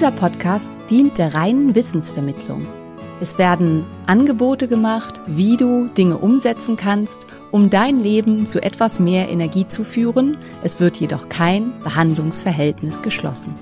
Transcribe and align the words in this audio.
Dieser 0.00 0.12
Podcast 0.12 0.78
dient 0.88 1.18
der 1.18 1.34
reinen 1.34 1.74
Wissensvermittlung. 1.74 2.66
Es 3.20 3.36
werden 3.36 3.84
Angebote 4.06 4.66
gemacht, 4.66 5.20
wie 5.26 5.58
du 5.58 5.88
Dinge 5.88 6.16
umsetzen 6.16 6.78
kannst, 6.78 7.26
um 7.50 7.68
dein 7.68 7.98
Leben 7.98 8.46
zu 8.46 8.62
etwas 8.62 8.98
mehr 8.98 9.28
Energie 9.28 9.66
zu 9.66 9.84
führen. 9.84 10.38
Es 10.62 10.80
wird 10.80 10.96
jedoch 10.96 11.28
kein 11.28 11.78
Behandlungsverhältnis 11.80 13.02
geschlossen. 13.02 13.54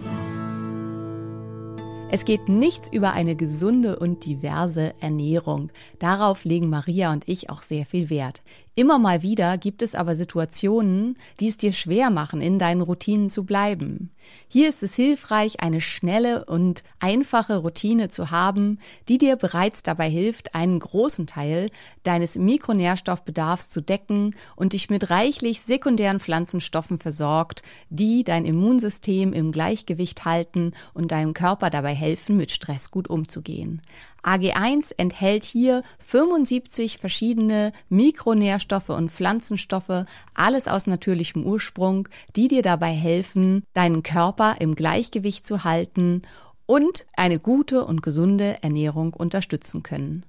Es 2.13 2.25
geht 2.25 2.49
nichts 2.49 2.89
über 2.89 3.15
eine 3.15 3.35
gesunde 3.35 3.99
und 3.99 4.25
diverse 4.25 4.95
Ernährung. 5.01 5.71
Darauf 5.99 6.45
legen 6.45 6.71
Maria 6.71 7.13
und 7.13 7.25
ich 7.27 7.51
auch 7.51 7.63
sehr 7.63 7.85
viel 7.85 8.11
Wert. 8.11 8.43
Immer 8.79 9.01
mal 9.01 9.23
wieder 9.23 9.59
gibt 9.59 9.83
es 9.83 9.97
aber 9.97 10.15
Situationen, 10.15 11.17
die 11.41 11.49
es 11.49 11.57
dir 11.57 11.73
schwer 11.73 12.11
machen, 12.11 12.41
in 12.41 12.61
deinen 12.61 12.81
Routinen 12.81 13.29
zu 13.29 13.43
bleiben. 13.43 14.13
Hier 14.47 14.69
ist 14.69 14.85
es 14.85 14.95
hilfreich, 14.95 15.59
eine 15.59 15.81
schnelle 15.81 16.45
und 16.45 16.85
einfache 17.01 17.57
Routine 17.57 18.09
zu 18.09 18.31
haben, 18.31 18.79
die 19.09 19.19
dir 19.19 19.35
bereits 19.35 19.83
dabei 19.83 20.09
hilft, 20.09 20.55
einen 20.55 20.79
großen 20.79 21.27
Teil 21.27 21.71
deines 22.05 22.37
Mikronährstoffbedarfs 22.39 23.69
zu 23.69 23.81
decken 23.81 24.37
und 24.55 24.75
dich 24.75 24.91
mit 24.91 25.11
reichlich 25.11 25.63
sekundären 25.63 26.21
Pflanzenstoffen 26.21 26.99
versorgt, 26.99 27.65
die 27.91 28.23
dein 28.23 28.45
Immunsystem 28.45 29.33
im 29.33 29.51
Gleichgewicht 29.51 30.25
halten 30.25 30.71
und 30.95 31.11
deinem 31.11 31.35
Körper 31.35 31.71
dabei 31.71 31.97
helfen, 31.97 32.37
mit 32.37 32.53
Stress 32.53 32.93
gut 32.93 33.09
umzugehen. 33.11 33.83
AG1 34.23 34.95
enthält 34.97 35.45
hier 35.45 35.83
75 36.05 36.99
verschiedene 36.99 37.73
Mikronährstoffe 37.89 38.91
und 38.91 39.11
Pflanzenstoffe, 39.11 40.05
alles 40.35 40.69
aus 40.69 40.87
natürlichem 40.87 41.45
Ursprung, 41.45 42.09
die 42.37 42.49
dir 42.49 42.63
dabei 42.63 42.93
helfen, 42.93 43.63
deinen 43.73 44.03
Körper 44.03 44.57
im 44.61 44.75
Gleichgewicht 44.75 45.47
zu 45.47 45.65
halten 45.65 46.23
und 46.67 47.07
eine 47.17 47.39
gute 47.39 47.85
und 47.85 48.03
gesunde 48.03 48.63
Ernährung 48.63 49.15
unterstützen 49.15 49.83
können. 49.83 50.25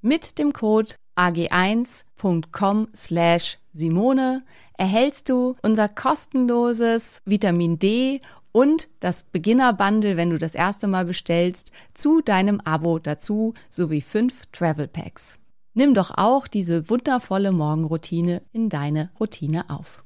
Mit 0.00 0.38
dem 0.38 0.52
Code 0.52 0.94
ag1.com 1.16 2.88
slash 2.94 3.58
Simone 3.72 4.44
erhältst 4.76 5.28
du 5.28 5.56
unser 5.62 5.88
kostenloses 5.88 7.20
Vitamin 7.24 7.78
D 7.78 8.20
und 8.58 8.88
das 8.98 9.22
Beginner-Bundle, 9.22 10.16
wenn 10.16 10.30
du 10.30 10.36
das 10.36 10.56
erste 10.56 10.88
Mal 10.88 11.04
bestellst, 11.04 11.70
zu 11.94 12.22
deinem 12.22 12.60
Abo 12.60 12.98
dazu 12.98 13.54
sowie 13.70 14.00
fünf 14.00 14.46
Travel 14.50 14.88
Packs. 14.88 15.38
Nimm 15.74 15.94
doch 15.94 16.10
auch 16.16 16.48
diese 16.48 16.90
wundervolle 16.90 17.52
Morgenroutine 17.52 18.42
in 18.52 18.68
deine 18.68 19.10
Routine 19.20 19.70
auf. 19.70 20.02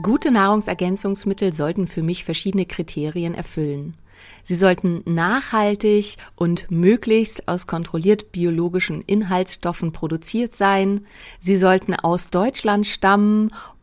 Gute 0.00 0.30
Nahrungsergänzungsmittel 0.30 1.52
sollten 1.52 1.88
für 1.88 2.04
mich 2.04 2.22
verschiedene 2.24 2.66
Kriterien 2.66 3.34
erfüllen. 3.34 3.96
Sie 4.44 4.54
sollten 4.54 5.02
nachhaltig 5.04 6.18
und 6.36 6.70
möglichst 6.70 7.48
aus 7.48 7.66
kontrolliert 7.66 8.30
biologischen 8.30 9.02
Inhaltsstoffen 9.02 9.90
produziert 9.90 10.54
sein. 10.54 11.06
Sie 11.40 11.56
sollten 11.56 11.94
aus 11.94 12.30
Deutschland 12.30 12.86
stammen 12.86 13.50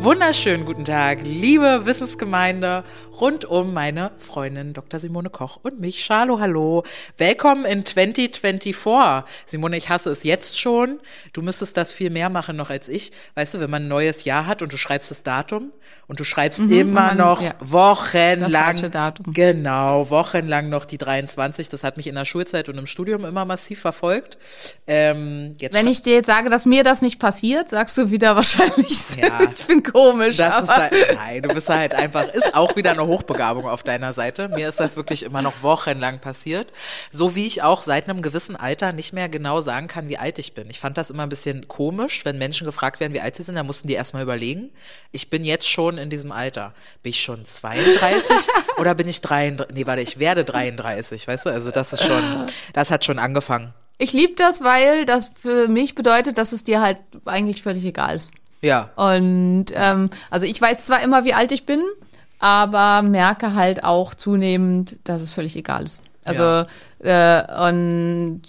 wunderschönen 0.00 0.64
guten 0.64 0.84
Tag, 0.84 1.20
liebe 1.24 1.84
Wissensgemeinde 1.84 2.84
rund 3.20 3.44
um 3.44 3.72
meine 3.72 4.12
Freundin 4.18 4.72
Dr. 4.74 5.00
Simone 5.00 5.30
Koch 5.30 5.58
und 5.62 5.80
mich. 5.80 6.04
Charlo, 6.04 6.38
hallo. 6.38 6.84
Willkommen 7.16 7.64
in 7.64 7.84
2024. 7.84 8.76
Simone, 9.46 9.76
ich 9.76 9.88
hasse 9.88 10.10
es 10.10 10.22
jetzt 10.22 10.60
schon. 10.60 11.00
Du 11.32 11.42
müsstest 11.42 11.76
das 11.76 11.92
viel 11.92 12.10
mehr 12.10 12.30
machen 12.30 12.56
noch 12.56 12.70
als 12.70 12.88
ich. 12.88 13.10
Weißt 13.34 13.54
du, 13.54 13.60
wenn 13.60 13.70
man 13.70 13.84
ein 13.84 13.88
neues 13.88 14.24
Jahr 14.24 14.46
hat 14.46 14.62
und 14.62 14.72
du 14.72 14.76
schreibst 14.76 15.10
das 15.10 15.22
Datum 15.24 15.72
und 16.06 16.20
du 16.20 16.24
schreibst 16.24 16.60
Mhm, 16.60 16.72
immer 16.72 17.02
man- 17.08 17.16
noch 17.16 17.42
ja. 17.42 17.54
wochenlang. 17.60 18.90
Datum. 18.90 19.32
Genau, 19.32 20.08
wochenlang 20.10 20.68
noch 20.68 20.84
die 20.84 20.98
23. 20.98 21.68
Das 21.68 21.82
hat 21.84 21.96
mich 21.96 22.06
in 22.06 22.14
der 22.14 22.24
Schulzeit 22.24 22.68
und 22.68 22.78
im 22.78 22.86
Studium 22.86 23.24
immer 23.24 23.44
massiv 23.44 23.80
verfolgt. 23.80 24.38
Ähm, 24.86 25.56
Wenn 25.72 25.86
ich 25.86 26.02
dir 26.02 26.14
jetzt 26.14 26.26
sage, 26.26 26.50
dass 26.50 26.66
mir 26.66 26.84
das 26.84 27.02
nicht 27.02 27.18
passiert, 27.18 27.68
sagst 27.68 27.98
du 27.98 28.10
wieder 28.10 28.36
wahrscheinlich, 28.36 28.98
Ja. 29.20 29.40
ich 29.52 29.66
bin 29.66 29.82
komisch. 29.82 30.36
Das 30.36 30.60
ist 30.62 30.68
aber 30.70 30.82
halt, 30.82 30.92
nein, 31.14 31.42
du 31.42 31.48
bist 31.48 31.68
halt 31.68 31.94
einfach, 31.94 32.28
ist 32.32 32.54
auch 32.54 32.76
wieder 32.76 32.92
eine 32.92 33.07
Hochbegabung 33.08 33.66
auf 33.66 33.82
deiner 33.82 34.12
Seite. 34.12 34.48
Mir 34.48 34.68
ist 34.68 34.78
das 34.78 34.96
wirklich 34.96 35.24
immer 35.24 35.42
noch 35.42 35.62
wochenlang 35.62 36.20
passiert. 36.20 36.72
So 37.10 37.34
wie 37.34 37.46
ich 37.46 37.62
auch 37.62 37.82
seit 37.82 38.08
einem 38.08 38.22
gewissen 38.22 38.54
Alter 38.54 38.92
nicht 38.92 39.12
mehr 39.12 39.28
genau 39.28 39.60
sagen 39.60 39.88
kann, 39.88 40.08
wie 40.08 40.18
alt 40.18 40.38
ich 40.38 40.54
bin. 40.54 40.70
Ich 40.70 40.78
fand 40.78 40.96
das 40.96 41.10
immer 41.10 41.24
ein 41.24 41.28
bisschen 41.28 41.66
komisch, 41.66 42.24
wenn 42.24 42.38
Menschen 42.38 42.64
gefragt 42.66 43.00
werden, 43.00 43.14
wie 43.14 43.20
alt 43.20 43.34
sie 43.34 43.42
sind, 43.42 43.56
dann 43.56 43.66
mussten 43.66 43.88
die 43.88 43.94
erstmal 43.94 44.22
überlegen. 44.22 44.70
Ich 45.10 45.30
bin 45.30 45.42
jetzt 45.42 45.68
schon 45.68 45.98
in 45.98 46.10
diesem 46.10 46.30
Alter. 46.30 46.74
Bin 47.02 47.10
ich 47.10 47.20
schon 47.20 47.44
32 47.44 48.36
oder 48.78 48.94
bin 48.94 49.08
ich 49.08 49.20
33? 49.20 49.74
Nee, 49.74 49.86
warte, 49.86 50.02
ich 50.02 50.18
werde 50.18 50.44
33, 50.44 51.26
weißt 51.26 51.46
du? 51.46 51.50
Also 51.50 51.70
das 51.70 51.92
ist 51.92 52.04
schon, 52.04 52.46
das 52.72 52.90
hat 52.90 53.04
schon 53.04 53.18
angefangen. 53.18 53.74
ich 53.98 54.12
liebe 54.12 54.34
das, 54.34 54.62
weil 54.62 55.04
das 55.06 55.30
für 55.40 55.66
mich 55.68 55.94
bedeutet, 55.94 56.38
dass 56.38 56.52
es 56.52 56.62
dir 56.62 56.80
halt 56.80 56.98
eigentlich 57.24 57.62
völlig 57.62 57.84
egal 57.84 58.16
ist. 58.16 58.30
Ja. 58.60 58.90
Und 58.96 59.66
ähm, 59.74 60.10
also 60.30 60.46
ich 60.46 60.60
weiß 60.60 60.86
zwar 60.86 61.02
immer, 61.02 61.24
wie 61.24 61.34
alt 61.34 61.52
ich 61.52 61.66
bin, 61.66 61.82
aber 62.38 63.02
merke 63.02 63.54
halt 63.54 63.84
auch 63.84 64.14
zunehmend, 64.14 64.98
dass 65.04 65.22
es 65.22 65.32
völlig 65.32 65.56
egal 65.56 65.84
ist. 65.84 66.02
Also 66.24 66.66
äh, 67.00 67.68
und 67.68 68.42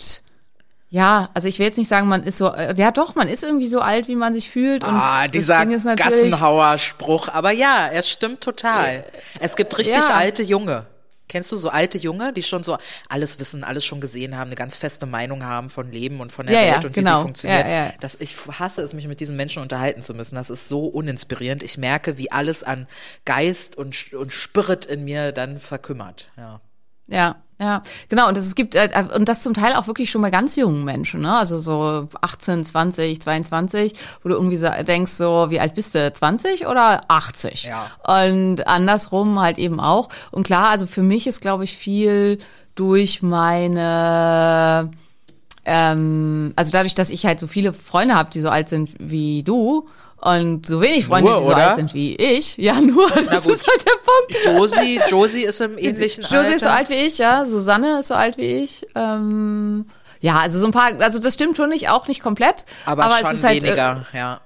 ja, 0.91 1.29
also 1.35 1.47
ich 1.47 1.59
will 1.59 1.67
jetzt 1.67 1.77
nicht 1.77 1.87
sagen, 1.87 2.07
man 2.07 2.23
ist 2.23 2.37
so, 2.37 2.51
äh, 2.51 2.73
ja 2.75 2.91
doch, 2.91 3.13
man 3.13 3.27
ist 3.27 3.43
irgendwie 3.43 3.67
so 3.67 3.79
alt, 3.79 4.07
wie 4.07 4.15
man 4.15 4.33
sich 4.33 4.49
fühlt. 4.49 4.83
Und 4.83 4.95
Ah, 4.95 5.27
dieser 5.27 5.63
Gassenhauer-Spruch. 5.65 7.29
Aber 7.29 7.51
ja, 7.51 7.89
es 7.93 8.09
stimmt 8.09 8.41
total. 8.41 9.05
Es 9.39 9.55
gibt 9.55 9.77
richtig 9.77 9.97
ja. 10.09 10.15
alte 10.15 10.41
Junge. 10.41 10.87
Kennst 11.29 11.51
du 11.53 11.55
so 11.55 11.69
alte 11.69 11.97
Junge, 11.97 12.33
die 12.33 12.43
schon 12.43 12.63
so 12.63 12.77
alles 13.07 13.39
wissen, 13.39 13.63
alles 13.63 13.85
schon 13.85 14.01
gesehen 14.01 14.35
haben, 14.35 14.47
eine 14.47 14.55
ganz 14.55 14.75
feste 14.75 15.05
Meinung 15.05 15.45
haben 15.45 15.69
von 15.69 15.91
Leben 15.91 16.19
und 16.19 16.31
von 16.33 16.45
der 16.45 16.55
Ja, 16.55 16.65
ja, 16.65 16.73
Welt 16.73 16.85
und 16.85 16.95
wie 16.95 16.99
genau. 16.99 17.17
sie 17.17 17.23
funktioniert? 17.23 17.65
Ja, 17.65 17.85
ja. 17.85 17.93
Das, 18.01 18.15
ich 18.19 18.35
hasse 18.59 18.81
es, 18.81 18.93
mich 18.93 19.07
mit 19.07 19.21
diesen 19.21 19.37
Menschen 19.37 19.61
unterhalten 19.61 20.01
zu 20.01 20.13
müssen. 20.13 20.35
Das 20.35 20.49
ist 20.49 20.67
so 20.67 20.85
uninspirierend. 20.87 21.63
Ich 21.63 21.77
merke, 21.77 22.17
wie 22.17 22.31
alles 22.31 22.63
an 22.63 22.87
Geist 23.23 23.77
und, 23.77 24.13
und 24.13 24.33
Spirit 24.33 24.85
in 24.85 25.05
mir 25.05 25.31
dann 25.31 25.59
verkümmert. 25.59 26.31
Ja. 26.35 26.59
Ja. 27.07 27.41
Ja, 27.61 27.83
genau. 28.07 28.29
Und 28.29 28.37
das, 28.37 28.45
es 28.45 28.55
gibt, 28.55 28.75
äh, 28.75 28.89
und 29.13 29.27
das 29.27 29.43
zum 29.43 29.53
Teil 29.53 29.73
auch 29.73 29.87
wirklich 29.87 30.09
schon 30.09 30.21
bei 30.21 30.29
ganz 30.29 30.55
jungen 30.55 30.85
Menschen, 30.85 31.19
ne? 31.19 31.35
Also 31.35 31.59
so 31.59 32.07
18, 32.21 32.63
20, 32.63 33.21
22, 33.21 33.93
wo 34.23 34.29
du 34.29 34.35
irgendwie 34.35 34.57
denkst, 34.85 35.11
so, 35.11 35.47
wie 35.49 35.59
alt 35.59 35.75
bist 35.75 35.93
du? 35.93 36.13
20 36.13 36.67
oder 36.67 37.03
80? 37.09 37.65
Ja. 37.65 37.91
Und 38.07 38.65
andersrum 38.65 39.39
halt 39.41 39.57
eben 39.57 39.81
auch. 39.81 40.07
Und 40.31 40.45
klar, 40.45 40.69
also 40.69 40.87
für 40.87 41.03
mich 41.03 41.27
ist, 41.27 41.41
glaube 41.41 41.65
ich, 41.65 41.75
viel 41.75 42.39
durch 42.75 43.21
meine, 43.21 44.89
ähm, 45.65 46.53
also 46.55 46.71
dadurch, 46.71 46.95
dass 46.95 47.09
ich 47.09 47.25
halt 47.25 47.41
so 47.41 47.47
viele 47.47 47.73
Freunde 47.73 48.15
habe, 48.15 48.29
die 48.31 48.39
so 48.39 48.47
alt 48.47 48.69
sind 48.69 48.91
wie 48.99 49.43
du, 49.43 49.85
und 50.21 50.65
so 50.65 50.81
wenig 50.81 51.05
Freunde, 51.05 51.29
Nur, 51.29 51.39
die 51.39 51.45
so 51.45 51.51
oder? 51.51 51.69
alt 51.69 51.75
sind 51.75 51.93
wie 51.93 52.15
ich. 52.15 52.57
Ja, 52.57 52.79
nur, 52.81 53.09
das 53.15 53.45
ist 53.45 53.67
halt 53.67 53.85
der 53.85 53.95
Punkt. 54.03 54.45
Josie, 54.45 54.99
Josie 55.07 55.43
ist 55.43 55.61
im 55.61 55.77
ähnlichen 55.77 56.23
Josie 56.23 56.35
Alter. 56.37 56.55
ist 56.55 56.63
so 56.63 56.69
alt 56.69 56.89
wie 56.89 56.95
ich, 56.95 57.17
ja. 57.17 57.45
Susanne 57.45 57.99
ist 57.99 58.07
so 58.07 58.15
alt 58.15 58.37
wie 58.37 58.63
ich. 58.63 58.85
Ähm, 58.95 59.85
ja, 60.21 60.39
also 60.39 60.59
so 60.59 60.65
ein 60.65 60.71
paar, 60.71 60.91
also 60.99 61.19
das 61.19 61.33
stimmt 61.33 61.55
schon 61.55 61.69
nicht, 61.69 61.89
auch 61.89 62.07
nicht 62.07 62.21
komplett. 62.21 62.65
aber, 62.85 63.09
schon 63.09 63.27
es 63.27 63.33
ist 63.35 63.43
halt, 63.43 63.63
weniger, 63.63 64.05
ja. 64.13 64.41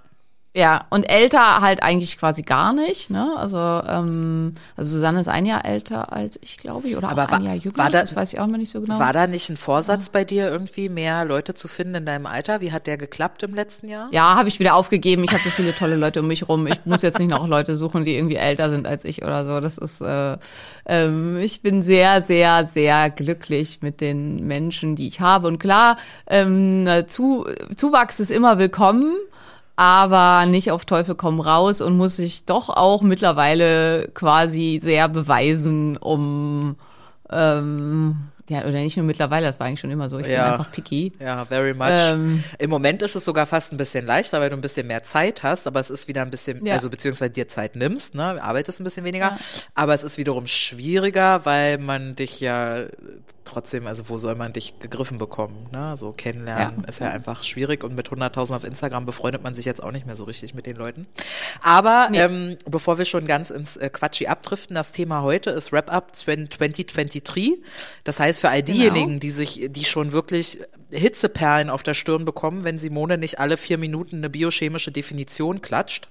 Ja, 0.56 0.86
und 0.92 1.06
älter 1.10 1.62
halt 1.62 1.82
eigentlich 1.82 2.20
quasi 2.20 2.44
gar 2.44 2.74
nicht, 2.74 3.10
ne? 3.10 3.34
Also, 3.38 3.58
ähm, 3.58 4.54
also 4.78 4.92
Susanne 4.98 5.20
ist 5.22 5.28
ein 5.28 5.48
Jahr 5.48 5.66
älter 5.66 6.14
als 6.14 6.38
ich, 6.44 6.58
glaube 6.58 6.88
ich, 6.88 6.96
oder 6.96 7.10
Aber 7.10 7.24
auch 7.24 7.32
war- 7.32 7.40
ein 7.40 7.44
Jahr 7.46 7.56
jünger. 7.56 7.76
war 7.80 7.90
da- 7.90 8.02
das 8.02 8.16
weiß 8.16 8.34
ich 8.34 8.40
auch 8.40 8.46
immer 8.46 8.60
nicht 8.60 8.70
so 8.72 8.80
genau. 8.80 9.00
War 9.00 9.14
da 9.14 9.26
nicht 9.26 9.50
ein 9.50 9.58
Vorsatz 9.58 10.10
bei 10.10 10.24
dir 10.24 10.48
irgendwie, 10.52 10.90
mehr 10.90 11.26
Leute 11.26 11.56
zu 11.56 11.68
finden 11.68 11.96
in 11.96 12.06
deinem 12.06 12.28
Alter? 12.28 12.62
Wie 12.62 12.72
hat 12.72 12.86
der 12.86 12.98
geklappt 12.98 13.42
im 13.42 13.56
letzten 13.56 13.90
Jahr? 13.90 14.10
Ja, 14.12 14.36
habe 14.36 14.48
ich 14.48 14.60
wieder 14.60 14.76
aufgegeben. 14.76 15.24
Ich 15.24 15.32
habe 15.32 15.42
so 15.44 15.50
viele 15.50 15.74
tolle 15.74 15.96
Leute 15.96 16.20
um 16.20 16.28
mich 16.28 16.48
rum. 16.48 16.68
Ich 16.68 16.86
muss 16.86 17.02
jetzt 17.02 17.18
nicht 17.18 17.32
noch 17.32 17.48
Leute 17.48 17.76
suchen, 17.76 18.04
die 18.06 18.16
irgendwie 18.16 18.36
älter 18.36 18.70
sind 18.70 18.86
als 18.86 19.06
ich 19.06 19.24
oder 19.24 19.48
so. 19.48 19.60
Das 19.60 19.80
ist, 19.80 20.02
äh, 20.02 20.38
ähm, 20.86 21.40
ich 21.42 21.64
bin 21.64 21.82
sehr, 21.82 22.22
sehr, 22.22 22.68
sehr 22.68 23.10
glücklich 23.10 23.80
mit 23.82 24.02
den 24.02 24.46
Menschen, 24.46 24.96
die 24.96 25.08
ich 25.08 25.20
habe. 25.20 25.48
Und 25.48 25.58
klar, 25.58 25.98
ähm, 26.28 26.88
zu, 27.08 27.48
Zuwachs 27.76 28.20
ist 28.20 28.30
immer 28.30 28.60
willkommen, 28.60 29.16
aber 29.76 30.46
nicht 30.46 30.72
auf 30.72 30.86
Teufel 30.86 31.16
komm 31.16 31.40
raus 31.40 31.82
und 31.82 31.98
muss 31.98 32.18
sich 32.18 32.46
doch 32.46 32.70
auch 32.70 33.02
mittlerweile 33.02 34.10
quasi 34.14 34.80
sehr 34.82 35.10
beweisen, 35.10 35.98
um 35.98 36.76
ähm, 37.32 38.18
ja, 38.50 38.60
oder 38.62 38.72
nicht 38.74 38.98
nur 38.98 39.06
mittlerweile, 39.06 39.48
das 39.48 39.60
war 39.60 39.68
eigentlich 39.68 39.80
schon 39.80 39.92
immer 39.92 40.10
so. 40.10 40.20
Ich 40.20 40.28
Ja. 40.28 40.44
bin 40.44 40.52
einfach 40.54 40.72
picky. 40.72 41.14
Ja, 41.20 41.46
very 41.46 41.74
much. 41.74 41.88
Ähm. 41.90 42.44
Im 42.60 42.70
Moment 42.70 43.02
ist 43.02 43.16
es 43.16 43.24
sogar 43.26 43.46
fast 43.46 43.72
ein 43.72 43.78
bisschen 43.78 44.06
leichter, 44.06 44.40
weil 44.42 44.50
du 44.50 44.56
ein 44.56 44.62
bisschen 44.62 44.86
mehr 44.88 45.04
Zeit 45.04 45.44
hast, 45.44 45.66
aber 45.68 45.80
es 45.80 45.90
ist 45.90 46.08
wieder 46.08 46.22
ein 46.24 46.30
bisschen, 46.32 46.66
Ja. 46.66 46.74
also 46.74 46.90
beziehungsweise 46.90 47.32
dir 47.32 47.48
Zeit 47.48 47.76
nimmst, 47.76 48.16
ne, 48.16 48.42
arbeitest 48.44 48.82
ein 48.82 48.84
bisschen 48.84 49.06
weniger, 49.06 49.38
aber 49.76 49.94
es 49.94 50.04
ist 50.04 50.18
wiederum 50.18 50.46
schwieriger, 50.48 51.46
weil 51.46 51.78
man 51.78 52.16
dich 52.16 52.40
ja 52.42 52.86
trotzdem, 53.46 53.88
also 53.88 54.10
wo 54.10 54.18
soll 54.18 54.36
man 54.36 54.52
dich 54.54 54.80
gegriffen 54.80 55.18
bekommen, 55.18 55.68
ne, 55.72 55.96
so 55.96 56.12
kennenlernen 56.12 56.82
Ja. 56.84 56.90
ist 56.90 57.00
ja 57.00 57.10
einfach 57.10 57.44
schwierig 57.44 57.84
und 57.84 57.96
mit 57.96 58.10
100.000 58.10 58.56
auf 58.56 58.64
Instagram 58.64 59.06
befreundet 59.06 59.44
man 59.44 59.56
sich 59.56 59.66
jetzt 59.66 59.82
auch 59.84 59.92
nicht 59.92 60.06
mehr 60.06 60.16
so 60.16 60.24
richtig 60.26 60.54
mit 60.54 60.66
den 60.66 60.76
Leuten. 60.76 61.08
Aber 61.62 62.10
ähm, 62.14 62.58
bevor 62.66 62.98
wir 62.98 63.06
schon 63.06 63.26
ganz 63.28 63.50
ins 63.52 63.78
äh, 63.78 63.90
Quatschi 63.90 64.28
abdriften, 64.28 64.76
das 64.76 64.92
Thema 64.92 65.22
heute 65.22 65.50
ist 65.52 65.72
Wrap-Up 65.72 66.16
2023. 66.16 67.60
Das 68.04 68.20
heißt, 68.20 68.43
für 68.44 68.50
all 68.50 68.62
diejenigen, 68.62 69.22
die 69.22 69.30
sich, 69.30 69.68
die 69.70 69.86
schon 69.86 70.12
wirklich 70.12 70.60
Hitzeperlen 70.92 71.70
auf 71.70 71.82
der 71.82 71.94
Stirn 71.94 72.26
bekommen, 72.26 72.66
wenn 72.66 72.78
Simone 72.78 73.18
nicht 73.18 73.40
alle 73.40 73.56
vier 73.56 73.78
Minuten 73.78 74.18
eine 74.18 74.30
biochemische 74.30 74.92
Definition 74.92 75.62
klatscht. 75.62 76.10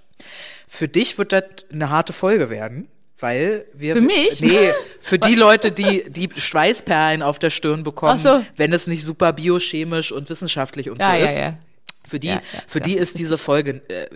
Für 0.66 0.88
dich 0.88 1.18
wird 1.18 1.32
das 1.32 1.42
eine 1.70 1.90
harte 1.90 2.14
Folge 2.14 2.48
werden. 2.48 2.88
Weil 3.18 3.66
wir. 3.74 3.96
Für 3.96 4.00
mich? 4.00 4.40
Nee, 4.40 4.72
für 4.98 5.18
die 5.18 5.34
Leute, 5.46 5.72
die 5.72 6.10
die 6.10 6.30
Schweißperlen 6.34 7.20
auf 7.20 7.38
der 7.38 7.50
Stirn 7.50 7.82
bekommen, 7.82 8.18
so. 8.18 8.42
wenn 8.56 8.72
es 8.72 8.86
nicht 8.86 9.04
super 9.04 9.34
biochemisch 9.34 10.10
und 10.10 10.30
wissenschaftlich 10.30 10.88
und 10.88 11.02
Ja, 11.02 11.18
so 11.18 11.24
ist. 11.26 11.38
ja. 11.38 11.58
Für 12.08 12.18
die, 12.18 12.38
für 12.66 12.80
die 12.80 12.96
ist 12.96 13.18
diese 13.18 13.36
Folge 13.36 13.82
äh, 13.88 14.06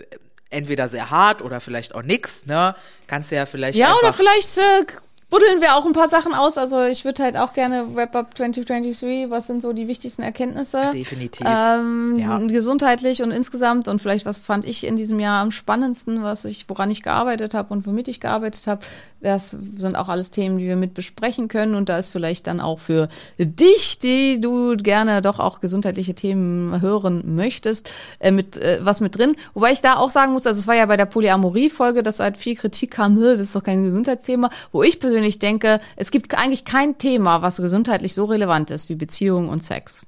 entweder 0.49 0.87
sehr 0.87 1.11
hart 1.11 1.43
oder 1.43 1.59
vielleicht 1.59 1.93
auch 1.93 2.01
nix, 2.01 2.47
ne? 2.47 2.73
Kannst 3.05 3.29
du 3.31 3.35
ja 3.35 3.45
vielleicht 3.45 3.77
Ja, 3.77 3.95
oder 3.95 4.11
vielleicht 4.11 4.57
äh, 4.57 4.85
buddeln 5.29 5.59
wir 5.61 5.75
auch 5.75 5.85
ein 5.85 5.93
paar 5.93 6.07
Sachen 6.07 6.33
aus. 6.33 6.57
Also 6.57 6.83
ich 6.83 7.03
würde 7.05 7.23
halt 7.23 7.37
auch 7.37 7.53
gerne 7.53 7.95
Wrap-Up 7.95 8.37
2023, 8.37 9.29
was 9.29 9.47
sind 9.47 9.61
so 9.61 9.73
die 9.73 9.87
wichtigsten 9.87 10.21
Erkenntnisse? 10.21 10.89
definitiv. 10.91 11.45
Ähm, 11.47 12.15
Ja. 12.17 12.37
gesundheitlich 12.39 13.21
und 13.21 13.31
insgesamt 13.31 13.87
und 13.87 14.01
vielleicht 14.01 14.25
was 14.25 14.39
fand 14.39 14.65
ich 14.65 14.85
in 14.85 14.95
diesem 14.95 15.19
Jahr 15.19 15.41
am 15.41 15.51
spannendsten, 15.51 16.23
was 16.23 16.45
ich, 16.45 16.65
woran 16.69 16.89
ich 16.91 17.03
gearbeitet 17.03 17.53
habe 17.53 17.73
und 17.73 17.85
womit 17.85 18.07
ich 18.07 18.19
gearbeitet 18.19 18.67
habe. 18.67 18.81
Das 19.19 19.55
sind 19.77 19.95
auch 19.95 20.09
alles 20.09 20.29
Themen, 20.29 20.59
die 20.59 20.67
wir 20.67 20.75
mit 20.75 20.93
besprechen 20.93 21.47
können 21.47 21.73
und 21.73 21.89
da 21.89 21.97
ist 21.97 22.11
vielleicht 22.11 22.45
dann 22.45 22.59
auch 22.61 22.79
für 22.79 23.09
dich, 23.39 23.97
die 23.97 24.39
du 24.39 24.77
gerne 24.77 25.23
doch 25.23 25.39
auch 25.39 25.59
gesundheitliche 25.59 26.13
Themen 26.13 26.81
hören 26.81 27.35
möchtest, 27.35 27.91
äh, 28.19 28.29
mit 28.31 28.57
äh, 28.57 28.79
was 28.81 29.01
mit 29.01 29.17
drin. 29.17 29.35
Wobei 29.55 29.71
ich 29.71 29.81
da 29.81 29.95
auch 29.95 30.11
sagen 30.11 30.33
muss, 30.33 30.45
also 30.45 30.59
es 30.59 30.67
war 30.67 30.75
ja 30.75 30.85
bei 30.85 30.97
der 30.97 31.05
Polyamorie-Folge, 31.05 32.03
dass 32.03 32.19
halt 32.19 32.37
viel 32.37 32.55
Kritik 32.55 32.91
kam, 32.91 33.17
"Hä, 33.17 33.31
das 33.31 33.41
ist 33.41 33.55
doch 33.55 33.63
kein 33.63 33.83
Gesundheitsthema, 33.83 34.51
wo 34.71 34.83
ich 34.83 34.99
persönlich 34.99 35.39
denke, 35.39 35.79
es 35.95 36.11
gibt 36.11 36.37
eigentlich 36.37 36.63
kein 36.65 36.97
Thema, 36.97 37.41
was 37.41 37.57
gesundheitlich 37.57 38.13
so 38.13 38.25
relevant 38.25 38.69
ist 38.71 38.87
wie 38.89 38.95
Beziehung 38.95 39.49
und 39.49 39.63
Sex. 39.63 40.05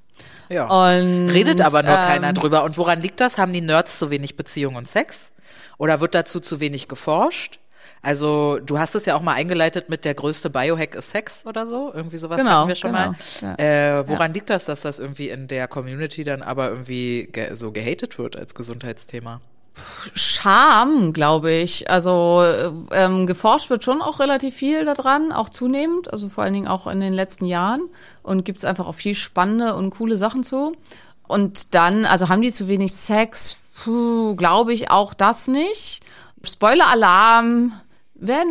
ja. 0.49 0.65
Und, 0.65 1.29
Redet 1.29 1.61
aber 1.61 1.81
nur 1.83 1.93
ähm, 1.93 2.07
keiner 2.07 2.33
drüber. 2.33 2.63
Und 2.63 2.77
woran 2.77 3.01
liegt 3.01 3.19
das? 3.19 3.37
Haben 3.37 3.53
die 3.53 3.61
Nerds 3.61 3.97
zu 3.99 4.09
wenig 4.09 4.35
Beziehung 4.35 4.75
und 4.75 4.87
Sex? 4.87 5.31
Oder 5.77 5.99
wird 5.99 6.13
dazu 6.13 6.39
zu 6.39 6.59
wenig 6.59 6.87
geforscht? 6.87 7.59
Also, 8.01 8.59
du 8.59 8.79
hast 8.79 8.95
es 8.95 9.05
ja 9.05 9.15
auch 9.15 9.21
mal 9.21 9.33
eingeleitet 9.33 9.89
mit 9.89 10.05
der 10.05 10.13
größte 10.13 10.49
Biohack 10.49 10.95
ist 10.95 11.11
Sex 11.11 11.45
oder 11.45 11.65
so. 11.65 11.91
Irgendwie 11.93 12.17
sowas 12.17 12.37
Genau, 12.39 12.51
hatten 12.51 12.67
wir 12.69 12.75
schon 12.75 12.91
genau, 12.93 13.09
mal. 13.41 13.55
ja. 13.57 13.99
Äh, 13.99 14.07
woran 14.07 14.33
liegt 14.33 14.49
das, 14.49 14.65
dass 14.65 14.81
das 14.81 14.99
irgendwie 14.99 15.29
in 15.29 15.47
der 15.47 15.67
Community 15.67 16.23
dann 16.23 16.41
aber 16.41 16.69
irgendwie 16.69 17.27
ge 17.31 17.53
so 17.55 17.71
gehatet 17.71 18.17
wird 18.17 18.37
als 18.37 18.55
Gesundheitsthema? 18.55 19.41
Scham, 20.13 21.13
glaube 21.13 21.51
ich. 21.51 21.89
Also 21.89 22.43
ähm, 22.91 23.27
geforscht 23.27 23.69
wird 23.69 23.83
schon 23.83 24.01
auch 24.01 24.19
relativ 24.19 24.55
viel 24.55 24.85
daran, 24.85 25.31
auch 25.31 25.49
zunehmend, 25.49 26.11
also 26.11 26.29
vor 26.29 26.43
allen 26.43 26.53
Dingen 26.53 26.67
auch 26.67 26.87
in 26.87 26.99
den 26.99 27.13
letzten 27.13 27.45
Jahren. 27.45 27.81
Und 28.23 28.45
gibt 28.45 28.57
es 28.59 28.65
einfach 28.65 28.87
auch 28.87 28.95
viel 28.95 29.15
spannende 29.15 29.75
und 29.75 29.91
coole 29.91 30.17
Sachen 30.17 30.43
zu. 30.43 30.73
Und 31.27 31.75
dann, 31.75 32.05
also 32.05 32.29
haben 32.29 32.41
die 32.41 32.51
zu 32.51 32.67
wenig 32.67 32.93
Sex? 32.93 33.57
Puh, 33.83 34.35
glaube 34.35 34.73
ich 34.73 34.89
auch 34.91 35.13
das 35.13 35.47
nicht. 35.47 36.01
Spoiler-Alarm. 36.43 37.73
Wer 38.21 38.43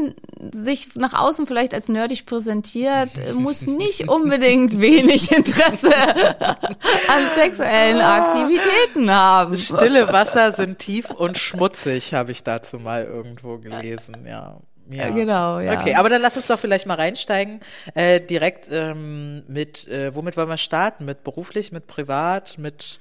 sich 0.52 0.94
nach 0.94 1.12
außen 1.12 1.46
vielleicht 1.46 1.74
als 1.74 1.88
nerdig 1.88 2.24
präsentiert, 2.24 3.10
muss 3.34 3.66
nicht 3.66 4.08
unbedingt 4.08 4.80
wenig 4.80 5.30
Interesse 5.30 5.94
an 6.46 7.22
sexuellen 7.34 8.00
Aktivitäten 8.00 9.10
haben. 9.10 9.56
Stille 9.58 10.10
Wasser 10.12 10.52
sind 10.52 10.78
tief 10.78 11.10
und 11.10 11.36
schmutzig, 11.36 12.14
habe 12.14 12.30
ich 12.30 12.42
dazu 12.42 12.78
mal 12.78 13.04
irgendwo 13.04 13.58
gelesen, 13.58 14.26
ja. 14.26 14.58
Ja. 14.90 15.10
Genau, 15.10 15.60
ja. 15.60 15.78
Okay, 15.78 15.94
aber 15.94 16.08
dann 16.08 16.22
lass 16.22 16.36
uns 16.36 16.46
doch 16.46 16.58
vielleicht 16.58 16.86
mal 16.86 16.94
reinsteigen. 16.94 17.60
Äh, 17.94 18.20
direkt 18.20 18.68
ähm, 18.72 19.42
mit, 19.46 19.86
äh, 19.88 20.14
womit 20.14 20.36
wollen 20.38 20.48
wir 20.48 20.56
starten? 20.56 21.04
Mit 21.04 21.24
beruflich, 21.24 21.72
mit 21.72 21.86
privat, 21.86 22.56
mit 22.56 23.00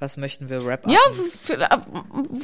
was 0.00 0.16
möchten 0.16 0.48
wir 0.48 0.64
wrap 0.64 0.86
Ja, 0.88 0.98
für, 1.40 1.54
äh, 1.54 1.78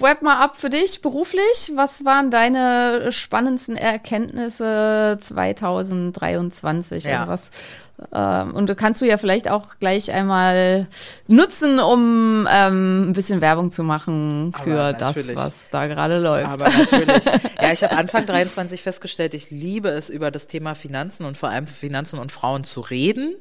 wrap 0.00 0.22
mal 0.22 0.38
ab 0.42 0.56
für 0.56 0.70
dich 0.70 1.02
beruflich. 1.02 1.72
Was 1.74 2.04
waren 2.04 2.30
deine 2.30 3.12
spannendsten 3.12 3.76
Erkenntnisse 3.76 5.18
2023? 5.20 7.04
Ja. 7.04 7.20
Also 7.20 7.32
was, 7.32 7.50
und 7.96 8.68
du 8.68 8.74
kannst 8.74 9.00
du 9.00 9.06
ja 9.06 9.18
vielleicht 9.18 9.48
auch 9.48 9.78
gleich 9.78 10.10
einmal 10.10 10.88
nutzen, 11.28 11.78
um 11.78 12.46
ähm, 12.50 13.10
ein 13.10 13.12
bisschen 13.12 13.40
Werbung 13.40 13.70
zu 13.70 13.84
machen 13.84 14.52
für 14.62 14.92
das, 14.92 15.34
was 15.36 15.70
da 15.70 15.86
gerade 15.86 16.18
läuft. 16.18 16.50
Aber 16.50 16.68
natürlich. 16.68 17.24
Ja, 17.60 17.72
ich 17.72 17.82
habe 17.82 17.96
Anfang 17.96 18.26
23 18.26 18.82
festgestellt, 18.82 19.32
ich 19.32 19.50
liebe 19.50 19.88
es, 19.88 20.10
über 20.10 20.30
das 20.30 20.46
Thema 20.46 20.74
Finanzen 20.74 21.24
und 21.24 21.38
vor 21.38 21.48
allem 21.48 21.66
Finanzen 21.66 22.18
und 22.18 22.30
Frauen 22.30 22.64
zu 22.64 22.82
reden. 22.82 23.36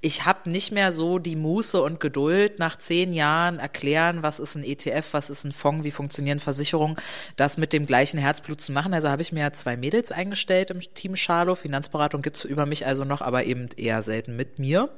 Ich 0.00 0.24
habe 0.24 0.48
nicht 0.48 0.72
mehr 0.72 0.92
so 0.92 1.18
die 1.18 1.36
Muße 1.36 1.82
und 1.82 2.00
Geduld, 2.00 2.58
nach 2.58 2.78
zehn 2.78 3.12
Jahren 3.12 3.58
erklären, 3.58 4.22
was 4.22 4.38
ist 4.38 4.54
ein 4.54 4.64
ETF, 4.64 5.08
was 5.12 5.28
ist 5.28 5.44
ein 5.44 5.52
Fonds, 5.52 5.84
wie 5.84 5.90
funktionieren 5.90 6.38
Versicherungen, 6.38 6.96
das 7.36 7.58
mit 7.58 7.72
dem 7.72 7.84
gleichen 7.84 8.18
Herzblut 8.18 8.60
zu 8.60 8.72
machen. 8.72 8.94
Also 8.94 9.10
habe 9.10 9.22
ich 9.22 9.32
mir 9.32 9.40
ja 9.40 9.52
zwei 9.52 9.76
Mädels 9.76 10.12
eingestellt 10.12 10.70
im 10.70 10.80
Team 10.80 11.14
Charlo. 11.14 11.56
Finanzberatung 11.56 12.22
gibt's 12.22 12.44
über 12.44 12.64
mich 12.64 12.86
also 12.86 13.04
noch, 13.04 13.20
aber 13.20 13.44
eben 13.44 13.68
eher 13.76 13.87
selten 14.02 14.36
mit 14.36 14.58
mir. 14.58 14.88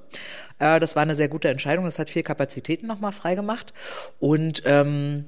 Äh, 0.59 0.81
das 0.81 0.97
war 0.97 1.03
eine 1.03 1.15
sehr 1.15 1.29
gute 1.29 1.49
Entscheidung. 1.49 1.85
Das 1.85 1.99
hat 1.99 2.11
viel 2.11 2.23
Kapazitäten 2.23 2.87
nochmal 2.87 3.13
freigemacht. 3.13 3.73
Und 4.19 4.63
ähm, 4.67 5.27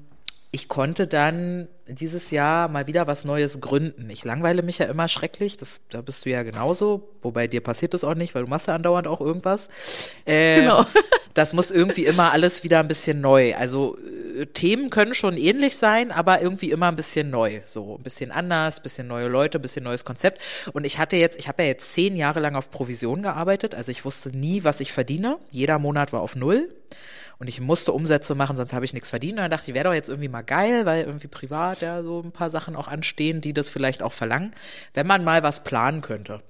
ich 0.55 0.69
konnte 0.69 1.07
dann 1.07 1.69
dieses 1.87 2.31
Jahr 2.31 2.69
mal 2.69 2.87
wieder 2.87 3.07
was 3.07 3.25
Neues 3.25 3.61
gründen. 3.63 4.11
Ich 4.11 4.23
langweile 4.25 4.63
mich 4.63 4.79
ja 4.79 4.87
immer 4.87 5.09
schrecklich, 5.09 5.57
das, 5.57 5.81
da 5.89 6.03
bist 6.03 6.27
du 6.27 6.31
ja 6.31 6.43
genauso, 6.43 7.09
wobei 7.23 7.47
dir 7.47 7.63
passiert 7.63 7.95
das 7.95 8.05
auch 8.05 8.15
nicht, 8.15 8.35
weil 8.35 8.45
du 8.45 8.51
machst 8.51 8.69
ja 8.69 8.75
andauernd 8.75 9.09
auch 9.09 9.21
irgendwas. 9.21 9.69
Äh, 10.27 10.61
Genau. 10.61 10.85
Das 11.35 11.55
muss 11.55 11.71
irgendwie 11.71 12.05
immer 12.05 12.33
alles 12.33 12.63
wieder 12.63 12.81
ein 12.81 12.89
bisschen 12.89 13.23
neu. 13.23 13.55
Also 13.55 13.97
äh, 14.37 14.45
Themen 14.45 14.91
können 14.91 15.15
schon 15.15 15.39
ähnlich 15.39 15.79
sein, 15.79 16.13
aber 16.13 16.43
irgendwie 16.43 16.71
immer 16.71 16.89
ein 16.89 16.97
bisschen 16.97 17.31
neu. 17.31 17.63
So 17.65 17.97
ein 17.97 18.03
bisschen 18.03 18.31
anders, 18.31 18.81
bisschen 18.83 19.07
neue 19.09 19.29
Leute, 19.29 19.59
bisschen 19.59 19.85
neues 19.85 20.05
Konzept. 20.05 20.43
Und 20.75 20.85
ich 20.85 20.99
hatte 20.99 21.17
jetzt, 21.17 21.39
ich 21.39 21.49
habe 21.49 21.63
ja 21.63 21.71
jetzt 21.71 21.95
zehn 21.95 22.17
Jahre 22.17 22.41
lang 22.41 22.55
auf 22.55 22.71
Provision 22.71 23.23
gearbeitet. 23.23 23.75
Also 23.75 23.91
ich 23.91 24.05
wusste 24.05 24.37
nie, 24.37 24.63
was 24.65 24.81
ich 24.81 24.93
verdiene. 24.93 25.39
Jeder 25.51 25.79
Monat 25.79 26.13
war 26.13 26.21
auf 26.21 26.37
null. 26.37 26.69
Und 27.43 27.49
ich 27.49 27.61
musste 27.61 27.93
Umsätze 27.93 28.37
machen, 28.37 28.57
sonst 28.57 28.73
habe 28.73 28.85
ich 28.85 28.93
nichts 28.93 29.11
verdient. 29.11 29.33
Und 29.33 29.39
dann 29.39 29.51
dachte 29.51 29.69
ich, 29.69 29.75
wäre 29.75 29.89
doch 29.89 29.93
jetzt 29.93 30.09
irgendwie 30.09 30.29
mal 30.29 30.43
geil, 30.43 30.87
weil 30.87 31.03
irgendwie 31.03 31.27
privat 31.27 31.81
ja 31.81 32.05
so 32.05 32.21
ein 32.21 32.31
paar 32.31 32.51
Sachen 32.51 32.77
auch 32.77 32.87
anstehen, 32.87 33.41
die 33.41 33.53
das 33.53 33.69
vielleicht 33.69 34.05
auch 34.05 34.13
verlangen, 34.13 34.55
wenn 34.95 35.09
man 35.09 35.25
mal 35.25 35.43
was 35.43 35.65
planen 35.65 36.03
könnte. 36.03 36.41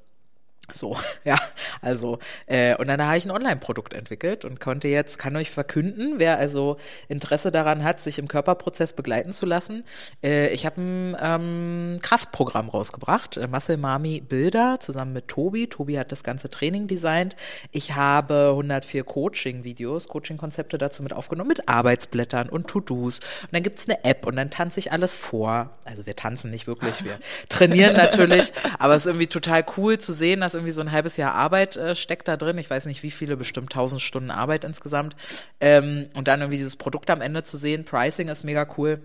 So, 0.71 0.97
ja, 1.25 1.39
also, 1.81 2.19
äh, 2.47 2.77
und 2.77 2.87
dann 2.87 3.05
habe 3.05 3.19
ich 3.19 3.25
ein 3.25 3.31
Online-Produkt 3.31 3.95
entwickelt 3.95 4.45
und 4.45 4.61
konnte 4.61 4.89
jetzt, 4.89 5.19
kann 5.19 5.37
euch 5.37 5.51
verkünden, 5.51 6.15
wer 6.19 6.39
also 6.39 6.77
Interesse 7.09 7.51
daran 7.51 7.83
hat, 7.83 8.01
sich 8.01 8.19
im 8.19 8.29
Körperprozess 8.29 8.93
begleiten 8.93 9.33
zu 9.33 9.45
lassen. 9.45 9.85
Äh, 10.23 10.49
ich 10.53 10.65
habe 10.65 10.81
ein 10.81 11.17
ähm, 11.21 11.97
Kraftprogramm 12.01 12.69
rausgebracht, 12.69 13.37
äh, 13.37 13.49
Muscle 13.49 13.77
Mami 13.77 14.21
Bilder, 14.21 14.79
zusammen 14.81 15.13
mit 15.13 15.29
Tobi. 15.29 15.67
Tobi 15.67 15.99
hat 15.99 16.13
das 16.13 16.23
ganze 16.23 16.49
Training 16.49 16.87
designt. 16.87 17.37
Ich 17.73 17.95
habe 17.97 18.51
104 18.51 19.03
Coaching-Videos, 19.03 20.09
Coaching-Konzepte 20.09 20.79
dazu 20.79 21.03
mit 21.03 21.13
aufgenommen, 21.13 21.49
mit 21.49 21.69
Arbeitsblättern 21.69 22.49
und 22.49 22.69
To-Dos. 22.69 23.19
Und 23.19 23.49
dann 23.53 23.63
gibt's 23.65 23.89
eine 23.89 24.05
App 24.05 24.27
und 24.27 24.37
dann 24.37 24.51
tanze 24.51 24.79
ich 24.79 24.93
alles 24.93 25.17
vor. 25.17 25.71
Also 25.85 26.07
wir 26.07 26.15
tanzen 26.15 26.51
nicht 26.51 26.69
wirklich, 26.69 27.05
wir 27.05 27.19
trainieren 27.49 27.97
natürlich, 27.97 28.53
aber 28.79 28.95
es 28.95 29.03
ist 29.03 29.07
irgendwie 29.07 29.27
total 29.27 29.65
cool 29.77 29.99
zu 29.99 30.13
sehen, 30.13 30.41
dass 30.41 30.52
irgendwie 30.55 30.73
so 30.73 30.81
ein 30.81 30.93
halbes 30.93 31.17
Jahr 31.17 31.35
Arbeit 31.35 31.77
äh, 31.77 31.95
steckt 31.95 32.29
da 32.29 32.37
drin. 32.37 32.59
Ich 32.59 32.71
weiß 32.71 32.87
nicht, 32.87 33.03
wie 33.03 33.11
viele, 33.11 33.37
bestimmt 33.37 33.73
1000 33.73 34.01
Stunden 34.01 34.31
Arbeit 34.31 34.65
insgesamt. 34.65 35.17
Ähm, 35.61 36.09
und 36.15 36.29
dann 36.29 36.41
irgendwie 36.41 36.59
dieses 36.59 36.77
Produkt 36.77 37.11
am 37.11 37.21
Ende 37.21 37.43
zu 37.43 37.57
sehen. 37.57 37.85
Pricing 37.85 38.29
ist 38.29 38.45
mega 38.45 38.67
cool. 38.77 39.01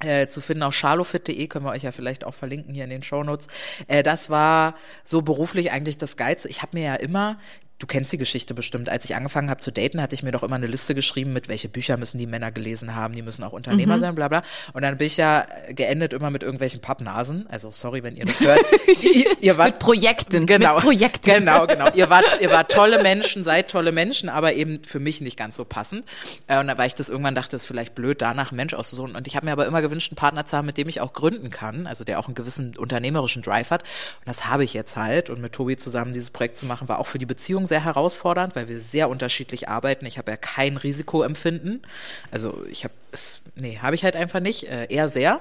Äh, 0.00 0.26
zu 0.26 0.42
finden 0.42 0.62
auf 0.62 0.74
charlofit.de, 0.74 1.46
können 1.46 1.64
wir 1.64 1.70
euch 1.70 1.84
ja 1.84 1.90
vielleicht 1.90 2.24
auch 2.24 2.34
verlinken 2.34 2.74
hier 2.74 2.84
in 2.84 2.90
den 2.90 3.02
Shownotes. 3.02 3.46
Äh, 3.88 4.02
das 4.02 4.28
war 4.28 4.74
so 5.04 5.22
beruflich 5.22 5.72
eigentlich 5.72 5.96
das 5.96 6.18
Geilste. 6.18 6.50
Ich 6.50 6.60
habe 6.60 6.76
mir 6.76 6.84
ja 6.84 6.94
immer 6.96 7.38
Du 7.78 7.86
kennst 7.86 8.10
die 8.10 8.16
Geschichte 8.16 8.54
bestimmt. 8.54 8.88
Als 8.88 9.04
ich 9.04 9.14
angefangen 9.14 9.50
habe 9.50 9.60
zu 9.60 9.70
daten, 9.70 10.00
hatte 10.00 10.14
ich 10.14 10.22
mir 10.22 10.32
doch 10.32 10.42
immer 10.42 10.56
eine 10.56 10.66
Liste 10.66 10.94
geschrieben, 10.94 11.34
mit 11.34 11.48
welche 11.48 11.68
Bücher 11.68 11.98
müssen 11.98 12.16
die 12.16 12.26
Männer 12.26 12.50
gelesen 12.50 12.94
haben, 12.94 13.14
die 13.14 13.20
müssen 13.20 13.44
auch 13.44 13.52
Unternehmer 13.52 13.96
mhm. 13.96 14.00
sein, 14.00 14.14
bla 14.14 14.28
bla. 14.28 14.42
Und 14.72 14.80
dann 14.80 14.96
bin 14.96 15.08
ich 15.08 15.18
ja 15.18 15.46
geendet 15.68 16.14
immer 16.14 16.30
mit 16.30 16.42
irgendwelchen 16.42 16.80
Pappnasen. 16.80 17.46
Also 17.50 17.72
sorry, 17.72 18.02
wenn 18.02 18.16
ihr 18.16 18.24
das 18.24 18.40
hört. 18.40 18.60
ihr, 19.02 19.42
ihr 19.42 19.58
wart, 19.58 19.72
mit 19.72 19.78
Projekten. 19.80 20.46
Genau. 20.46 20.76
Mit 20.76 20.84
Projekten. 20.84 21.30
Genau, 21.30 21.66
genau. 21.66 21.90
Ihr 21.92 22.08
wart, 22.08 22.24
ihr 22.40 22.50
wart 22.50 22.72
tolle 22.72 23.02
Menschen, 23.02 23.44
seid 23.44 23.70
tolle 23.70 23.92
Menschen, 23.92 24.30
aber 24.30 24.54
eben 24.54 24.82
für 24.82 24.98
mich 24.98 25.20
nicht 25.20 25.36
ganz 25.36 25.56
so 25.56 25.66
passend. 25.66 26.06
Äh, 26.46 26.58
und 26.60 26.68
da 26.68 26.78
war 26.78 26.86
ich 26.86 26.94
das 26.94 27.10
irgendwann 27.10 27.34
dachte, 27.34 27.56
es 27.56 27.62
ist 27.62 27.68
vielleicht 27.68 27.94
blöd, 27.94 28.22
danach 28.22 28.52
einen 28.52 28.56
Mensch 28.56 28.72
auszusuchen. 28.72 29.14
Und 29.14 29.26
ich 29.26 29.36
habe 29.36 29.44
mir 29.44 29.52
aber 29.52 29.66
immer 29.66 29.82
gewünscht, 29.82 30.12
einen 30.12 30.16
Partner 30.16 30.46
zu 30.46 30.56
haben, 30.56 30.64
mit 30.64 30.78
dem 30.78 30.88
ich 30.88 31.02
auch 31.02 31.12
gründen 31.12 31.50
kann, 31.50 31.86
also 31.86 32.04
der 32.04 32.18
auch 32.20 32.26
einen 32.26 32.34
gewissen 32.34 32.74
unternehmerischen 32.78 33.42
Drive 33.42 33.70
hat. 33.70 33.82
Und 33.82 34.28
das 34.28 34.46
habe 34.46 34.64
ich 34.64 34.72
jetzt 34.72 34.96
halt. 34.96 35.28
Und 35.28 35.42
mit 35.42 35.52
Tobi 35.52 35.76
zusammen 35.76 36.12
dieses 36.12 36.30
Projekt 36.30 36.56
zu 36.56 36.64
machen, 36.64 36.88
war 36.88 36.98
auch 36.98 37.06
für 37.06 37.18
die 37.18 37.26
Beziehung 37.26 37.65
sehr 37.66 37.84
herausfordernd 37.84 38.56
weil 38.56 38.68
wir 38.68 38.80
sehr 38.80 39.08
unterschiedlich 39.08 39.68
arbeiten. 39.68 40.06
Ich 40.06 40.18
habe 40.18 40.30
ja 40.30 40.36
kein 40.36 40.76
Risikoempfinden. 40.76 41.82
Also 42.30 42.64
ich 42.70 42.84
habe 42.84 42.94
es, 43.12 43.40
nee, 43.54 43.78
habe 43.78 43.94
ich 43.94 44.04
halt 44.04 44.16
einfach 44.16 44.40
nicht. 44.40 44.64
Äh, 44.64 44.86
eher 44.86 45.08
sehr. 45.08 45.40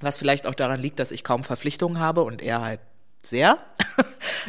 Was 0.00 0.18
vielleicht 0.18 0.46
auch 0.46 0.54
daran 0.54 0.80
liegt, 0.80 0.98
dass 0.98 1.12
ich 1.12 1.24
kaum 1.24 1.44
Verpflichtungen 1.44 2.00
habe 2.00 2.22
und 2.22 2.42
er 2.42 2.62
halt 2.62 2.80
sehr. 3.22 3.58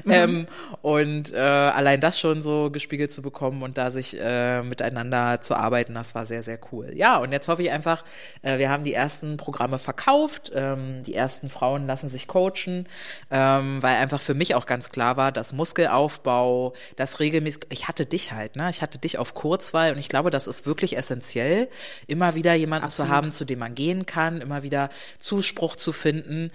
Mhm. 0.06 0.12
ähm, 0.12 0.46
und 0.82 1.34
äh, 1.34 1.38
allein 1.38 2.00
das 2.00 2.18
schon 2.18 2.42
so 2.42 2.72
gespiegelt 2.72 3.12
zu 3.12 3.22
bekommen 3.22 3.62
und 3.62 3.78
da 3.78 3.92
sich 3.92 4.18
äh, 4.20 4.64
miteinander 4.64 5.42
zu 5.42 5.56
arbeiten, 5.56 5.94
das 5.94 6.16
war 6.16 6.26
sehr, 6.26 6.44
sehr 6.44 6.60
cool. 6.72 6.92
Ja, 6.96 7.18
und 7.18 7.32
jetzt 7.32 7.48
hoffe 7.50 7.62
ich 7.62 7.72
einfach, 7.72 8.04
äh, 8.42 8.58
wir 8.58 8.70
haben 8.70 8.84
die 8.84 8.94
ersten 8.94 9.38
Programme 9.38 9.80
verkauft, 9.80 10.52
ähm, 10.56 11.04
die 11.04 11.14
ersten 11.14 11.50
Frauen 11.50 11.88
lassen 11.88 12.10
sich 12.10 12.28
coachen, 12.28 12.88
ähm, 13.30 13.84
weil 13.84 13.98
einfach 13.98 14.22
für 14.22 14.34
mich 14.34 14.56
auch 14.56 14.66
ganz 14.66 14.92
klar 14.92 15.18
war, 15.18 15.32
dass 15.32 15.52
Muskelaufbau, 15.52 16.74
das 16.96 17.20
regelmäßig, 17.20 17.66
ich 17.70 17.88
hatte 17.88 18.06
dich 18.06 18.32
halt, 18.32 18.56
ne? 18.56 18.70
Ich 18.70 18.82
hatte 18.82 18.98
dich 18.98 19.18
auf 19.18 19.34
Kurzwahl 19.34 19.92
und 19.92 20.00
ich 20.00 20.10
glaube, 20.10 20.30
das 20.30 20.48
ist 20.48 20.66
wirklich 20.66 20.98
essentiell, 20.98 21.68
immer 22.08 22.36
wieder 22.36 22.54
jemanden 22.54 22.86
Absolut. 22.86 23.10
zu 23.10 23.16
haben, 23.16 23.32
zu 23.34 23.46
dem 23.46 23.60
man 23.60 23.76
gehen 23.76 24.06
kann, 24.06 24.40
immer 24.40 24.64
wieder 24.64 24.90
Zuspruch 25.20 25.76
zu 25.76 25.92
finden, 25.92 26.52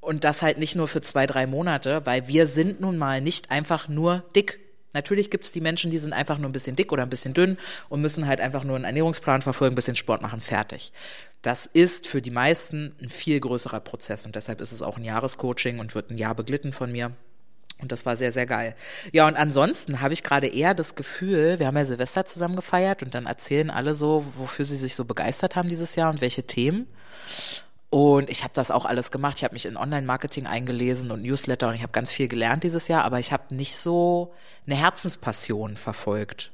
und 0.00 0.24
das 0.24 0.42
halt 0.42 0.58
nicht 0.58 0.76
nur 0.76 0.88
für 0.88 1.00
zwei, 1.00 1.26
drei 1.26 1.46
Monate, 1.46 2.04
weil 2.04 2.28
wir 2.28 2.46
sind 2.46 2.80
nun 2.80 2.96
mal 2.96 3.20
nicht 3.20 3.50
einfach 3.50 3.88
nur 3.88 4.24
dick. 4.34 4.60
Natürlich 4.92 5.30
gibt's 5.30 5.52
die 5.52 5.60
Menschen, 5.60 5.90
die 5.90 5.98
sind 5.98 6.12
einfach 6.12 6.38
nur 6.38 6.48
ein 6.48 6.52
bisschen 6.52 6.74
dick 6.74 6.90
oder 6.90 7.04
ein 7.04 7.10
bisschen 7.10 7.34
dünn 7.34 7.58
und 7.88 8.00
müssen 8.00 8.26
halt 8.26 8.40
einfach 8.40 8.64
nur 8.64 8.74
einen 8.76 8.84
Ernährungsplan 8.84 9.42
verfolgen, 9.42 9.74
ein 9.74 9.76
bisschen 9.76 9.96
Sport 9.96 10.22
machen, 10.22 10.40
fertig. 10.40 10.92
Das 11.42 11.66
ist 11.66 12.06
für 12.06 12.20
die 12.20 12.32
meisten 12.32 12.94
ein 13.00 13.08
viel 13.08 13.38
größerer 13.38 13.80
Prozess 13.80 14.26
und 14.26 14.34
deshalb 14.34 14.60
ist 14.60 14.72
es 14.72 14.82
auch 14.82 14.96
ein 14.96 15.04
Jahrescoaching 15.04 15.78
und 15.78 15.94
wird 15.94 16.10
ein 16.10 16.16
Jahr 16.16 16.34
beglitten 16.34 16.72
von 16.72 16.90
mir. 16.90 17.12
Und 17.80 17.92
das 17.92 18.04
war 18.04 18.16
sehr, 18.16 18.32
sehr 18.32 18.46
geil. 18.46 18.74
Ja, 19.12 19.26
und 19.26 19.36
ansonsten 19.36 20.00
habe 20.00 20.12
ich 20.12 20.22
gerade 20.22 20.48
eher 20.48 20.74
das 20.74 20.96
Gefühl, 20.96 21.58
wir 21.58 21.66
haben 21.66 21.76
ja 21.76 21.84
Silvester 21.84 22.26
zusammen 22.26 22.56
gefeiert 22.56 23.02
und 23.02 23.14
dann 23.14 23.26
erzählen 23.26 23.70
alle 23.70 23.94
so, 23.94 24.24
wofür 24.36 24.64
sie 24.64 24.76
sich 24.76 24.94
so 24.94 25.04
begeistert 25.04 25.56
haben 25.56 25.68
dieses 25.68 25.96
Jahr 25.96 26.10
und 26.10 26.20
welche 26.20 26.42
Themen. 26.42 26.86
Und 27.90 28.30
ich 28.30 28.44
habe 28.44 28.54
das 28.54 28.70
auch 28.70 28.84
alles 28.84 29.10
gemacht. 29.10 29.38
Ich 29.38 29.44
habe 29.44 29.54
mich 29.54 29.66
in 29.66 29.76
Online-Marketing 29.76 30.46
eingelesen 30.46 31.10
und 31.10 31.22
Newsletter 31.22 31.68
und 31.68 31.74
ich 31.74 31.82
habe 31.82 31.92
ganz 31.92 32.12
viel 32.12 32.28
gelernt 32.28 32.62
dieses 32.62 32.86
Jahr, 32.86 33.04
aber 33.04 33.18
ich 33.18 33.32
habe 33.32 33.52
nicht 33.54 33.76
so 33.76 34.32
eine 34.64 34.76
Herzenspassion 34.76 35.76
verfolgt. 35.76 36.52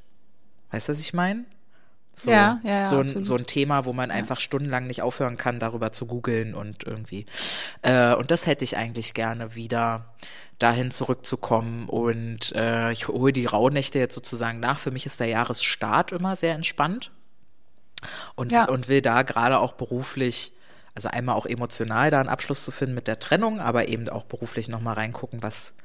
Weißt 0.71 0.87
du, 0.89 0.93
was 0.93 0.99
ich 0.99 1.13
meine? 1.13 1.45
So, 2.15 2.31
ja, 2.31 2.59
ja, 2.63 2.79
ja, 2.79 2.87
so, 2.87 2.99
ein, 2.99 3.23
so 3.23 3.35
ein 3.35 3.45
Thema, 3.45 3.85
wo 3.85 3.93
man 3.93 4.09
einfach 4.09 4.39
stundenlang 4.39 4.87
nicht 4.87 5.03
aufhören 5.03 5.37
kann, 5.37 5.59
darüber 5.59 5.91
zu 5.91 6.07
googeln 6.07 6.55
und 6.55 6.83
irgendwie. 6.83 7.25
Äh, 7.83 8.15
und 8.15 8.31
das 8.31 8.47
hätte 8.47 8.63
ich 8.63 8.75
eigentlich 8.75 9.13
gerne 9.13 9.53
wieder 9.53 10.15
dahin 10.57 10.89
zurückzukommen. 10.89 11.87
Und 11.87 12.53
äh, 12.55 12.91
ich 12.91 13.07
hole 13.07 13.31
die 13.31 13.45
Rauhnächte 13.45 13.99
jetzt 13.99 14.15
sozusagen 14.15 14.59
nach. 14.59 14.79
Für 14.79 14.89
mich 14.89 15.05
ist 15.05 15.19
der 15.19 15.27
Jahresstart 15.27 16.11
immer 16.11 16.35
sehr 16.35 16.55
entspannt 16.55 17.11
und, 18.33 18.51
und 18.51 18.87
will 18.87 19.03
da 19.03 19.21
gerade 19.21 19.59
auch 19.59 19.73
beruflich 19.73 20.53
also 20.97 21.09
einmal 21.09 21.35
auch 21.35 21.45
emotional 21.45 22.09
da 22.09 22.19
einen 22.19 22.27
Abschluss 22.27 22.65
zu 22.65 22.71
finden 22.71 22.95
mit 22.95 23.07
der 23.07 23.19
Trennung, 23.19 23.59
aber 23.59 23.87
eben 23.87 24.09
auch 24.09 24.23
beruflich 24.23 24.67
nochmal 24.67 24.95
reingucken, 24.95 25.43
was, 25.43 25.75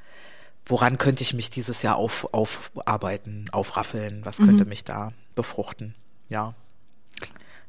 woran 0.65 0.97
könnte 0.97 1.21
ich 1.21 1.35
mich 1.35 1.51
dieses 1.51 1.83
Jahr 1.83 1.97
auf, 1.97 2.33
aufarbeiten, 2.33 3.45
aufraffeln, 3.51 4.25
was 4.25 4.37
könnte 4.37 4.63
mhm. 4.63 4.69
mich 4.69 4.83
da 4.83 5.11
befruchten, 5.35 5.93
ja. 6.29 6.55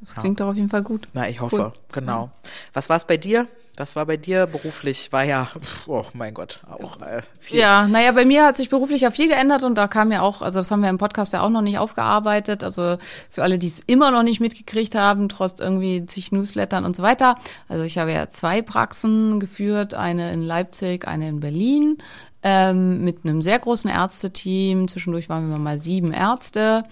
Das 0.01 0.15
klingt 0.15 0.39
ja. 0.39 0.45
doch 0.45 0.51
auf 0.51 0.55
jeden 0.57 0.71
Fall 0.71 0.81
gut. 0.81 1.07
Na, 1.13 1.29
ich 1.29 1.39
hoffe, 1.39 1.71
cool. 1.75 1.81
genau. 1.91 2.31
Was 2.73 2.89
war 2.89 2.97
es 2.97 3.05
bei 3.05 3.15
dir? 3.15 3.47
Was 3.77 3.95
war 3.95 4.05
bei 4.05 4.15
dir 4.15 4.47
beruflich? 4.47 5.11
War 5.11 5.23
ja, 5.23 5.49
oh 5.87 6.05
mein 6.13 6.33
Gott, 6.33 6.61
auch 6.69 7.01
äh, 7.01 7.21
viel. 7.39 7.59
Ja, 7.59 7.87
naja, 7.87 8.13
bei 8.13 8.23
mir 8.23 8.45
hat 8.45 8.55
sich 8.55 8.69
beruflich 8.69 9.01
ja 9.01 9.11
viel 9.11 9.27
geändert 9.27 9.63
und 9.63 9.77
da 9.77 9.87
kam 9.87 10.11
ja 10.11 10.21
auch, 10.21 10.41
also 10.41 10.59
das 10.59 10.71
haben 10.71 10.81
wir 10.81 10.89
im 10.89 10.97
Podcast 10.97 11.33
ja 11.33 11.41
auch 11.41 11.49
noch 11.49 11.61
nicht 11.61 11.77
aufgearbeitet. 11.77 12.63
Also 12.63 12.97
für 13.29 13.43
alle, 13.43 13.59
die 13.59 13.67
es 13.67 13.81
immer 13.81 14.11
noch 14.11 14.23
nicht 14.23 14.39
mitgekriegt 14.39 14.95
haben, 14.95 15.27
trotz 15.27 15.59
irgendwie 15.59 16.05
zig 16.05 16.31
Newslettern 16.31 16.85
und 16.85 16.95
so 16.95 17.03
weiter. 17.03 17.35
Also 17.67 17.83
ich 17.83 17.97
habe 17.97 18.13
ja 18.13 18.29
zwei 18.29 18.61
Praxen 18.61 19.39
geführt, 19.41 19.93
eine 19.93 20.31
in 20.31 20.41
Leipzig, 20.41 21.07
eine 21.07 21.27
in 21.27 21.39
Berlin. 21.41 21.97
Ähm, 22.43 23.03
mit 23.03 23.25
einem 23.25 23.41
sehr 23.41 23.57
großen 23.57 23.89
Ärzteteam. 23.89 24.87
Zwischendurch 24.87 25.29
waren 25.29 25.49
wir 25.49 25.57
mal 25.57 25.79
sieben 25.79 26.13
Ärzte 26.13 26.83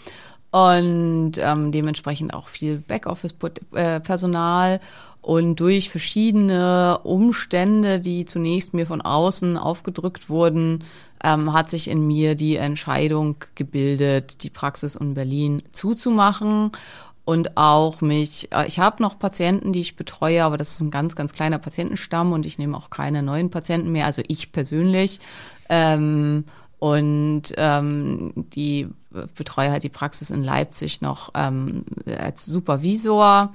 und 0.49 1.33
ähm, 1.37 1.71
dementsprechend 1.71 2.33
auch 2.33 2.49
viel 2.49 2.77
Backoffice-Personal. 2.77 4.75
Äh, 4.75 4.79
und 5.23 5.55
durch 5.61 5.89
verschiedene 5.89 6.99
Umstände, 7.03 8.01
die 8.01 8.25
zunächst 8.25 8.73
mir 8.73 8.85
von 8.85 9.01
außen 9.01 9.57
aufgedrückt 9.57 10.29
wurden, 10.29 10.83
ähm, 11.23 11.53
hat 11.53 11.69
sich 11.69 11.89
in 11.89 12.05
mir 12.05 12.35
die 12.35 12.57
Entscheidung 12.57 13.37
gebildet, 13.55 14.43
die 14.43 14.49
Praxis 14.49 14.95
in 14.95 15.13
Berlin 15.13 15.63
zuzumachen 15.71 16.71
und 17.23 17.55
auch 17.55 18.01
mich, 18.01 18.51
äh, 18.51 18.67
ich 18.67 18.79
habe 18.79 19.01
noch 19.01 19.17
Patienten, 19.17 19.71
die 19.71 19.79
ich 19.79 19.95
betreue, 19.95 20.43
aber 20.43 20.57
das 20.57 20.73
ist 20.73 20.81
ein 20.81 20.91
ganz, 20.91 21.15
ganz 21.15 21.31
kleiner 21.31 21.57
Patientenstamm 21.57 22.33
und 22.33 22.45
ich 22.45 22.57
nehme 22.57 22.75
auch 22.75 22.89
keine 22.89 23.23
neuen 23.23 23.49
Patienten 23.49 23.93
mehr, 23.93 24.05
also 24.05 24.21
ich 24.27 24.51
persönlich. 24.51 25.19
Ähm, 25.69 26.43
und 26.79 27.43
ähm, 27.55 28.33
die 28.35 28.89
betreue 29.37 29.71
halt 29.71 29.83
die 29.83 29.89
Praxis 29.89 30.31
in 30.31 30.43
Leipzig 30.43 30.99
noch 30.99 31.29
ähm, 31.33 31.85
als 32.19 32.45
Supervisor 32.45 33.53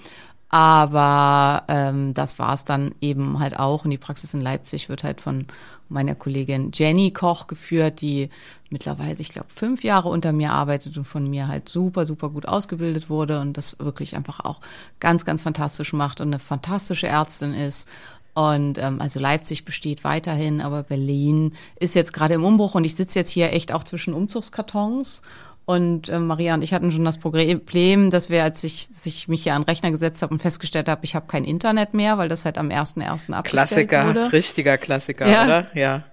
aber 0.50 1.64
ähm, 1.68 2.14
das 2.14 2.38
war 2.38 2.54
es 2.54 2.64
dann 2.64 2.94
eben 3.00 3.38
halt 3.38 3.58
auch. 3.58 3.84
Und 3.84 3.90
die 3.90 3.98
Praxis 3.98 4.32
in 4.32 4.40
Leipzig 4.40 4.88
wird 4.88 5.04
halt 5.04 5.20
von 5.20 5.46
meiner 5.90 6.14
Kollegin 6.14 6.70
Jenny 6.72 7.10
Koch 7.10 7.46
geführt, 7.46 8.00
die 8.00 8.30
mittlerweile, 8.70 9.16
ich 9.18 9.30
glaube, 9.30 9.48
fünf 9.54 9.84
Jahre 9.84 10.08
unter 10.08 10.32
mir 10.32 10.52
arbeitet 10.52 10.96
und 10.96 11.04
von 11.04 11.28
mir 11.28 11.48
halt 11.48 11.68
super, 11.68 12.06
super 12.06 12.30
gut 12.30 12.46
ausgebildet 12.46 13.10
wurde 13.10 13.40
und 13.40 13.56
das 13.56 13.78
wirklich 13.78 14.16
einfach 14.16 14.40
auch 14.40 14.60
ganz, 15.00 15.24
ganz 15.24 15.42
fantastisch 15.42 15.92
macht 15.92 16.20
und 16.20 16.28
eine 16.28 16.38
fantastische 16.38 17.06
Ärztin 17.06 17.52
ist. 17.52 17.88
Und 18.34 18.78
ähm, 18.78 19.00
also 19.00 19.18
Leipzig 19.18 19.64
besteht 19.64 20.04
weiterhin, 20.04 20.60
aber 20.60 20.84
Berlin 20.84 21.54
ist 21.80 21.94
jetzt 21.94 22.12
gerade 22.12 22.34
im 22.34 22.44
Umbruch 22.44 22.74
und 22.74 22.84
ich 22.84 22.94
sitze 22.94 23.18
jetzt 23.18 23.30
hier 23.30 23.52
echt 23.52 23.72
auch 23.72 23.84
zwischen 23.84 24.14
Umzugskartons 24.14 25.22
Und 25.68 26.08
äh, 26.08 26.18
Maria 26.18 26.54
und 26.54 26.64
ich 26.64 26.72
hatten 26.72 26.90
schon 26.90 27.04
das 27.04 27.18
Problem, 27.18 28.08
dass 28.08 28.30
wir, 28.30 28.42
als 28.42 28.64
ich, 28.64 28.88
dass 28.88 29.04
ich 29.04 29.28
mich 29.28 29.42
hier 29.42 29.52
an 29.54 29.64
den 29.64 29.68
Rechner 29.68 29.90
gesetzt 29.90 30.22
habe 30.22 30.32
und 30.32 30.40
festgestellt 30.40 30.88
habe, 30.88 31.04
ich 31.04 31.14
habe 31.14 31.26
kein 31.26 31.44
Internet 31.44 31.92
mehr, 31.92 32.16
weil 32.16 32.30
das 32.30 32.46
halt 32.46 32.56
am 32.56 32.70
1.1. 32.70 33.02
abgestellt 33.34 33.44
Klassiker, 33.44 34.06
wurde. 34.06 34.32
richtiger 34.32 34.78
Klassiker, 34.78 35.28
Ja. 35.28 35.44
oder? 35.44 35.66
Ja. 35.74 36.04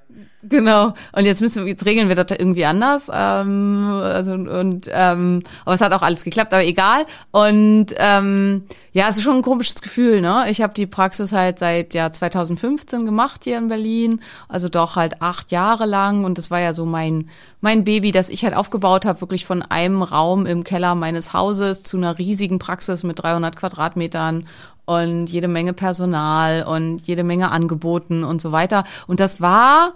Genau. 0.48 0.93
Und 1.13 1.25
jetzt 1.25 1.41
müssen 1.41 1.63
wir, 1.63 1.72
jetzt 1.72 1.86
regeln 1.86 2.07
wir 2.07 2.15
das 2.15 2.38
irgendwie 2.38 2.65
anders. 2.65 3.10
Ähm, 3.12 3.89
also 4.03 4.34
und 4.34 4.89
ähm, 4.91 5.41
aber 5.65 5.75
es 5.75 5.81
hat 5.81 5.91
auch 5.91 6.03
alles 6.03 6.24
geklappt, 6.24 6.53
aber 6.53 6.63
egal. 6.63 7.05
Und 7.31 7.88
ähm, 7.98 8.63
ja, 8.91 9.10
es 9.10 9.17
ist 9.17 9.24
schon 9.24 9.38
ein 9.38 9.41
komisches 9.41 9.81
Gefühl, 9.81 10.22
ne? 10.22 10.45
Ich 10.50 10.62
habe 10.62 10.74
die 10.74 10.86
Praxis 10.86 11.31
halt 11.31 11.60
seit 11.60 11.93
ja 11.93 12.12
2015 12.12 13.05
gemacht 13.05 13.43
hier 13.43 13.57
in 13.57 13.67
Berlin, 13.67 14.22
also 14.48 14.69
doch 14.69 14.95
halt 14.95 15.22
acht 15.22 15.51
Jahre 15.51 15.86
lang. 15.86 16.25
Und 16.25 16.38
das 16.38 16.51
war 16.51 16.60
ja 16.60 16.74
so 16.74 16.86
mein 16.86 17.29
mein 17.62 17.84
Baby, 17.84 18.12
das 18.12 18.29
ich 18.29 18.43
halt 18.43 18.55
aufgebaut 18.55 19.05
habe, 19.05 19.22
wirklich 19.22 19.45
von 19.45 19.63
einem 19.63 20.03
Raum 20.03 20.45
im 20.45 20.63
Keller 20.63 20.93
meines 20.93 21.34
Hauses 21.34 21.81
zu 21.81 21.98
einer 21.98 22.19
riesigen 22.19 22.60
Praxis 22.60 23.03
mit 23.03 23.22
300 23.22 23.55
Quadratmetern 23.55 24.45
und 24.86 25.27
jede 25.27 25.48
Menge 25.48 25.74
Personal 25.74 26.63
und 26.63 27.01
jede 27.01 27.24
Menge 27.24 27.51
Angeboten 27.51 28.24
und 28.24 28.42
so 28.42 28.51
weiter. 28.51 28.86
Und 29.08 29.20
das 29.20 29.42
war, 29.42 29.94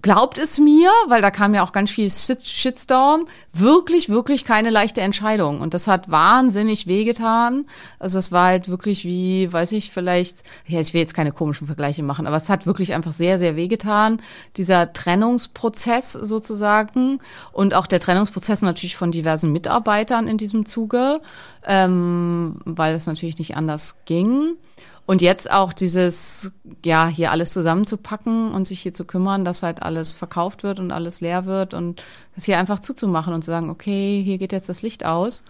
glaubt 0.00 0.38
es 0.38 0.58
mir, 0.58 0.90
weil 1.08 1.20
da 1.20 1.30
kam 1.30 1.54
ja 1.54 1.62
auch 1.62 1.72
ganz 1.72 1.90
viel 1.90 2.08
Shit- 2.08 2.46
Shitstorm, 2.46 3.26
wirklich, 3.52 4.08
wirklich 4.08 4.44
keine 4.44 4.70
leichte 4.70 5.00
Entscheidung. 5.00 5.60
Und 5.60 5.74
das 5.74 5.86
hat 5.86 6.10
wahnsinnig 6.10 6.86
wehgetan. 6.86 7.66
Also 7.98 8.18
es 8.18 8.32
war 8.32 8.46
halt 8.46 8.68
wirklich 8.68 9.04
wie, 9.04 9.52
weiß 9.52 9.72
ich, 9.72 9.90
vielleicht, 9.90 10.42
ja, 10.66 10.80
ich 10.80 10.94
will 10.94 11.00
jetzt 11.00 11.14
keine 11.14 11.32
komischen 11.32 11.66
Vergleiche 11.66 12.02
machen, 12.02 12.26
aber 12.26 12.36
es 12.36 12.48
hat 12.48 12.66
wirklich 12.66 12.94
einfach 12.94 13.12
sehr, 13.12 13.38
sehr 13.38 13.56
wehgetan. 13.56 14.22
Dieser 14.56 14.92
Trennungsprozess 14.92 16.12
sozusagen 16.12 17.18
und 17.52 17.74
auch 17.74 17.86
der 17.86 18.00
Trennungsprozess 18.00 18.62
natürlich 18.62 18.96
von 18.96 19.10
diversen 19.10 19.52
Mitarbeitern 19.52 20.28
in 20.28 20.38
diesem 20.38 20.66
Zuge, 20.66 21.20
ähm, 21.66 22.56
weil 22.64 22.94
es 22.94 23.06
natürlich 23.06 23.38
nicht 23.38 23.56
anders 23.56 23.96
ging. 24.06 24.56
Und 25.04 25.20
jetzt 25.20 25.50
auch 25.50 25.72
dieses, 25.72 26.52
ja, 26.84 27.08
hier 27.08 27.32
alles 27.32 27.52
zusammenzupacken 27.52 28.52
und 28.52 28.66
sich 28.66 28.80
hier 28.80 28.92
zu 28.92 29.04
kümmern, 29.04 29.44
dass 29.44 29.62
halt 29.62 29.82
alles 29.82 30.14
verkauft 30.14 30.62
wird 30.62 30.78
und 30.78 30.92
alles 30.92 31.20
leer 31.20 31.44
wird 31.44 31.74
und 31.74 32.02
das 32.36 32.44
hier 32.44 32.58
einfach 32.58 32.78
zuzumachen 32.78 33.34
und 33.34 33.42
zu 33.42 33.50
sagen, 33.50 33.68
okay, 33.68 34.22
hier 34.24 34.38
geht 34.38 34.52
jetzt 34.52 34.68
das 34.68 34.82
Licht 34.82 35.04
aus. 35.04 35.42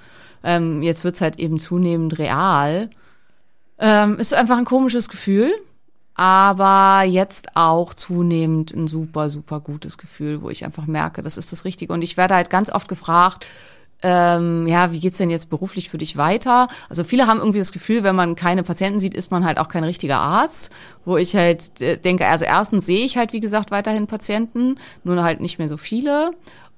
Ähm, 0.42 0.82
jetzt 0.82 1.04
wird's 1.04 1.21
halt 1.21 1.38
eben 1.38 1.61
zunehmend 1.61 2.18
real. 2.18 2.90
Ähm, 3.78 4.18
ist 4.18 4.32
einfach 4.32 4.56
ein 4.56 4.64
komisches 4.64 5.09
Gefühl, 5.09 5.52
aber 6.14 7.04
jetzt 7.04 7.54
auch 7.54 7.94
zunehmend 7.94 8.73
ein 8.73 8.87
super, 8.87 9.28
super 9.28 9.61
gutes 9.61 9.99
Gefühl, 9.99 10.42
wo 10.42 10.50
ich 10.50 10.64
einfach 10.64 10.87
merke, 10.87 11.23
das 11.23 11.37
ist 11.37 11.52
das 11.52 11.64
Richtige. 11.64 11.92
Und 11.92 12.02
ich 12.02 12.16
werde 12.16 12.35
halt 12.35 12.49
ganz 12.49 12.71
oft 12.71 12.88
gefragt, 12.88 13.47
ähm, 14.02 14.66
ja, 14.66 14.92
wie 14.92 15.00
geht's 15.00 15.18
denn 15.18 15.30
jetzt 15.30 15.49
beruflich 15.49 15.88
für 15.88 15.99
dich 15.99 16.16
weiter? 16.16 16.68
Also 16.88 17.04
viele 17.04 17.26
haben 17.26 17.38
irgendwie 17.38 17.61
das 17.61 17.73
Gefühl, 17.73 18.02
wenn 18.02 18.16
man 18.16 18.35
keine 18.35 18.62
Patienten 18.62 18.99
sieht, 18.99 19.14
ist 19.14 19.30
man 19.30 19.44
halt 19.44 19.59
auch 19.59 19.68
kein 19.68 19.85
richtiger 19.85 20.18
Arzt, 20.18 20.71
wo 21.04 21.16
ich 21.16 21.37
halt 21.37 21.80
äh, 21.80 21.97
denke, 21.99 22.26
also 22.26 22.44
erstens 22.44 22.87
sehe 22.87 23.04
ich 23.04 23.16
halt, 23.16 23.32
wie 23.32 23.40
gesagt, 23.40 23.71
weiterhin 23.71 24.06
Patienten, 24.06 24.76
nur 25.04 25.23
halt 25.23 25.40
nicht 25.40 25.59
mehr 25.59 25.68
so 25.68 25.76
viele. 25.76 26.32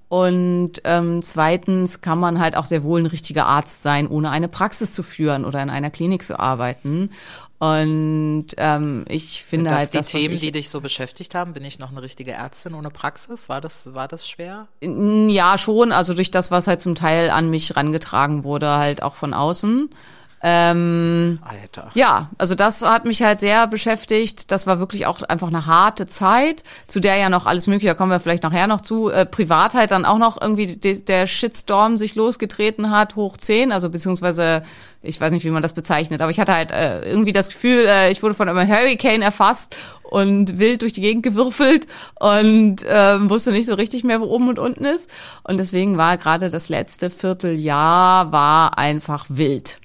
Und 0.08 0.82
ähm, 0.84 1.22
zweitens 1.22 2.00
kann 2.00 2.20
man 2.20 2.38
halt 2.38 2.56
auch 2.56 2.66
sehr 2.66 2.84
wohl 2.84 3.00
ein 3.00 3.06
richtiger 3.06 3.46
Arzt 3.46 3.82
sein, 3.82 4.06
ohne 4.06 4.30
eine 4.30 4.48
Praxis 4.48 4.92
zu 4.92 5.02
führen 5.02 5.44
oder 5.44 5.62
in 5.62 5.70
einer 5.70 5.90
Klinik 5.90 6.22
zu 6.22 6.38
arbeiten. 6.38 7.10
Und 7.64 8.46
ähm, 8.58 9.06
ich 9.08 9.42
finde 9.42 9.70
Sind 9.70 9.70
das 9.70 9.78
halt, 9.78 9.94
die 9.94 9.98
das, 9.98 10.14
was 10.14 10.20
Themen, 10.20 10.38
die 10.38 10.52
dich 10.52 10.68
so 10.68 10.82
beschäftigt 10.82 11.34
haben? 11.34 11.54
Bin 11.54 11.64
ich 11.64 11.78
noch 11.78 11.90
eine 11.90 12.02
richtige 12.02 12.32
Ärztin 12.32 12.74
ohne 12.74 12.90
Praxis? 12.90 13.48
War 13.48 13.62
das, 13.62 13.94
war 13.94 14.06
das 14.06 14.28
schwer? 14.28 14.68
Ja, 14.82 15.56
schon. 15.56 15.90
Also 15.90 16.12
durch 16.12 16.30
das, 16.30 16.50
was 16.50 16.66
halt 16.66 16.82
zum 16.82 16.94
Teil 16.94 17.30
an 17.30 17.48
mich 17.48 17.74
rangetragen 17.74 18.44
wurde, 18.44 18.68
halt 18.68 19.02
auch 19.02 19.16
von 19.16 19.32
außen. 19.32 19.88
Ähm, 20.46 21.38
Alter. 21.42 21.90
ja, 21.94 22.28
also 22.36 22.54
das 22.54 22.82
hat 22.82 23.06
mich 23.06 23.22
halt 23.22 23.40
sehr 23.40 23.66
beschäftigt. 23.66 24.50
Das 24.52 24.66
war 24.66 24.78
wirklich 24.78 25.06
auch 25.06 25.22
einfach 25.22 25.48
eine 25.48 25.64
harte 25.64 26.04
Zeit, 26.04 26.64
zu 26.86 27.00
der 27.00 27.16
ja 27.16 27.30
noch 27.30 27.46
alles 27.46 27.66
mögliche, 27.66 27.86
da 27.86 27.94
kommen 27.94 28.10
wir 28.10 28.20
vielleicht 28.20 28.42
nachher 28.42 28.66
noch 28.66 28.82
zu, 28.82 29.08
äh, 29.08 29.24
privat 29.24 29.72
halt 29.72 29.90
dann 29.90 30.04
auch 30.04 30.18
noch 30.18 30.38
irgendwie 30.38 30.76
de, 30.76 31.00
der 31.00 31.26
Shitstorm 31.26 31.96
sich 31.96 32.14
losgetreten 32.14 32.90
hat, 32.90 33.16
hoch 33.16 33.38
10, 33.38 33.72
also 33.72 33.88
beziehungsweise, 33.88 34.60
ich 35.04 35.20
weiß 35.20 35.32
nicht, 35.32 35.44
wie 35.44 35.50
man 35.50 35.62
das 35.62 35.72
bezeichnet, 35.72 36.20
aber 36.20 36.30
ich 36.30 36.40
hatte 36.40 36.54
halt 36.54 36.70
äh, 36.70 37.08
irgendwie 37.08 37.32
das 37.32 37.48
Gefühl, 37.48 37.86
äh, 37.86 38.10
ich 38.10 38.22
wurde 38.22 38.34
von 38.34 38.48
einem 38.48 38.68
Hurricane 38.68 39.22
erfasst 39.22 39.76
und 40.02 40.58
wild 40.58 40.82
durch 40.82 40.92
die 40.92 41.00
Gegend 41.00 41.22
gewürfelt 41.22 41.86
und 42.18 42.76
ähm, 42.88 43.30
wusste 43.30 43.52
nicht 43.52 43.66
so 43.66 43.74
richtig 43.74 44.04
mehr, 44.04 44.20
wo 44.20 44.26
oben 44.26 44.48
und 44.48 44.58
unten 44.58 44.84
ist. 44.84 45.10
Und 45.42 45.58
deswegen 45.58 45.96
war 45.96 46.16
gerade 46.16 46.50
das 46.50 46.68
letzte 46.68 47.10
Vierteljahr 47.10 48.32
war 48.32 48.78
einfach 48.78 49.26
wild 49.28 49.78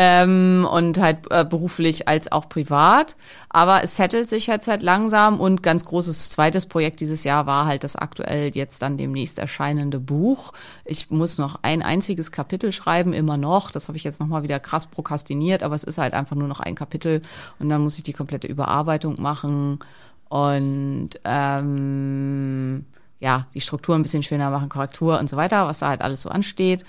ähm, 0.00 0.64
und 0.70 1.00
halt 1.00 1.18
äh, 1.30 1.44
beruflich 1.44 2.06
als 2.06 2.30
auch 2.30 2.48
privat. 2.48 3.16
Aber 3.48 3.82
es 3.82 3.96
settelt 3.96 4.28
sich 4.28 4.46
jetzt 4.46 4.68
halt 4.68 4.84
langsam 4.84 5.40
und 5.40 5.60
ganz 5.64 5.84
großes 5.84 6.30
zweites 6.30 6.66
Projekt 6.66 7.00
dieses 7.00 7.24
Jahr 7.24 7.46
war 7.46 7.66
halt 7.66 7.82
das 7.82 7.96
aktuell 7.96 8.54
jetzt 8.54 8.80
dann 8.80 8.96
demnächst 8.96 9.40
erscheinende 9.40 9.98
Buch. 9.98 10.52
Ich 10.84 11.10
muss 11.10 11.36
noch 11.36 11.58
ein 11.62 11.82
einziges 11.82 12.30
Kapitel 12.30 12.70
schreiben, 12.70 13.12
immer 13.12 13.36
noch. 13.36 13.72
Das 13.72 13.88
habe 13.88 13.98
ich 13.98 14.04
jetzt 14.04 14.20
nochmal 14.20 14.44
wieder 14.44 14.60
krass 14.60 14.86
prokrastiniert, 14.86 15.64
aber 15.64 15.74
es 15.74 15.82
ist 15.82 15.98
halt 15.98 16.14
einfach 16.14 16.36
nur 16.36 16.46
noch 16.46 16.60
ein 16.60 16.76
Kapitel 16.76 17.20
und 17.58 17.68
dann 17.68 17.82
muss 17.82 17.96
ich 17.96 18.04
die 18.04 18.12
komplette 18.12 18.46
Überarbeitung 18.46 19.20
machen 19.20 19.80
und 20.28 21.10
ähm, 21.24 22.84
ja, 23.20 23.46
die 23.52 23.60
Struktur 23.60 23.96
ein 23.96 24.02
bisschen 24.02 24.22
schöner 24.22 24.50
machen, 24.50 24.68
Korrektur 24.68 25.18
und 25.18 25.28
so 25.28 25.36
weiter, 25.36 25.66
was 25.66 25.80
da 25.80 25.88
halt 25.88 26.02
alles 26.02 26.22
so 26.22 26.28
ansteht. 26.28 26.84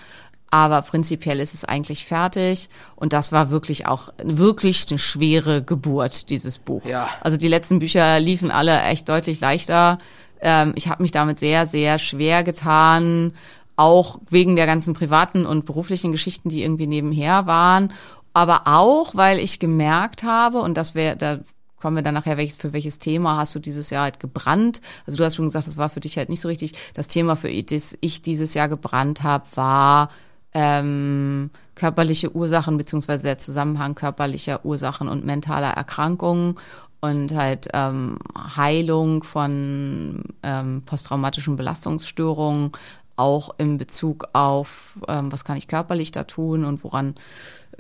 Aber 0.52 0.82
prinzipiell 0.82 1.40
ist 1.40 1.54
es 1.54 1.66
eigentlich 1.66 2.06
fertig. 2.06 2.70
Und 2.96 3.14
das 3.14 3.32
war 3.32 3.52
wirklich 3.52 3.86
auch 3.86 4.10
wirklich 4.24 4.86
eine 4.90 5.00
schwere 5.00 5.62
Geburt, 5.64 6.30
dieses 6.30 6.58
Buch. 6.58 6.86
Ja. 6.86 7.08
Also 7.22 7.38
die 7.38 7.48
letzten 7.48 7.80
Bücher 7.80 8.20
liefen 8.20 8.50
alle 8.50 8.82
echt 8.82 9.08
deutlich 9.10 9.40
leichter. 9.40 10.00
Ähm, 10.42 10.74
ich 10.76 10.88
habe 10.88 11.04
mich 11.04 11.12
damit 11.12 11.40
sehr, 11.40 11.68
sehr 11.68 12.00
schwer 12.00 12.44
getan, 12.44 13.34
auch 13.76 14.20
wegen 14.30 14.56
der 14.56 14.66
ganzen 14.66 14.94
privaten 14.94 15.46
und 15.46 15.66
beruflichen 15.66 16.12
Geschichten, 16.12 16.50
die 16.50 16.64
irgendwie 16.64 16.88
nebenher 16.88 17.46
waren. 17.46 17.94
Aber 18.34 18.64
auch, 18.66 19.16
weil 19.16 19.40
ich 19.40 19.60
gemerkt 19.60 20.24
habe, 20.24 20.60
und 20.60 20.76
das 20.76 20.96
wäre, 20.96 21.16
da 21.16 21.40
kommen 21.80 21.96
wir 21.96 22.04
dann 22.04 22.14
nachher, 22.14 22.38
welches, 22.38 22.58
für 22.58 22.74
welches 22.74 23.00
Thema 23.00 23.38
hast 23.38 23.56
du 23.56 23.60
dieses 23.60 23.90
Jahr 23.90 24.04
halt 24.04 24.20
gebrannt? 24.20 24.82
Also 25.06 25.18
du 25.18 25.24
hast 25.24 25.36
schon 25.36 25.46
gesagt, 25.46 25.68
das 25.68 25.78
war 25.78 25.90
für 25.90 26.00
dich 26.00 26.18
halt 26.18 26.30
nicht 26.30 26.42
so 26.42 26.48
richtig. 26.48 26.74
Das 26.94 27.08
Thema, 27.08 27.36
für 27.36 27.52
das 27.64 27.98
ich 28.02 28.22
dieses 28.22 28.54
Jahr 28.54 28.68
gebrannt 28.68 29.24
habe, 29.24 29.46
war 29.56 30.10
ähm, 30.54 31.52
körperliche 31.76 32.36
Ursachen 32.36 32.78
beziehungsweise 32.78 33.24
der 33.24 33.38
Zusammenhang 33.38 33.96
körperlicher 33.96 34.66
Ursachen 34.66 35.08
und 35.08 35.26
mentaler 35.26 35.72
Erkrankungen 35.72 36.56
und 37.02 37.34
halt 37.34 37.70
ähm, 37.74 38.18
Heilung 38.36 39.24
von 39.24 40.24
ähm, 40.44 40.84
posttraumatischen 40.86 41.56
Belastungsstörungen, 41.56 42.72
auch 43.20 43.54
in 43.58 43.78
Bezug 43.78 44.28
auf, 44.34 45.00
ähm, 45.08 45.32
was 45.32 45.44
kann 45.44 45.58
ich 45.58 45.68
körperlich 45.68 46.12
da 46.12 46.24
tun 46.24 46.64
und 46.64 46.84
woran 46.84 47.16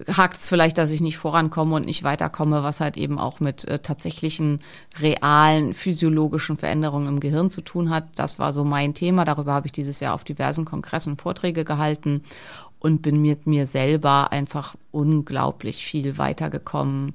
hakt 0.08 0.38
es 0.38 0.50
vielleicht, 0.50 0.78
dass 0.78 0.92
ich 0.92 1.02
nicht 1.02 1.18
vorankomme 1.18 1.76
und 1.76 1.86
nicht 1.86 2.04
weiterkomme, 2.04 2.64
was 2.64 2.80
halt 2.80 2.98
eben 2.98 3.20
auch 3.20 3.40
mit 3.40 3.66
äh, 3.66 3.80
tatsächlichen 3.80 4.62
realen 5.00 5.74
physiologischen 5.74 6.58
Veränderungen 6.58 7.08
im 7.08 7.20
Gehirn 7.20 7.50
zu 7.50 7.62
tun 7.62 7.90
hat. 7.90 8.06
Das 8.16 8.40
war 8.40 8.54
so 8.54 8.64
mein 8.64 8.94
Thema. 8.94 9.26
Darüber 9.26 9.54
habe 9.54 9.68
ich 9.68 9.72
dieses 9.72 10.00
Jahr 10.00 10.14
auf 10.14 10.24
diversen 10.24 10.66
Kongressen 10.66 11.18
Vorträge 11.18 11.66
gehalten 11.66 12.24
und 12.80 13.02
bin 13.02 13.22
mit 13.22 13.48
mir 13.48 13.68
selber 13.68 14.32
einfach 14.32 14.76
unglaublich 14.92 15.86
viel 15.86 16.18
weitergekommen. 16.18 17.14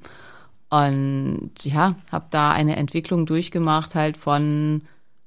Und 0.70 1.52
ja, 1.62 1.94
habe 2.10 2.26
da 2.30 2.50
eine 2.50 2.76
Entwicklung 2.76 3.26
durchgemacht, 3.26 3.94
halt 3.94 4.16
von 4.16 4.82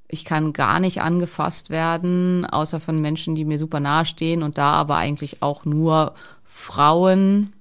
ich 0.07 0.25
kann 0.25 0.53
gar 0.53 0.79
nicht 0.79 1.01
angefasst 1.01 1.69
werden, 1.69 2.45
außer 2.45 2.79
von 2.79 2.99
Menschen, 3.01 3.35
die 3.35 3.45
mir 3.45 3.59
super 3.59 3.79
nahe 3.79 4.05
stehen 4.05 4.41
und 4.43 4.57
da 4.57 4.71
aber 4.71 4.95
eigentlich 4.95 5.41
auch 5.41 5.65
nur 5.65 6.13
Frauen 6.45 7.51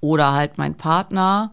oder 0.00 0.32
halt 0.32 0.56
mein 0.58 0.74
Partner. 0.74 1.52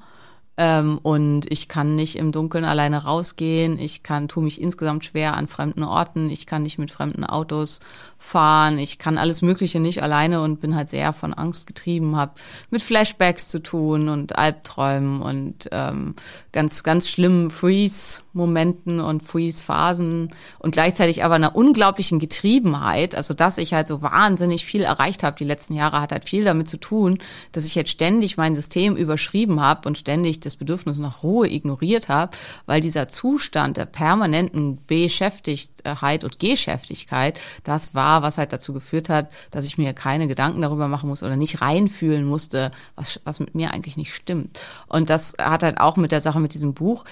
Ähm, 0.56 1.00
und 1.04 1.52
ich 1.52 1.68
kann 1.68 1.96
nicht 1.96 2.16
im 2.16 2.32
Dunkeln 2.32 2.66
alleine 2.66 3.04
rausgehen. 3.04 3.78
Ich 3.78 4.02
kann, 4.02 4.28
tue 4.28 4.44
mich 4.44 4.60
insgesamt 4.60 5.06
schwer 5.06 5.36
an 5.36 5.48
fremden 5.48 5.84
Orten. 5.84 6.30
Ich 6.30 6.48
kann 6.48 6.64
nicht 6.64 6.80
mit 6.80 6.90
fremden 6.90 7.24
Autos 7.24 7.80
fahren. 8.18 8.80
Ich 8.80 9.00
kann 9.00 9.18
alles 9.18 9.42
Mögliche 9.42 9.80
nicht 9.80 10.04
alleine 10.04 10.42
und 10.42 10.60
bin 10.60 10.76
halt 10.76 10.90
sehr 10.90 11.14
von 11.14 11.34
Angst 11.34 11.68
getrieben, 11.68 12.16
habe 12.16 12.34
mit 12.70 12.82
Flashbacks 12.82 13.50
zu 13.50 13.60
tun 13.60 14.10
und 14.10 14.38
Albträumen 14.38 15.22
und 15.22 15.70
ähm, 15.72 16.16
ganz, 16.52 16.84
ganz 16.84 17.10
schlimmen 17.10 17.52
Freeze 17.52 18.22
Momenten 18.38 19.02
und 19.02 19.24
Freeze-Phasen 19.24 20.30
und 20.60 20.72
gleichzeitig 20.72 21.26
aber 21.26 21.36
einer 21.36 21.56
unglaublichen 21.56 22.20
Getriebenheit. 22.20 23.16
Also, 23.16 23.34
dass 23.34 23.58
ich 23.58 23.74
halt 23.74 23.88
so 23.88 24.02
wahnsinnig 24.02 24.66
viel 24.66 24.84
erreicht 24.84 25.24
habe 25.24 25.36
die 25.36 25.44
letzten 25.44 25.74
Jahre, 25.74 26.00
hat 26.00 26.14
halt 26.14 26.26
viel 26.26 26.46
damit 26.46 26.70
zu 26.70 26.78
tun, 26.78 27.18
dass 27.52 27.66
ich 27.66 27.76
jetzt 27.76 27.90
ständig 27.90 28.38
mein 28.38 28.56
System 28.56 28.96
überschrieben 28.96 29.60
habe 29.60 29.88
und 29.88 29.98
ständig 29.98 30.40
das 30.40 30.56
Bedürfnis 30.56 31.00
nach 31.00 31.24
Ruhe 31.24 31.50
ignoriert 31.50 32.08
habe, 32.08 32.38
weil 32.66 32.80
dieser 32.80 33.08
Zustand 33.08 33.78
der 33.78 33.86
permanenten 33.86 34.80
Beschäftigtheit 34.86 36.24
und 36.24 36.40
Geschäftigkeit, 36.40 37.40
das 37.64 37.96
war, 37.96 38.07
was 38.22 38.38
halt 38.38 38.54
dazu 38.54 38.74
geführt 38.74 39.10
hat, 39.10 39.30
dass 39.52 39.66
ich 39.66 39.78
mir 39.78 39.94
keine 39.94 40.28
Gedanken 40.28 40.62
darüber 40.62 40.88
machen 40.88 41.10
muss 41.10 41.24
oder 41.24 41.36
nicht 41.36 41.62
reinfühlen 41.62 42.26
musste, 42.26 42.72
was, 42.96 43.20
was 43.24 43.40
mit 43.40 43.56
mir 43.56 43.74
eigentlich 43.74 43.98
nicht 43.98 44.14
stimmt. 44.14 44.60
Und 44.88 45.10
das 45.10 45.36
hat 45.40 45.64
halt 45.64 45.80
auch 45.80 45.98
mit 45.98 46.12
der 46.12 46.22
Sache 46.22 46.40
mit 46.40 46.54
diesem 46.54 46.74
Buch, 46.74 47.06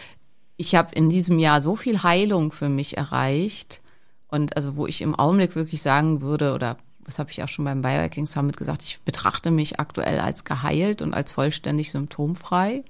ich 0.57 0.75
habe 0.75 0.95
in 0.95 1.09
diesem 1.09 1.39
Jahr 1.39 1.61
so 1.61 1.75
viel 1.75 2.03
Heilung 2.03 2.51
für 2.51 2.69
mich 2.69 2.97
erreicht. 2.97 3.81
Und 4.27 4.55
also 4.55 4.75
wo 4.75 4.87
ich 4.87 5.01
im 5.01 5.15
Augenblick 5.15 5.55
wirklich 5.55 5.81
sagen 5.81 6.21
würde 6.21 6.53
oder 6.53 6.77
das 7.05 7.19
habe 7.19 7.29
ich 7.29 7.43
auch 7.43 7.47
schon 7.47 7.65
beim 7.65 7.81
Biohacking 7.81 8.25
Summit 8.25 8.57
gesagt, 8.57 8.81
ich 8.83 8.99
betrachte 9.01 9.51
mich 9.51 9.79
aktuell 9.79 10.19
als 10.19 10.43
geheilt 10.43 11.01
und 11.03 11.13
als 11.13 11.31
vollständig 11.31 11.91
symptomfrei, 11.91 12.81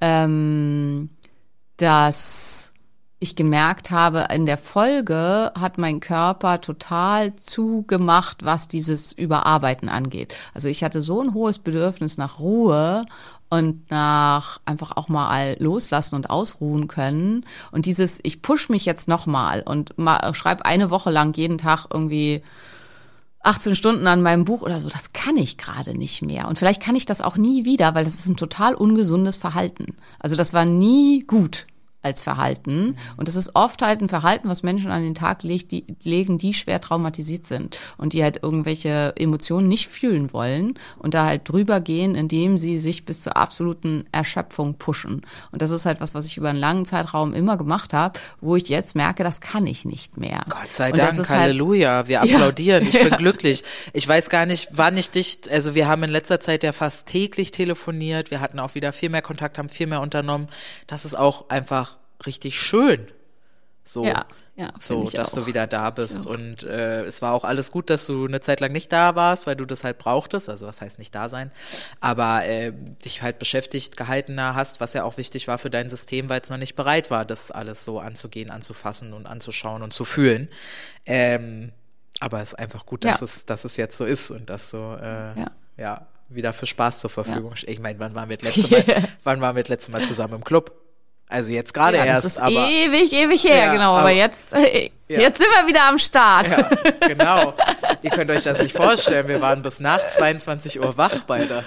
ähm, 0.00 1.10
dass 1.76 2.72
ich 3.20 3.34
gemerkt 3.34 3.90
habe, 3.90 4.28
in 4.32 4.46
der 4.46 4.58
Folge 4.58 5.52
hat 5.58 5.76
mein 5.76 5.98
Körper 5.98 6.60
total 6.60 7.34
zugemacht, 7.34 8.44
was 8.44 8.68
dieses 8.68 9.12
Überarbeiten 9.12 9.88
angeht. 9.88 10.36
Also 10.54 10.68
ich 10.68 10.84
hatte 10.84 11.00
so 11.00 11.20
ein 11.20 11.34
hohes 11.34 11.58
Bedürfnis 11.58 12.16
nach 12.16 12.38
Ruhe 12.38 13.04
und 13.50 13.90
nach 13.90 14.60
einfach 14.66 14.96
auch 14.96 15.08
mal 15.08 15.56
loslassen 15.58 16.14
und 16.14 16.30
ausruhen 16.30 16.86
können. 16.86 17.44
Und 17.72 17.86
dieses, 17.86 18.20
ich 18.22 18.40
push 18.40 18.68
mich 18.68 18.84
jetzt 18.84 19.08
nochmal 19.08 19.62
und 19.62 19.94
schreibe 20.32 20.64
eine 20.64 20.90
Woche 20.90 21.10
lang 21.10 21.36
jeden 21.36 21.58
Tag 21.58 21.86
irgendwie 21.92 22.42
18 23.42 23.74
Stunden 23.74 24.06
an 24.06 24.22
meinem 24.22 24.44
Buch 24.44 24.62
oder 24.62 24.78
so, 24.78 24.88
das 24.88 25.12
kann 25.12 25.36
ich 25.36 25.58
gerade 25.58 25.96
nicht 25.96 26.22
mehr. 26.22 26.46
Und 26.46 26.58
vielleicht 26.58 26.82
kann 26.82 26.94
ich 26.94 27.06
das 27.06 27.20
auch 27.20 27.36
nie 27.36 27.64
wieder, 27.64 27.94
weil 27.96 28.04
das 28.04 28.14
ist 28.14 28.28
ein 28.28 28.36
total 28.36 28.74
ungesundes 28.74 29.38
Verhalten. 29.38 29.96
Also 30.20 30.36
das 30.36 30.54
war 30.54 30.64
nie 30.64 31.20
gut 31.20 31.66
als 32.00 32.22
Verhalten. 32.22 32.96
Und 33.16 33.26
das 33.26 33.34
ist 33.34 33.56
oft 33.56 33.82
halt 33.82 34.00
ein 34.00 34.08
Verhalten, 34.08 34.48
was 34.48 34.62
Menschen 34.62 34.90
an 34.90 35.02
den 35.02 35.14
Tag 35.14 35.42
legt, 35.42 35.72
die, 35.72 35.84
legen, 36.04 36.38
die 36.38 36.54
schwer 36.54 36.80
traumatisiert 36.80 37.46
sind 37.46 37.78
und 37.96 38.12
die 38.12 38.22
halt 38.22 38.40
irgendwelche 38.42 39.14
Emotionen 39.16 39.66
nicht 39.66 39.88
fühlen 39.88 40.32
wollen 40.32 40.74
und 40.98 41.14
da 41.14 41.26
halt 41.26 41.48
drüber 41.48 41.80
gehen, 41.80 42.14
indem 42.14 42.56
sie 42.56 42.78
sich 42.78 43.04
bis 43.04 43.20
zur 43.20 43.36
absoluten 43.36 44.04
Erschöpfung 44.12 44.74
pushen. 44.74 45.22
Und 45.50 45.60
das 45.60 45.72
ist 45.72 45.86
halt 45.86 46.00
was, 46.00 46.14
was 46.14 46.26
ich 46.26 46.36
über 46.36 46.50
einen 46.50 46.60
langen 46.60 46.86
Zeitraum 46.86 47.34
immer 47.34 47.56
gemacht 47.56 47.92
habe, 47.92 48.18
wo 48.40 48.54
ich 48.54 48.68
jetzt 48.68 48.94
merke, 48.94 49.24
das 49.24 49.40
kann 49.40 49.66
ich 49.66 49.84
nicht 49.84 50.16
mehr. 50.18 50.44
Gott 50.48 50.72
sei 50.72 50.92
Dank, 50.92 51.18
halt 51.18 51.28
Halleluja. 51.28 52.06
Wir 52.06 52.22
applaudieren. 52.22 52.84
Ja. 52.84 52.88
Ich 52.90 53.08
bin 53.10 53.18
glücklich. 53.18 53.64
Ich 53.92 54.06
weiß 54.06 54.30
gar 54.30 54.46
nicht, 54.46 54.68
wann 54.72 54.96
ich 54.96 55.10
dich, 55.10 55.40
also 55.50 55.74
wir 55.74 55.88
haben 55.88 56.04
in 56.04 56.10
letzter 56.10 56.38
Zeit 56.38 56.62
ja 56.62 56.72
fast 56.72 57.08
täglich 57.08 57.50
telefoniert. 57.50 58.30
Wir 58.30 58.40
hatten 58.40 58.60
auch 58.60 58.76
wieder 58.76 58.92
viel 58.92 59.10
mehr 59.10 59.22
Kontakt, 59.22 59.58
haben 59.58 59.68
viel 59.68 59.88
mehr 59.88 60.00
unternommen. 60.00 60.48
Das 60.86 61.04
ist 61.04 61.16
auch 61.16 61.50
einfach 61.50 61.97
richtig 62.26 62.60
schön. 62.60 63.08
So, 63.84 64.04
ja, 64.04 64.26
ja, 64.54 64.70
so 64.84 65.08
dass 65.08 65.32
auch. 65.32 65.38
du 65.42 65.46
wieder 65.46 65.66
da 65.66 65.88
bist. 65.88 66.26
Und 66.26 66.62
äh, 66.62 67.04
es 67.04 67.22
war 67.22 67.32
auch 67.32 67.44
alles 67.44 67.70
gut, 67.70 67.88
dass 67.88 68.04
du 68.04 68.26
eine 68.26 68.42
Zeit 68.42 68.60
lang 68.60 68.70
nicht 68.70 68.92
da 68.92 69.14
warst, 69.14 69.46
weil 69.46 69.56
du 69.56 69.64
das 69.64 69.82
halt 69.82 69.96
brauchtest. 69.96 70.50
Also 70.50 70.66
was 70.66 70.82
heißt 70.82 70.98
nicht 70.98 71.14
da 71.14 71.30
sein, 71.30 71.50
aber 72.00 72.44
äh, 72.44 72.72
dich 73.02 73.22
halt 73.22 73.38
beschäftigt 73.38 73.96
gehaltener 73.96 74.54
hast, 74.54 74.80
was 74.82 74.92
ja 74.92 75.04
auch 75.04 75.16
wichtig 75.16 75.48
war 75.48 75.56
für 75.56 75.70
dein 75.70 75.88
System, 75.88 76.28
weil 76.28 76.42
es 76.42 76.50
noch 76.50 76.58
nicht 76.58 76.74
bereit 76.76 77.10
war, 77.10 77.24
das 77.24 77.50
alles 77.50 77.82
so 77.86 77.98
anzugehen, 77.98 78.50
anzufassen 78.50 79.14
und 79.14 79.24
anzuschauen 79.26 79.80
und 79.82 79.94
zu 79.94 80.04
fühlen. 80.04 80.50
Ähm, 81.06 81.72
aber 82.20 82.42
es 82.42 82.50
ist 82.52 82.58
einfach 82.58 82.84
gut, 82.84 83.04
dass 83.04 83.20
Ja. 83.20 83.24
es, 83.24 83.46
dass 83.46 83.64
es 83.64 83.78
jetzt 83.78 83.96
so 83.96 84.04
ist 84.04 84.30
und 84.30 84.50
dass 84.50 84.68
so 84.68 84.96
äh, 85.00 85.38
Ja. 85.40 85.50
ja. 85.78 86.06
wieder 86.28 86.52
für 86.52 86.66
Spaß 86.66 87.00
zur 87.00 87.08
Verfügung 87.08 87.56
steht. 87.56 87.70
Ich 87.70 87.80
meine, 87.80 87.98
wann 88.00 88.14
waren 88.14 88.28
wir 88.28 88.36
das 88.36 88.54
letzte 88.56 88.70
Mal, 88.92 89.08
wann 89.24 89.40
waren 89.40 89.56
wir 89.56 89.62
das 89.62 89.70
letzte 89.70 89.92
Mal 89.92 90.02
zusammen 90.04 90.34
im 90.34 90.44
Club? 90.44 90.72
Also 91.28 91.50
jetzt 91.50 91.74
gerade 91.74 91.98
Ja, 91.98 92.04
erst, 92.06 92.24
das 92.24 92.32
ist 92.32 92.38
aber 92.40 92.50
ewig, 92.68 93.12
ewig 93.12 93.44
her, 93.44 93.56
Ja, 93.66 93.72
genau. 93.72 93.90
Aber, 93.90 94.00
aber- 94.00 94.10
jetzt, 94.10 94.52
äh, 94.54 94.90
Ja. 95.08 95.20
jetzt 95.20 95.38
sind 95.38 95.48
wir 95.50 95.66
wieder 95.66 95.84
am 95.84 95.98
Start. 95.98 96.48
Ja, 96.50 96.68
genau. 97.06 97.54
Ihr 98.02 98.10
könnt 98.10 98.30
euch 98.30 98.42
das 98.44 98.58
nicht 98.58 98.74
vorstellen. 98.76 99.28
Wir 99.28 99.40
waren 99.40 99.62
bis 99.62 99.78
nach 99.80 100.06
22 100.06 100.80
Uhr 100.80 100.96
wach 100.96 101.24
beide. 101.26 101.64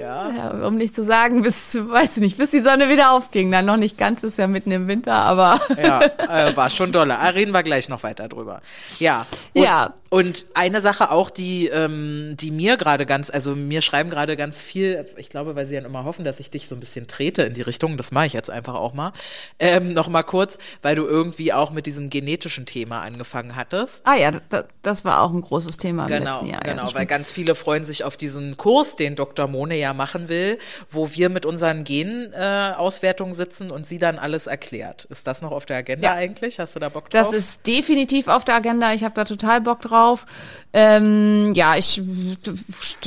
Ja. 0.00 0.30
Ja, 0.30 0.66
um 0.66 0.76
nicht 0.76 0.94
zu 0.94 1.04
sagen, 1.04 1.42
bis, 1.42 1.74
weiß 1.76 2.16
ich 2.16 2.22
nicht, 2.22 2.36
bis 2.38 2.50
die 2.50 2.60
Sonne 2.60 2.88
wieder 2.88 3.12
aufging. 3.12 3.50
Dann 3.52 3.64
noch 3.66 3.76
nicht 3.76 3.96
ganz, 3.96 4.22
ist 4.22 4.38
ja 4.38 4.46
mitten 4.46 4.70
im 4.72 4.88
Winter, 4.88 5.14
aber 5.14 5.60
Ja, 5.80 6.00
äh, 6.48 6.56
war 6.56 6.68
schon 6.70 6.90
dolle. 6.92 7.18
Ah, 7.18 7.28
reden 7.28 7.52
wir 7.52 7.62
gleich 7.62 7.88
noch 7.88 8.02
weiter 8.02 8.28
drüber. 8.28 8.60
Ja. 8.98 9.26
Und, 9.54 9.62
Ja. 9.62 9.94
Und 10.10 10.46
eine 10.54 10.80
Sache 10.80 11.10
auch, 11.10 11.28
die, 11.28 11.66
ähm, 11.66 12.36
die 12.38 12.52
mir 12.52 12.76
gerade 12.76 13.04
ganz, 13.04 13.30
also 13.30 13.56
mir 13.56 13.80
schreiben 13.80 14.10
gerade 14.10 14.36
ganz 14.36 14.60
viel, 14.60 15.04
ich 15.16 15.28
glaube, 15.28 15.56
weil 15.56 15.66
sie 15.66 15.74
dann 15.74 15.84
immer 15.86 16.04
hoffen, 16.04 16.24
dass 16.24 16.38
ich 16.38 16.50
dich 16.50 16.68
so 16.68 16.76
ein 16.76 16.80
bisschen 16.80 17.08
trete 17.08 17.42
in 17.42 17.54
die 17.54 17.62
Richtung, 17.62 17.96
das 17.96 18.12
mache 18.12 18.26
ich 18.26 18.32
jetzt 18.32 18.48
einfach 18.48 18.74
auch 18.74 18.92
mal, 18.94 19.12
ähm, 19.58 19.92
noch 19.92 20.06
mal 20.06 20.22
kurz, 20.22 20.58
weil 20.82 20.94
du 20.94 21.04
irgendwie 21.04 21.52
auch 21.52 21.72
mit 21.72 21.86
diesem 21.86 22.10
genetischen 22.10 22.64
Thema 22.64 23.00
angefangen 23.00 23.56
hattest. 23.56 24.06
ah 24.06 24.14
ja, 24.14 24.30
das, 24.30 24.66
das 24.82 25.04
war 25.04 25.20
auch 25.20 25.32
ein 25.32 25.40
großes 25.40 25.78
Thema 25.78 26.02
im 26.04 26.08
Genau, 26.08 26.30
letzten 26.30 26.46
Jahr. 26.46 26.60
genau, 26.60 26.86
ja, 26.90 26.94
weil 26.94 27.06
ganz 27.06 27.32
viele 27.32 27.56
freuen 27.56 27.84
sich 27.84 28.04
auf 28.04 28.16
diesen 28.16 28.56
Kurs, 28.56 28.94
den 28.94 29.16
Dr. 29.16 29.48
Mone 29.48 29.76
ja 29.84 29.94
machen 29.94 30.28
will, 30.28 30.58
wo 30.88 31.10
wir 31.12 31.28
mit 31.28 31.46
unseren 31.46 31.84
Genauswertungen 31.84 33.32
äh, 33.32 33.36
sitzen 33.36 33.70
und 33.70 33.86
sie 33.86 33.98
dann 33.98 34.18
alles 34.18 34.46
erklärt. 34.46 35.04
Ist 35.10 35.26
das 35.26 35.42
noch 35.42 35.52
auf 35.52 35.66
der 35.66 35.76
Agenda 35.76 36.08
Ja. 36.08 36.14
eigentlich? 36.14 36.58
Hast 36.58 36.74
du 36.74 36.80
da 36.80 36.88
Bock 36.88 37.10
drauf? 37.10 37.20
Das 37.22 37.32
ist 37.32 37.66
definitiv 37.66 38.28
auf 38.28 38.44
der 38.44 38.56
Agenda. 38.56 38.92
Ich 38.92 39.04
habe 39.04 39.14
da 39.14 39.24
total 39.24 39.60
Bock 39.60 39.80
drauf. 39.82 40.26
Ähm, 40.76 41.52
ja, 41.54 41.76
ich 41.76 42.02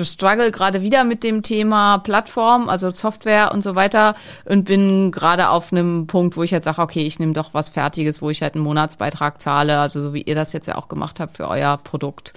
struggle 0.02 0.52
gerade 0.52 0.82
wieder 0.82 1.04
mit 1.04 1.26
dem 1.26 1.44
Thema 1.44 1.98
Plattform, 1.98 2.70
also 2.70 2.92
Software 2.92 3.52
und 3.52 3.62
so 3.62 3.76
weiter 3.76 4.16
und 4.46 4.64
bin 4.64 5.12
gerade 5.12 5.50
auf 5.50 5.74
einem 5.74 6.08
Punkt, 6.08 6.38
wo 6.38 6.44
ich 6.44 6.52
jetzt 6.52 6.64
sage, 6.64 6.82
okay, 6.82 7.02
ich 7.02 7.20
nehme 7.20 7.34
doch 7.34 7.54
was 7.54 7.70
Fertiges, 7.70 8.22
wo 8.22 8.30
ich 8.30 8.42
halt 8.42 8.56
einen 8.56 8.64
Monatsbeitrag 8.64 9.42
zahle, 9.42 9.80
also 9.80 10.00
so 10.00 10.14
wie 10.14 10.22
ihr 10.22 10.36
das 10.36 10.54
jetzt 10.54 10.68
ja 10.68 10.76
auch 10.76 10.88
gemacht 10.88 11.20
habt 11.20 11.36
für 11.36 11.50
euer 11.50 11.76
Produkt 11.76 12.32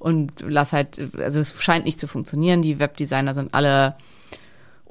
und 0.00 0.32
lass 0.44 0.72
halt, 0.72 1.00
also 1.16 1.38
es 1.38 1.54
scheint 1.62 1.84
nicht 1.84 2.00
zu 2.00 2.08
funktionieren. 2.08 2.60
Die 2.60 2.80
Webdesigner 2.80 3.34
sind 3.34 3.54
alle 3.54 3.94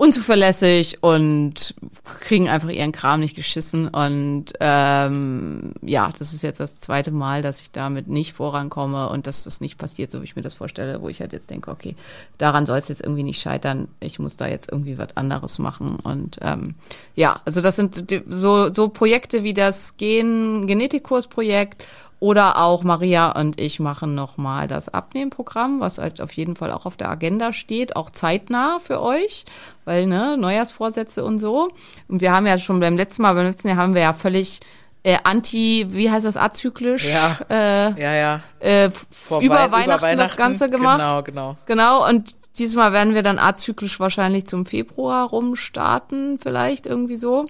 unzuverlässig 0.02 1.04
und 1.04 1.76
kriegen 2.22 2.50
einfach 2.50 2.70
ihren 2.70 2.92
Kram 2.92 3.20
nicht 3.20 3.36
geschissen. 3.36 3.88
Und 3.88 4.46
ähm, 4.60 5.74
ja, 5.84 6.12
das 6.18 6.34
ist 6.34 6.42
jetzt 6.42 6.60
das 6.60 6.80
zweite 6.80 7.12
Mal, 7.12 7.44
dass 7.44 7.62
ich 7.62 7.70
damit 7.70 8.08
nicht 8.08 8.34
vorankomme 8.34 9.10
und 9.10 9.28
dass 9.28 9.44
das 9.44 9.62
nicht 9.62 9.78
passiert, 9.78 10.10
so 10.10 10.22
wie 10.22 10.24
ich 10.24 10.36
mir 10.36 10.42
das 10.42 10.56
vorstelle, 10.56 11.04
wo 11.04 11.10
ich 11.10 11.20
halt 11.20 11.34
jetzt 11.34 11.52
denke, 11.52 11.70
okay, 11.70 11.96
daran 12.40 12.66
soll 12.66 12.80
es 12.80 12.88
jetzt 12.88 13.04
irgendwie 13.04 13.22
nicht 13.22 13.40
scheitern. 13.40 13.90
Ich 14.00 14.18
muss 14.18 14.38
da 14.38 14.48
jetzt 14.48 14.72
irgendwie 14.72 14.98
was 14.98 15.16
anderes 15.18 15.60
machen. 15.60 15.98
Und 15.98 16.40
ähm, 16.42 16.74
ja, 17.16 17.40
also 17.46 17.62
das 17.62 17.76
sind 17.76 18.04
so, 18.28 18.74
so 18.74 18.90
Projekte 18.90 19.44
wie 19.44 19.54
das 19.54 19.98
Gen 19.98 20.66
Genetikkursprojekt 20.66 21.86
oder 22.22 22.62
auch 22.62 22.84
Maria 22.84 23.32
und 23.32 23.60
ich 23.60 23.80
machen 23.80 24.14
nochmal 24.16 24.68
das 24.68 24.88
Abnehmprogramm, 24.90 25.80
was 25.82 25.98
halt 25.98 26.22
auf 26.22 26.32
jeden 26.34 26.56
Fall 26.56 26.72
auch 26.72 26.86
auf 26.86 26.96
der 26.96 27.10
Agenda 27.10 27.52
steht, 27.52 27.96
auch 27.96 28.12
zeitnah 28.12 28.78
für 28.80 29.02
euch, 29.02 29.44
weil, 29.86 30.06
ne, 30.06 30.38
Neujahrsvorsätze 30.38 31.26
und 31.26 31.40
so. 31.40 31.70
Und 32.08 32.22
wir 32.22 32.32
haben 32.32 32.46
ja 32.46 32.58
schon 32.60 32.80
beim 32.80 32.96
letzten 32.96 33.24
Mal, 33.24 33.34
beim 33.34 33.48
letzten 33.48 33.70
Jahr 33.70 33.78
haben 33.78 33.96
wir 33.96 34.04
ja 34.04 34.14
völlig 34.14 34.60
äh, 35.04 35.18
anti, 35.24 35.88
wie 35.90 36.12
heißt 36.12 36.28
das, 36.28 36.38
azyklisch, 36.38 37.10
Ja. 37.12 37.38
äh, 37.50 38.00
ja, 38.00 38.14
ja. 38.14 38.40
äh, 38.60 38.92
Vor 39.10 39.42
über, 39.42 39.56
Wei- 39.56 39.72
Weihnachten 39.72 40.16
das 40.16 40.38
Ganze 40.38 40.70
gemacht. 40.70 41.00
Genau, 41.00 41.24
genau. 41.24 41.58
Genau, 41.66 42.08
und 42.08 42.36
diesmal 42.60 42.94
werden 42.94 43.16
wir 43.16 43.24
dann 43.24 43.40
azyklisch 43.40 44.00
wahrscheinlich 44.00 44.46
zum 44.46 44.68
Februar 44.68 45.28
rum 45.28 45.56
starten, 45.56 46.38
vielleicht 46.40 46.86
irgendwie 46.86 47.16
so. 47.16 47.48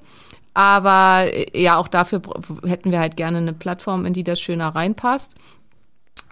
Aber 0.54 1.26
äh, 1.32 1.62
ja, 1.62 1.78
auch 1.78 1.88
dafür 1.88 2.22
hätten 2.66 2.92
wir 2.92 3.00
halt 3.00 3.18
gerne 3.18 3.38
eine 3.38 3.54
Plattform, 3.54 4.06
in 4.06 4.14
die 4.14 4.24
das 4.24 4.40
schöner 4.40 4.70
reinpasst. 4.70 5.36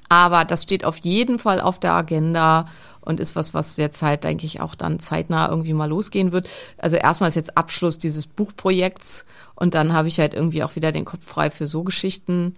Aber 0.10 0.44
das 0.44 0.64
steht 0.64 0.86
auf 0.86 0.98
jeden 0.98 1.40
Fall 1.40 1.62
auf 1.62 1.80
der 1.80 1.94
Agenda 1.94 2.66
und 3.02 3.20
ist 3.20 3.36
was, 3.36 3.54
was 3.54 3.78
jetzt 3.78 4.02
halt, 4.02 4.24
denke 4.24 4.46
ich, 4.46 4.60
auch 4.60 4.76
dann 4.76 5.00
zeitnah 5.00 5.50
irgendwie 5.50 5.74
mal 5.74 5.90
losgehen 5.90 6.32
wird. 6.32 6.50
Also 6.78 6.98
erstmal 6.98 7.30
ist 7.30 7.36
jetzt 7.36 7.58
Abschluss 7.58 7.98
dieses 7.98 8.28
Buchprojekts 8.28 9.26
und 9.56 9.76
dann 9.76 9.94
habe 9.94 10.08
ich 10.08 10.20
halt 10.20 10.34
irgendwie 10.34 10.64
auch 10.64 10.76
wieder 10.76 10.92
den 10.92 11.06
Kopf 11.06 11.26
frei 11.26 11.50
für 11.52 11.68
so 11.68 11.84
Geschichten. 11.84 12.54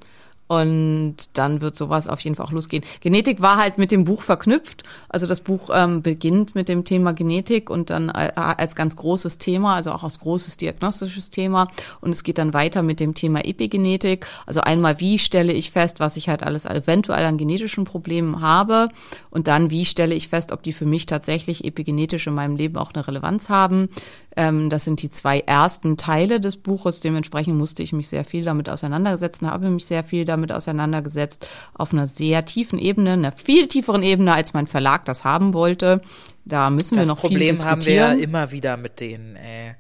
Und 0.52 1.16
dann 1.38 1.62
wird 1.62 1.78
sowas 1.78 2.10
auf 2.10 2.20
jeden 2.20 2.36
Fall 2.36 2.46
auch 2.46 2.52
losgehen. 2.52 2.84
Genetik 3.00 3.42
war 3.42 3.56
halt 3.56 3.78
mit 3.78 3.90
dem 3.90 4.04
Buch 4.04 4.22
verknüpft. 4.22 4.84
Also 5.08 5.26
das 5.26 5.40
Buch 5.40 5.70
ähm, 5.74 6.02
beginnt 6.02 6.56
mit 6.56 6.68
dem 6.68 6.84
Thema 6.84 7.14
Genetik 7.14 7.70
und 7.70 7.90
dann 7.90 8.10
äh, 8.10 8.34
als 8.36 8.76
ganz 8.76 8.98
großes 8.98 9.38
Thema, 9.38 9.76
also 9.76 9.94
auch 9.94 10.04
als 10.04 10.20
großes 10.20 10.58
diagnostisches 10.58 11.30
Thema. 11.30 11.70
Und 12.02 12.12
es 12.12 12.24
geht 12.24 12.38
dann 12.38 12.54
weiter 12.54 12.84
mit 12.84 13.00
dem 13.00 13.14
Thema 13.14 13.46
Epigenetik. 13.46 14.28
Also 14.46 14.60
einmal, 14.60 15.00
wie 15.00 15.20
stelle 15.20 15.54
ich 15.54 15.72
fest, 15.72 16.02
was 16.02 16.18
ich 16.18 16.28
halt 16.28 16.44
alles 16.44 16.66
eventuell 16.66 17.24
an 17.24 17.38
genetischen 17.38 17.86
Problemen 17.86 18.42
habe. 18.42 18.90
Und 19.30 19.48
dann, 19.48 19.70
wie 19.70 19.86
stelle 19.86 20.16
ich 20.16 20.28
fest, 20.28 20.52
ob 20.52 20.64
die 20.64 20.74
für 20.74 20.86
mich 20.86 21.06
tatsächlich 21.06 21.64
epigenetisch 21.64 22.28
in 22.28 22.34
meinem 22.34 22.58
Leben 22.58 22.76
auch 22.76 22.92
eine 22.94 23.08
Relevanz 23.08 23.48
haben. 23.48 23.88
Ähm, 24.36 24.70
das 24.70 24.86
sind 24.86 25.02
die 25.02 25.10
zwei 25.12 25.40
ersten 25.42 25.98
Teile 25.98 26.40
des 26.40 26.58
Buches. 26.58 27.02
Dementsprechend 27.02 27.58
musste 27.58 27.84
ich 27.84 27.92
mich 27.92 28.08
sehr 28.08 28.24
viel 28.24 28.44
damit 28.46 28.70
auseinandersetzen, 28.70 29.50
habe 29.50 29.70
mich 29.70 29.86
sehr 29.86 30.04
viel 30.04 30.26
damit 30.26 30.52
auseinandergesetzt, 30.52 31.50
auf 31.74 31.92
einer 31.94 32.08
sehr 32.08 32.46
tiefen 32.46 32.80
Ebene, 32.80 33.14
einer 33.14 33.32
viel 33.34 33.68
tieferen 33.68 34.04
Ebene, 34.04 34.34
als 34.34 34.54
mein 34.54 34.68
Verlag 34.68 35.06
das 35.06 35.26
haben 35.26 35.54
wollte. 35.54 36.02
Da 36.46 36.70
müssen 36.70 36.96
wir 36.96 37.02
Das 37.02 37.10
noch 37.10 37.20
viel 37.20 37.30
Problem 37.30 37.50
diskutieren. 37.56 37.72
haben 37.72 37.86
wir 37.86 37.94
ja 37.94 38.14
immer 38.14 38.52
wieder 38.52 38.78
mit 38.78 39.00
denen, 39.00 39.36
ey. 39.36 39.76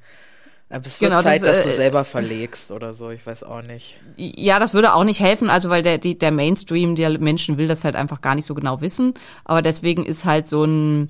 Aber 0.69 0.85
es 0.85 1.01
wird 1.01 1.11
Genau, 1.11 1.21
Zeit, 1.21 1.41
das, 1.41 1.57
dass 1.57 1.63
du 1.63 1.69
äh, 1.69 1.75
selber 1.75 2.05
verlegst 2.05 2.71
oder 2.71 2.93
so, 2.93 3.09
ich 3.09 3.25
weiß 3.25 3.43
auch 3.43 3.61
nicht. 3.61 3.99
Ja, 4.15 4.57
das 4.57 4.73
würde 4.73 4.93
auch 4.93 5.03
nicht 5.03 5.19
helfen, 5.19 5.49
also 5.49 5.69
weil 5.69 5.81
der, 5.83 5.97
die, 5.97 6.17
der 6.17 6.31
Mainstream 6.31 6.95
der 6.95 7.19
Menschen 7.19 7.57
will 7.57 7.67
das 7.67 7.83
halt 7.83 7.95
einfach 7.97 8.21
gar 8.21 8.35
nicht 8.35 8.45
so 8.45 8.55
genau 8.55 8.79
wissen. 8.79 9.13
Aber 9.43 9.61
deswegen 9.61 10.05
ist 10.05 10.23
halt 10.23 10.47
so 10.47 10.63
ein 10.63 11.09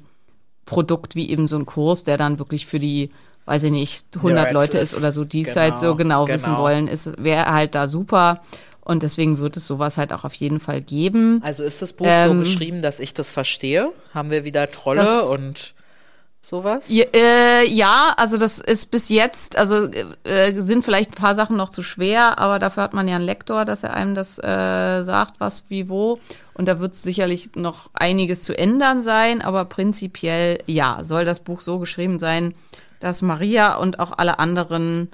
Produkt 0.65 1.15
wie 1.15 1.29
eben 1.29 1.47
so 1.47 1.57
ein 1.57 1.65
Kurs, 1.67 2.03
der 2.03 2.17
dann 2.17 2.39
wirklich 2.39 2.65
für 2.65 2.79
die, 2.79 3.09
weiß 3.45 3.63
ich 3.63 3.71
nicht, 3.71 4.05
100 4.15 4.35
Nerds 4.35 4.53
Leute 4.53 4.77
ist 4.77 4.95
oder 4.97 5.11
so, 5.11 5.23
die 5.23 5.41
es 5.41 5.49
Genau, 5.53 5.59
halt 5.61 5.77
so 5.79 5.95
genau, 5.95 6.27
wissen 6.27 6.45
genau. 6.45 6.59
wollen, 6.61 6.87
ist 6.87 7.21
wäre 7.23 7.45
halt 7.51 7.75
da 7.75 7.87
super. 7.87 8.41
Und 8.83 9.03
deswegen 9.03 9.37
wird 9.37 9.57
es 9.57 9.67
sowas 9.67 9.97
halt 9.97 10.11
auch 10.11 10.23
auf 10.25 10.33
jeden 10.33 10.59
Fall 10.59 10.81
geben. 10.81 11.39
Also 11.43 11.63
ist 11.63 11.81
das 11.81 11.93
Buch 11.93 12.05
so 12.05 12.11
Ähm, 12.11 12.39
geschrieben, 12.39 12.81
dass 12.81 12.99
ich 12.99 13.13
das 13.13 13.31
verstehe? 13.31 13.89
Haben 14.13 14.31
wir 14.31 14.43
wieder 14.43 14.69
Trolle 14.71 15.01
Das- 15.03 15.27
und 15.29 15.73
sowas? 16.41 16.89
Ja, 16.89 17.05
äh, 17.13 17.67
ja, 17.69 18.13
also 18.17 18.37
das 18.37 18.57
ist 18.59 18.89
bis 18.89 19.09
jetzt, 19.09 19.55
also 19.57 19.87
äh, 20.23 20.59
sind 20.61 20.83
vielleicht 20.83 21.11
ein 21.11 21.15
paar 21.15 21.35
Sachen 21.35 21.57
noch 21.57 21.69
zu 21.69 21.83
schwer, 21.83 22.39
aber 22.39 22.57
dafür 22.57 22.81
hat 22.81 22.93
man 22.95 23.07
ja 23.07 23.17
einen 23.17 23.25
Lektor, 23.25 23.65
dass 23.65 23.83
er 23.83 23.93
einem 23.93 24.15
das 24.15 24.39
äh, 24.39 25.03
sagt, 25.03 25.39
was, 25.39 25.65
wie, 25.69 25.87
wo. 25.87 26.19
Und 26.55 26.67
da 26.67 26.79
wird 26.79 26.95
sicherlich 26.95 27.51
noch 27.55 27.91
einiges 27.93 28.41
zu 28.41 28.57
ändern 28.57 29.03
sein, 29.03 29.43
aber 29.43 29.65
prinzipiell 29.65 30.57
ja, 30.65 30.99
soll 31.03 31.23
das 31.25 31.41
Buch 31.41 31.61
so 31.61 31.77
geschrieben 31.77 32.17
sein, 32.17 32.55
dass 33.01 33.21
Maria 33.21 33.75
und 33.75 33.99
auch 33.99 34.13
alle 34.17 34.39
anderen, 34.39 35.09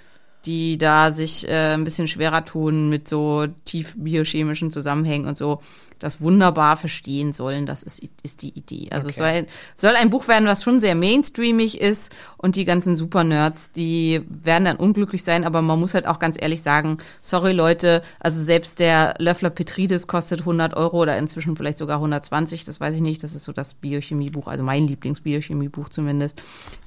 die 0.45 0.78
da 0.78 1.12
sich 1.12 1.47
äh, 1.47 1.73
ein 1.73 1.84
bisschen 1.84 2.08
schwerer 2.08 2.45
tun 2.45 2.89
mit 2.89 3.08
so 3.08 3.47
tief 3.65 3.95
biochemischen 3.97 4.71
Zusammenhängen 4.71 5.28
und 5.28 5.38
so, 5.38 5.62
das 5.99 6.21
wunderbar 6.21 6.75
verstehen 6.77 7.33
sollen. 7.33 7.65
Das 7.65 7.83
ist, 7.83 8.01
ist 8.23 8.41
die 8.41 8.49
Idee. 8.49 8.88
Also 8.91 9.07
es 9.10 9.17
Okay. 9.19 9.45
soll, 9.75 9.91
soll 9.91 9.95
ein 9.95 10.10
Buch 10.10 10.27
werden, 10.27 10.47
was 10.47 10.63
schon 10.63 10.79
sehr 10.79 10.95
mainstreamig 10.95 11.79
ist 11.81 12.13
und 12.38 12.55
die 12.55 12.65
ganzen 12.65 12.95
Supernerds, 12.95 13.71
die 13.71 14.21
werden 14.29 14.65
dann 14.65 14.77
unglücklich 14.77 15.23
sein, 15.23 15.43
aber 15.43 15.62
man 15.62 15.79
muss 15.79 15.93
halt 15.93 16.05
auch 16.07 16.19
ganz 16.19 16.38
ehrlich 16.39 16.62
sagen, 16.62 16.97
sorry 17.21 17.51
Leute, 17.51 18.03
also 18.19 18.41
selbst 18.41 18.79
der 18.79 19.15
Löffler 19.17 19.49
Petridis 19.49 20.07
kostet 20.07 20.41
100 20.41 20.75
Euro 20.75 21.01
oder 21.01 21.17
inzwischen 21.17 21.55
vielleicht 21.55 21.77
sogar 21.77 21.97
120, 21.97 22.65
das 22.65 22.79
weiß 22.79 22.95
ich 22.95 23.01
nicht, 23.01 23.23
das 23.23 23.33
ist 23.36 23.43
so 23.43 23.51
das 23.51 23.73
Biochemiebuch, 23.73 24.47
also 24.47 24.63
mein 24.63 24.88
Lieblingsbiochemiebuch 24.88 25.89
zumindest. 25.89 26.41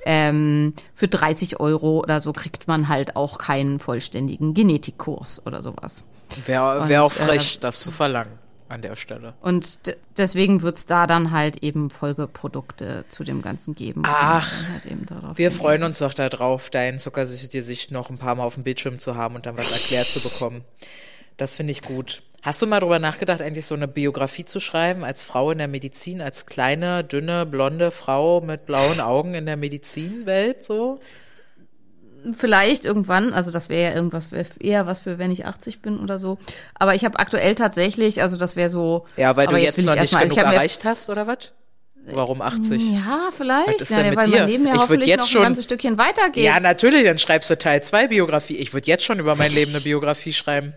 Ähm, 0.05 0.75
für 0.95 1.09
30 1.09 1.61
Euro 1.61 2.01
oder 2.01 2.21
so 2.21 2.33
kriegt 2.33 2.69
man 2.69 2.89
halt 2.89 3.17
auch 3.17 3.39
keinen 3.39 3.79
vollständigen 3.81 4.55
Genetikkurs 4.55 5.45
oder 5.47 5.63
sowas. 5.63 6.05
Wäre 6.47 6.89
wär 6.89 7.03
auch 7.05 7.13
frech, 7.13 7.59
das 7.61 7.81
zu 7.81 7.91
verlangen 7.91 8.40
an 8.71 8.83
der 8.83 8.97
Stelle. 8.97 9.35
Und 9.41 9.79
deswegen 10.17 10.63
wird's 10.63 10.87
da 10.87 11.07
dann 11.07 11.31
halt 11.31 11.63
eben 11.63 11.91
Folgeprodukte 11.91 13.05
zu 13.09 13.25
dem 13.25 13.43
Ganzen 13.43 13.75
geben. 13.75 14.03
Ach, 14.07 14.51
halt 14.73 15.39
Wir 15.39 15.51
freuen 15.51 15.83
uns 15.83 15.99
doch 15.99 16.15
darauf, 16.15 16.71
dein 16.71 16.99
zuckersüchtige 16.99 17.63
Sicht 17.63 17.91
noch 17.91 18.11
ein 18.11 18.19
paar 18.19 18.35
Mal 18.35 18.45
auf 18.45 18.55
dem 18.55 18.65
Bildschirm 18.65 18.99
zu 18.99 19.17
haben 19.17 19.35
und 19.35 19.47
dann 19.47 19.59
was 19.59 19.71
erklärt 19.73 20.07
zu 20.07 20.23
bekommen. 20.23 20.65
Das 21.37 21.55
finde 21.55 21.73
ich 21.73 21.83
gut. 21.83 22.23
Hast 22.43 22.63
du 22.63 22.67
mal 22.67 22.81
drüber 22.81 22.99
nachgedacht, 22.99 23.43
eigentlich 23.43 23.67
so 23.67 23.75
eine 23.75 23.89
Biografie 23.89 24.47
zu 24.47 24.61
schreiben 24.61 25.05
als 25.05 25.23
Frau 25.23 25.51
in 25.51 25.59
der 25.59 25.69
Medizin, 25.69 26.23
als 26.23 26.47
kleine, 26.47 27.05
dünne, 27.05 27.45
blonde 27.45 27.91
Frau 27.91 28.41
mit 28.41 28.65
blauen 28.65 29.01
Augen 29.01 29.35
in 29.35 29.45
der 29.45 29.59
Medizinwelt 29.59 30.65
so? 30.65 30.99
Vielleicht 32.37 32.85
irgendwann, 32.85 33.33
also 33.33 33.51
das 33.51 33.69
wäre 33.69 33.91
ja 33.91 33.95
irgendwas 33.97 34.31
wär 34.33 34.45
eher 34.61 34.87
was 34.87 35.01
für, 35.01 35.19
wenn 35.19 35.31
ich 35.31 35.47
80 35.47 35.81
bin 35.81 35.99
oder 35.99 36.19
so. 36.19 36.39
Aber 36.75 36.95
ich 36.95 37.05
habe 37.05 37.19
aktuell 37.19 37.55
tatsächlich, 37.55 38.21
also 38.23 38.37
das 38.37 38.57
wäre 38.57 38.69
so. 38.71 39.07
Ja, 39.17 39.37
weil 39.37 39.47
du 39.47 39.57
jetzt, 39.57 39.79
will 39.79 39.85
noch 39.87 39.95
ich 39.95 40.01
nicht 40.01 40.13
erstmal- 40.13 40.29
genug 40.29 40.53
erreicht 40.55 40.85
hast, 40.85 41.09
oder 41.11 41.27
was? 41.27 41.53
Warum 42.13 42.41
80? 42.41 42.93
Ja, 42.93 43.29
vielleicht. 43.37 43.81
Was 43.81 43.83
ist 43.83 43.91
ja, 43.91 43.99
denn 43.99 44.09
mit 44.11 44.17
weil 44.19 44.27
dir? 44.27 44.39
mein 44.41 44.49
Leben 44.49 44.67
ja 44.67 44.75
Ich 44.75 44.81
hoffentlich 44.81 45.09
jetzt 45.09 45.21
noch 45.21 45.27
schon- 45.29 45.43
ein 45.43 45.45
ganzes 45.45 45.65
Stückchen 45.65 45.99
weitergeht. 45.99 46.45
Ja, 46.45 46.59
natürlich, 46.59 47.05
dann 47.05 47.19
schreibst 47.19 47.51
du 47.51 47.59
Teil 47.59 47.83
2 47.83 48.09
Biografie. 48.09 48.57
Ich 48.57 48.73
würde 48.73 48.87
jetzt 48.87 49.05
schon 49.05 49.19
über 49.19 49.35
mein 49.37 49.53
Leben 49.53 49.73
eine 49.73 49.81
Biografie 49.83 50.33
schreiben. 50.33 50.73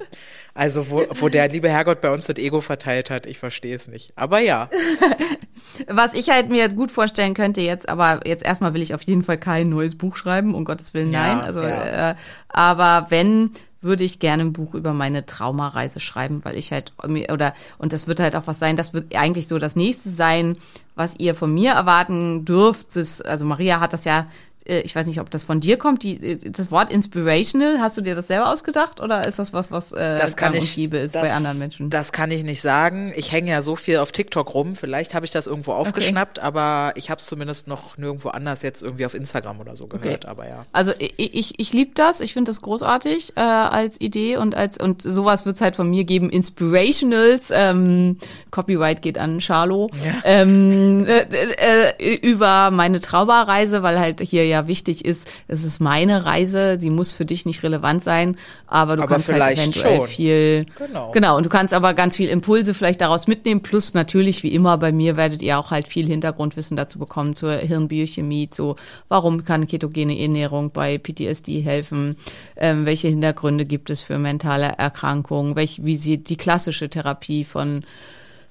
Also, 0.56 0.90
wo, 0.92 1.06
wo 1.10 1.30
der 1.30 1.50
liebe 1.50 1.70
Herrgott 1.70 2.02
bei 2.02 2.12
uns 2.12 2.28
das 2.28 2.38
Ego 2.38 2.62
verteilt 2.62 3.10
hat, 3.10 3.26
ich 3.26 3.40
verstehe 3.40 3.76
es 3.76 3.88
nicht. 3.88 4.14
Aber 4.16 4.40
ja. 4.40 4.70
Was 5.88 6.14
ich 6.14 6.30
halt 6.30 6.50
mir 6.50 6.58
jetzt 6.58 6.76
gut 6.76 6.92
vorstellen 6.92 7.34
könnte 7.34 7.62
jetzt, 7.62 7.90
aber 7.90 8.20
jetzt 8.28 8.46
erstmal 8.46 8.74
will 8.76 8.82
ich 8.82 8.94
auf 8.94 9.02
jeden 9.02 9.24
Fall 9.24 9.38
kein 9.38 9.70
neues 9.70 9.98
Buch 9.98 10.16
schreiben, 10.16 10.54
um 10.54 10.66
Gottes 10.66 10.94
Willen, 10.94 11.12
Ja, 11.12 11.36
nein. 11.36 11.40
Also, 11.40 11.62
ja. 11.62 12.12
äh, 12.12 12.16
aber 12.50 13.08
wenn, 13.10 13.52
würde 13.84 14.04
ich 14.04 14.20
gerne 14.20 14.44
ein 14.44 14.54
Buch 14.54 14.74
über 14.76 14.94
meine 14.94 15.26
Traumareise 15.26 16.00
schreiben, 16.00 16.42
weil 16.44 16.56
ich 16.56 16.72
halt, 16.72 16.94
oder, 17.32 17.54
und 17.78 17.94
das 17.94 18.08
wird 18.08 18.20
halt 18.20 18.36
auch 18.36 18.48
was 18.48 18.60
sein, 18.60 18.78
das 18.78 18.94
wird 18.94 19.16
eigentlich 19.16 19.48
so 19.48 19.60
das 19.60 19.76
nächste 19.76 20.10
sein, 20.10 20.58
was 20.96 21.20
ihr 21.20 21.36
von 21.36 21.54
mir 21.54 21.74
erwarten 21.74 22.46
dürft. 22.46 22.96
Das, 22.96 23.22
also 23.22 23.46
Maria 23.46 23.80
hat 23.80 23.94
das 23.94 24.06
ja, 24.06 24.28
ich 24.66 24.96
weiß 24.96 25.08
nicht, 25.08 25.20
ob 25.20 25.30
das 25.30 25.44
von 25.44 25.60
dir 25.60 25.78
kommt, 25.78 26.04
die, 26.04 26.16
äh, 26.16 26.52
das 26.52 26.72
Wort 26.72 26.92
inspirational, 26.92 27.80
hast 27.80 27.98
du 27.98 28.02
dir 28.02 28.16
das 28.16 28.28
selber 28.28 28.50
ausgedacht 28.50 29.02
oder 29.02 29.28
ist 29.28 29.40
das 29.40 29.54
was, 29.54 29.72
was 29.72 29.92
äh, 29.92 30.18
Das 30.18 30.38
kann 30.38 30.54
ich, 30.54 30.76
gäbe 30.76 30.98
ist 30.98 31.16
das, 31.16 31.22
bei 31.22 31.34
anderen 31.34 31.60
Menschen? 31.60 31.90
Das 31.90 32.12
kann 32.12 32.32
ich 32.32 32.44
nicht 32.44 32.62
sagen. 32.62 33.12
Ich 33.16 33.32
hänge 33.32 33.52
ja 33.52 33.62
so 33.62 33.76
viel 33.76 33.98
auf 33.98 34.12
TikTok 34.12 34.54
rum. 34.54 34.76
Vielleicht 34.76 35.14
habe 35.16 35.26
ich 35.26 35.32
das 35.32 35.48
irgendwo 35.48 35.74
aufgeschnappt, 35.74 36.40
aber 36.40 36.94
ich 36.96 37.10
habe 37.10 37.20
es 37.20 37.28
zumindest 37.28 37.68
noch 37.68 37.98
nirgendwo 37.98 38.30
anders 38.30 38.62
jetzt 38.62 38.84
irgendwie 38.84 39.06
auf 39.06 39.14
Instagram 39.14 39.60
oder 39.60 39.76
so 39.76 39.88
gehört. 39.88 40.26
Aber 40.26 40.48
ja. 40.48 40.64
Also 40.72 40.94
ich, 40.98 41.14
ich, 41.18 41.60
ich 41.60 41.74
liebe 41.74 41.92
das, 41.94 42.22
ich 42.22 42.34
finde 42.34 42.50
das 42.50 42.62
großartig 42.62 43.34
äh, 43.36 43.42
als 43.42 44.00
Idee 44.00 44.38
und 44.38 44.56
als 44.56 44.78
und 44.78 45.02
sowas 45.02 45.46
wird 45.46 45.58
es 45.58 45.62
halt 45.62 45.76
von 45.76 45.90
mir 45.90 46.06
geben. 46.06 46.30
Inspirationals, 46.30 47.52
ähm, 47.54 48.18
Copyright 48.52 49.02
geht 49.02 49.18
an 49.18 49.40
Charlo, 49.42 49.90
ähm, 50.24 51.06
äh, 51.06 51.94
äh, 51.98 52.16
über 52.16 52.72
meine 52.72 53.02
Traumareise, 53.02 53.84
weil 53.84 54.00
halt 54.00 54.22
hier 54.22 54.46
ja 54.46 54.53
wichtig 54.68 55.06
ist, 55.06 55.28
es 55.48 55.64
ist 55.64 55.80
meine 55.80 56.26
Reise, 56.26 56.78
die 56.78 56.90
muss 56.90 57.14
für 57.14 57.26
dich 57.26 57.46
nicht 57.46 57.64
relevant 57.64 58.04
sein, 58.04 58.38
aber 58.68 58.96
du 58.96 59.04
Aber 59.04 59.14
kannst 59.14 59.32
halt 59.32 59.58
eventuell 59.58 59.98
schon. 59.98 60.08
viel, 60.08 60.66
Genau. 60.78 61.12
genau, 61.12 61.38
und 61.38 61.46
du 61.46 61.50
kannst 61.50 61.74
aber 61.74 61.94
ganz 61.94 62.16
viel 62.16 62.30
Impulse 62.30 62.74
vielleicht 62.74 63.02
daraus 63.02 63.28
mitnehmen, 63.28 63.62
plus 63.62 63.94
natürlich, 63.94 64.44
wie 64.44 64.54
immer 64.54 64.78
bei 64.78 64.92
mir, 64.92 65.18
werdet 65.18 65.42
ihr 65.42 65.58
auch 65.58 65.72
halt 65.72 65.88
viel 65.88 66.08
Hintergrundwissen 66.08 66.78
dazu 66.78 67.00
bekommen 67.00 67.36
zur 67.36 67.54
Hirnbiochemie, 67.54 68.50
zu 68.50 68.76
warum 69.10 69.44
kann 69.44 69.68
ketogene 69.68 70.20
Ernährung 70.20 70.72
bei 70.72 70.98
PTSD 70.98 71.62
helfen, 71.62 72.16
ähm, 72.56 72.86
welche 72.86 73.08
Hintergründe 73.08 73.66
gibt 73.66 73.90
es 73.90 74.02
für 74.02 74.18
mentale 74.20 74.74
Erkrankungen, 74.78 75.56
welch, 75.56 75.84
wie 75.84 75.98
sieht 75.98 76.30
die 76.30 76.38
klassische 76.38 76.90
Therapie 76.90 77.44
von 77.44 77.84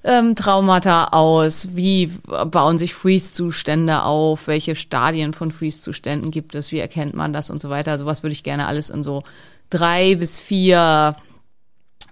ähm, 0.03 0.35
Traumata 0.35 1.05
aus? 1.11 1.69
Wie 1.75 2.07
bauen 2.47 2.77
sich 2.77 2.93
Freeze-Zustände 2.93 4.03
auf? 4.03 4.47
Welche 4.47 4.75
Stadien 4.75 5.33
von 5.33 5.51
Freeze-Zuständen 5.51 6.31
gibt 6.31 6.55
es? 6.55 6.71
Wie 6.71 6.79
erkennt 6.79 7.13
man 7.13 7.33
das 7.33 7.49
und 7.49 7.61
so 7.61 7.69
weiter? 7.69 7.97
Sowas 7.97 8.23
würde 8.23 8.33
ich 8.33 8.43
gerne 8.43 8.67
alles 8.67 8.89
in 8.89 9.03
so 9.03 9.23
drei 9.69 10.15
bis 10.15 10.39
vier 10.39 11.15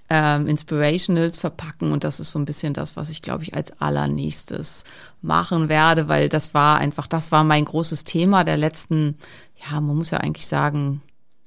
ähm, 0.10 0.48
Inspirationals 0.48 1.38
verpacken 1.38 1.92
und 1.92 2.04
das 2.04 2.20
ist 2.20 2.32
so 2.32 2.40
ein 2.40 2.46
bisschen 2.46 2.74
das, 2.74 2.98
was 2.98 3.10
ich 3.10 3.22
glaube 3.22 3.44
ich 3.44 3.54
als 3.56 3.80
allernächstes 3.80 4.84
machen 5.22 5.70
werde, 5.70 6.08
weil 6.10 6.28
das 6.28 6.54
war 6.54 6.78
einfach, 6.80 7.08
das 7.08 7.32
war 7.32 7.44
mein 7.44 7.64
großes 7.64 8.04
Thema 8.04 8.44
der 8.44 8.58
letzten, 8.58 9.18
ja, 9.70 9.80
man 9.80 9.96
muss 9.96 10.12
ja 10.12 10.18
eigentlich 10.18 10.48
sagen, 10.48 11.02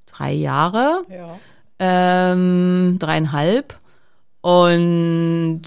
drei 0.07 0.33
Jahre 0.33 1.03
Ja. 1.11 1.39
ähm, 1.79 2.97
dreieinhalb. 2.99 3.79
Und 4.41 5.63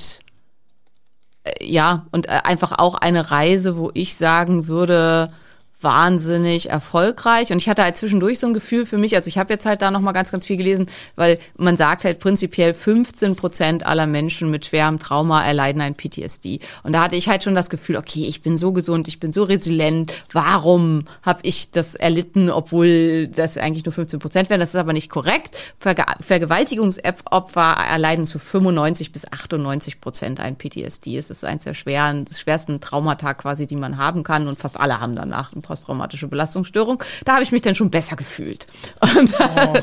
ja, 1.62 2.06
und 2.12 2.28
äh, 2.28 2.40
einfach 2.44 2.74
auch 2.78 2.96
eine 2.96 3.32
Reise, 3.32 3.78
wo 3.78 3.92
ich 3.94 4.16
sagen 4.16 4.68
würde, 4.68 5.32
wahnsinnig 5.80 6.70
erfolgreich. 6.70 7.52
Und 7.52 7.58
ich 7.60 7.70
hatte 7.70 7.84
halt 7.84 7.98
zwischendurch 7.98 8.40
so 8.40 8.48
ein 8.48 8.54
Gefühl 8.54 8.86
für 8.86 8.98
mich, 8.98 9.16
also 9.16 9.28
ich 9.28 9.38
habe 9.38 9.54
jetzt 9.54 9.66
halt 9.66 9.82
da 9.82 9.92
nochmal 9.92 10.14
ganz, 10.14 10.32
ganz 10.32 10.46
viel 10.46 10.58
gelesen, 10.58 10.88
weil 11.16 11.38
man 11.56 11.78
sagt 11.78 12.04
halt 12.04 12.20
prinzipiell 12.20 12.74
15 12.74 13.36
Prozent 13.36 13.86
aller 13.86 14.08
Menschen 14.08 14.50
mit 14.50 14.66
schwerem 14.66 14.98
Trauma 14.98 15.46
erleiden 15.46 15.82
ein 15.82 15.96
PTSD. 15.96 16.60
Und 16.84 16.94
da 16.94 17.04
hatte 17.04 17.16
ich 17.16 17.30
halt 17.30 17.44
schon 17.44 17.54
das 17.54 17.70
Gefühl, 17.70 17.98
okay, 17.98 18.26
ich 18.26 18.42
bin 18.42 18.58
so 18.58 18.72
gesund, 18.72 19.08
ich 19.08 19.20
bin 19.20 19.32
so 19.32 19.44
resilient, 19.44 20.14
warum 20.34 21.06
habe 21.22 21.40
ich 21.44 21.70
das 21.70 21.94
erlitten, 21.94 22.50
obwohl 22.50 23.28
das 23.28 23.58
eigentlich 23.58 23.86
nur 23.86 23.94
15 23.94 24.20
Prozent 24.20 24.50
wären. 24.50 24.60
Das 24.60 24.70
ist 24.70 24.76
aber 24.76 24.94
nicht 24.94 25.10
korrekt. 25.10 25.56
Verge 25.80 26.06
Vergewaltigungsopfer 26.22 27.76
erleiden 27.90 28.26
zu 28.26 28.40
95 28.40 29.12
bis 29.12 29.32
98 29.32 30.02
Prozent 30.02 30.40
ein 30.40 30.56
PTSD. 30.56 31.18
Es 31.18 31.30
ist 31.30 31.44
eines 31.44 31.66
der 31.66 31.76
schweren, 31.76 32.26
schwersten 32.28 32.80
Traumata 32.80 33.34
quasi, 33.36 33.68
die 33.68 33.76
man 33.76 33.98
haben 33.98 34.24
kann. 34.24 34.48
Und 34.48 34.58
fast 34.58 34.80
alle 34.80 35.00
haben 35.00 35.16
danach 35.16 35.54
eine 35.54 35.62
posttraumatische 35.68 36.28
Belastungsstörung. 36.28 37.04
Da 37.26 37.34
habe 37.34 37.44
ich 37.44 37.52
mich 37.52 37.62
dann 37.62 37.76
schon 37.76 37.90
besser 37.90 38.16
gefühlt. 38.16 38.68
Oh. 39.40 39.74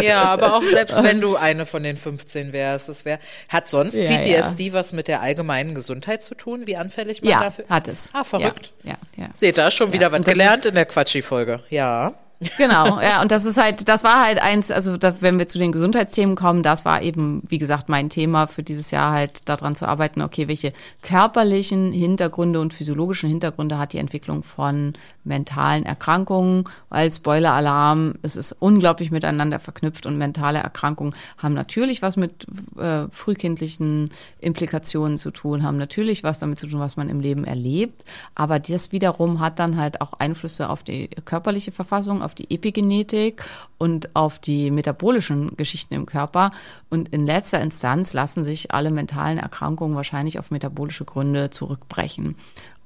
Ja, 0.00 0.24
aber 0.24 0.54
auch 0.54 0.62
selbst 0.62 1.02
wenn 1.02 1.20
du 1.20 1.36
eine 1.36 1.66
von 1.66 1.82
den 1.82 1.96
15 1.96 2.52
wärst, 2.52 2.88
das 2.88 3.04
wäre, 3.04 3.18
hat 3.48 3.68
sonst 3.68 3.94
Ja, 3.94 4.10
PTSD 4.10 4.72
was 4.72 4.92
mit 4.92 5.08
der 5.08 5.22
allgemeinen 5.22 5.74
Gesundheit 5.74 6.22
zu 6.22 6.34
tun? 6.34 6.66
Wie 6.66 6.76
anfällig 6.76 7.22
man 7.22 7.30
ja, 7.30 7.40
dafür? 7.44 7.64
hat 7.68 7.88
es. 7.88 8.10
Ah, 8.12 8.24
verrückt. 8.24 8.72
Ja, 8.82 8.96
ja. 9.16 9.24
ja. 9.24 9.30
Seht 9.34 9.58
da 9.58 9.70
schon 9.70 9.92
wieder 9.92 10.08
Ja, 10.08 10.12
was 10.12 10.24
gelernt 10.24 10.66
in 10.66 10.74
der 10.74 10.86
Quatschi-Folge. 10.86 11.62
Ja. 11.70 12.14
Genau, 12.58 13.00
ja, 13.00 13.22
und 13.22 13.30
das 13.30 13.46
ist 13.46 13.56
halt, 13.56 13.88
das 13.88 14.04
war 14.04 14.22
halt 14.22 14.42
eins, 14.42 14.70
also 14.70 14.98
da, 14.98 15.20
wenn 15.22 15.38
wir 15.38 15.48
zu 15.48 15.58
den 15.58 15.72
Gesundheitsthemen 15.72 16.36
kommen, 16.36 16.62
das 16.62 16.84
war 16.84 17.00
eben, 17.00 17.42
wie 17.48 17.58
gesagt, 17.58 17.88
mein 17.88 18.10
Thema 18.10 18.46
für 18.46 18.62
dieses 18.62 18.90
Jahr 18.90 19.12
halt 19.12 19.48
daran 19.48 19.74
zu 19.74 19.86
arbeiten, 19.88 20.20
okay, 20.20 20.46
welche 20.46 20.72
körperlichen 21.00 21.92
Hintergründe 21.92 22.60
und 22.60 22.74
physiologischen 22.74 23.30
Hintergründe 23.30 23.78
hat 23.78 23.94
die 23.94 23.98
Entwicklung 23.98 24.42
von 24.42 24.92
mentalen 25.26 25.84
Erkrankungen, 25.84 26.64
weil 26.88 27.10
Spoiler-Alarm, 27.10 28.14
es 28.22 28.36
ist 28.36 28.52
unglaublich 28.58 29.10
miteinander 29.10 29.58
verknüpft 29.58 30.06
und 30.06 30.18
mentale 30.18 30.58
Erkrankungen 30.58 31.14
haben 31.38 31.54
natürlich 31.54 32.02
was 32.02 32.16
mit 32.16 32.46
äh, 32.78 33.08
frühkindlichen 33.10 34.10
Implikationen 34.38 35.18
zu 35.18 35.30
tun, 35.30 35.62
haben 35.62 35.76
natürlich 35.78 36.22
was 36.22 36.38
damit 36.38 36.58
zu 36.58 36.66
tun, 36.66 36.80
was 36.80 36.96
man 36.96 37.08
im 37.08 37.20
Leben 37.20 37.44
erlebt, 37.44 38.04
aber 38.34 38.58
das 38.58 38.92
wiederum 38.92 39.40
hat 39.40 39.58
dann 39.58 39.76
halt 39.76 40.00
auch 40.00 40.14
Einflüsse 40.14 40.70
auf 40.70 40.82
die 40.82 41.08
körperliche 41.08 41.72
Verfassung, 41.72 42.22
auf 42.22 42.34
die 42.34 42.50
Epigenetik 42.54 43.44
und 43.78 44.14
auf 44.14 44.38
die 44.38 44.70
metabolischen 44.70 45.56
Geschichten 45.56 45.94
im 45.94 46.06
Körper. 46.06 46.52
Und 46.88 47.10
in 47.10 47.26
letzter 47.26 47.60
Instanz 47.60 48.14
lassen 48.14 48.42
sich 48.42 48.72
alle 48.72 48.90
mentalen 48.90 49.38
Erkrankungen 49.38 49.96
wahrscheinlich 49.96 50.38
auf 50.38 50.50
metabolische 50.50 51.04
Gründe 51.04 51.50
zurückbrechen. 51.50 52.36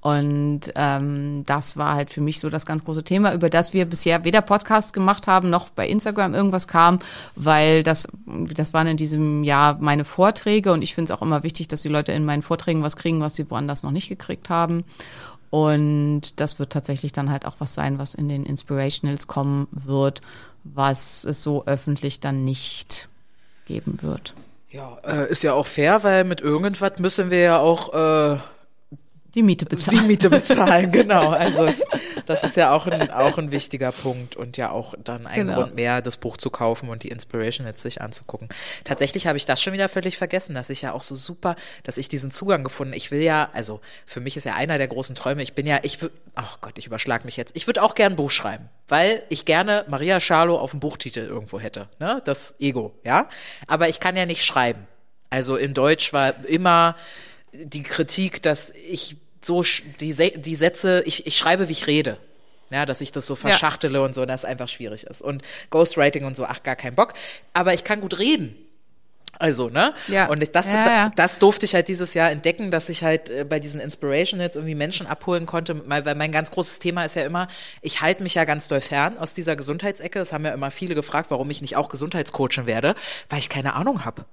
Und 0.03 0.73
ähm, 0.77 1.45
das 1.45 1.77
war 1.77 1.95
halt 1.95 2.11
für 2.11 2.23
mich 2.23 2.41
so 2.41 2.49
das 2.49 2.65
ganz 2.65 2.85
große 2.85 3.05
Thema, 3.05 3.35
über 3.35 3.51
das 3.51 3.75
wir 3.75 3.85
bisher 3.85 4.25
weder 4.25 4.41
Podcast 4.41 4.95
gemacht 4.95 5.27
haben, 5.27 5.51
noch 5.51 5.69
bei 5.69 5.87
Instagram 5.87 6.35
irgendwas 6.35 6.69
kam, 6.69 7.01
weil 7.37 7.83
das, 7.83 8.09
das 8.27 8.73
waren 8.73 8.87
in 8.87 8.97
diesem 8.97 9.45
Jahr 9.45 9.77
meine 9.79 10.07
Vorträge 10.07 10.73
und 10.73 10.81
ich 10.81 10.95
finde 10.95 11.13
es 11.13 11.19
auch 11.19 11.23
immer 11.23 11.43
wichtig, 11.43 11.69
dass 11.69 11.83
die 11.83 11.91
Leute 11.91 12.13
in 12.13 12.25
meinen 12.25 12.41
Vorträgen 12.41 12.83
was 12.83 12.97
kriegen, 12.97 13.21
was 13.21 13.35
sie 13.35 13.51
woanders 13.51 13.83
noch 13.83 13.91
nicht 13.91 14.09
gekriegt 14.09 14.49
haben. 14.49 14.85
Und 15.51 16.41
das 16.41 16.59
wird 16.59 16.73
tatsächlich 16.73 17.13
dann 17.13 17.31
halt 17.31 17.45
auch 17.45 17.57
was 17.59 17.75
sein, 17.75 17.99
was 17.99 18.15
in 18.15 18.29
den 18.29 18.47
Inspirationals 18.47 19.27
kommen 19.27 19.69
wird, 19.73 20.23
was 20.65 21.25
es 21.25 21.43
so 21.43 21.67
öffentlich 21.67 22.21
dann 22.21 22.45
nicht 22.45 23.09
geben 23.67 23.99
wird. 24.01 24.35
Ja, 24.71 24.97
äh, 25.05 25.29
ist 25.29 25.43
ja 25.43 25.53
auch 25.53 25.67
fair, 25.67 26.05
weil 26.05 26.25
mit 26.25 26.41
irgendwas 26.41 26.99
müssen 27.01 27.31
wir 27.31 27.41
ja 27.41 27.59
auch 27.59 27.93
äh, 27.93 28.39
Die 29.35 29.43
Miete 29.43 29.65
bezahlen. 29.65 29.99
die 30.01 30.07
Miete 30.07 30.29
bezahlen, 30.31 30.91
genau. 30.93 31.31
Also 31.31 31.65
es, 31.65 31.85
das 32.27 32.43
ist 32.43 32.57
ja 32.57 32.73
auch 32.73 32.87
ein, 32.87 33.11
auch 33.11 33.39
ein 33.39 33.53
wichtiger 33.53 33.93
Punkt 33.93 34.35
und 34.37 34.57
ja 34.57 34.71
auch 34.71 34.95
dann 35.03 35.27
ein 35.27 35.35
Genau. 35.47 35.55
Grund 35.55 35.75
mehr, 35.77 36.03
das 36.03 36.17
Buch 36.17 36.37
zu 36.37 36.51
kaufen 36.51 36.89
und 36.89 37.03
die 37.03 37.09
Inspiration 37.09 37.67
jetzt 37.67 37.83
sich 37.83 38.01
anzugucken. 38.03 38.49
Tatsächlich 38.85 39.27
habe 39.27 39.37
ich 39.37 39.47
das 39.47 39.63
schon 39.63 39.73
wieder 39.73 39.89
völlig 39.89 40.19
vergessen, 40.19 40.55
dass 40.55 40.69
ich 40.71 40.83
ja 40.83 40.93
auch 40.93 41.03
so 41.03 41.15
super, 41.15 41.55
dass 41.85 41.97
ich 41.97 42.09
diesen 42.09 42.31
Zugang 42.31 42.65
gefunden. 42.65 42.93
Ich 42.95 43.11
will 43.11 43.23
ja, 43.23 43.51
also 43.53 43.81
für 44.07 44.21
mich 44.21 44.37
ist 44.37 44.45
ja 44.45 44.55
einer 44.55 44.79
der 44.79 44.89
großen 44.89 45.15
Träume. 45.15 45.43
Ich 45.43 45.55
bin 45.55 45.67
ja, 45.67 45.79
ich 45.83 46.03
würde, 46.03 46.15
ach 46.35 46.61
Gott, 46.61 46.77
ich 46.79 46.87
überschlag 46.87 47.25
mich 47.25 47.37
jetzt. 47.37 47.57
Ich 47.57 47.67
würde 47.67 47.83
auch 47.83 47.95
gern 47.95 48.15
ein 48.15 48.17
Buch 48.17 48.31
schreiben, 48.31 48.69
weil 48.89 49.23
ich 49.29 49.45
gerne 49.45 49.85
Maria 49.89 50.19
Schalow 50.21 50.59
auf 50.59 50.73
dem 50.73 50.81
Buchtitel 50.81 51.21
irgendwo 51.21 51.61
hätte. 51.61 51.89
Ne, 51.99 52.21
das 52.25 52.57
Ego, 52.59 52.95
ja. 53.05 53.29
Aber 53.67 53.89
ich 53.89 54.01
kann 54.01 54.17
ja 54.17 54.27
nicht 54.27 54.45
schreiben. 54.45 54.87
Also 55.31 55.57
in 55.57 55.75
Deutsch 55.75 56.13
war 56.13 56.45
immer 56.47 56.97
die 57.53 57.83
Kritik, 57.83 58.43
dass 58.43 58.71
ich 58.71 59.17
so 59.43 59.63
die, 60.01 60.15
die 60.15 60.55
Sätze, 60.55 61.03
ich, 61.07 61.27
ich 61.27 61.37
schreibe, 61.37 61.69
wie 61.69 61.73
ich 61.73 61.87
rede. 61.87 62.19
Ja, 62.71 62.87
dass 62.87 63.01
ich 63.01 63.11
das 63.11 63.27
so 63.27 63.35
verschachtele 63.35 64.01
und 64.01 64.15
so, 64.15 64.25
dass 64.27 64.43
es 64.43 64.45
einfach 64.45 64.69
schwierig 64.69 65.05
ist. 65.05 65.23
Und 65.23 65.43
Ghostwriting 65.71 66.25
und 66.25 66.37
so, 66.37 66.45
ach, 66.45 66.63
gar 66.63 66.77
kein 66.77 66.95
Bock. 66.95 67.15
Aber 67.53 67.75
ich 67.75 67.83
kann 67.83 68.01
gut 68.01 68.19
reden. 68.19 68.55
Also, 69.41 69.71
ne? 69.71 69.95
Ja. 70.09 70.27
Und 70.27 70.43
ich, 70.43 70.53
das, 70.53 70.71
Ja, 70.71 70.85
ja. 70.85 71.13
das 71.17 71.39
durfte 71.39 71.65
ich 71.65 71.75
halt 71.75 71.89
dieses 71.89 72.15
Jahr 72.15 72.31
entdecken, 72.31 72.71
dass 72.71 72.89
ich 72.91 73.03
halt 73.03 73.31
äh, 73.31 73.45
bei 73.45 73.59
diesen 73.59 73.81
Inspirationals 73.81 74.55
irgendwie 74.55 74.75
Menschen 74.75 75.07
abholen 75.07 75.47
konnte, 75.47 75.83
weil, 75.89 76.03
mein 76.15 76.31
ganz 76.31 76.51
großes 76.51 76.79
Thema 76.79 77.05
ist 77.05 77.17
ja 77.17 77.25
immer, 77.25 77.49
ich 77.81 78.03
halte 78.03 78.23
mich 78.23 78.35
ja 78.35 78.45
ganz 78.45 78.69
doll 78.69 78.83
fern 78.83 79.17
aus 79.19 79.33
dieser 79.33 79.57
Gesundheitsecke. 79.57 80.19
Das 80.19 80.33
haben 80.33 80.45
ja 80.45 80.53
immer 80.53 80.71
viele 80.71 80.95
gefragt, 80.95 81.31
warum 81.31 81.51
ich 81.51 81.63
nicht 81.63 81.77
auch 81.77 81.89
Gesundheitscoachin 81.89 82.67
werde, 82.67 82.95
weil 83.31 83.39
ich 83.39 83.49
keine 83.49 83.75
Ahnung 83.75 84.05
habe. 84.05 84.27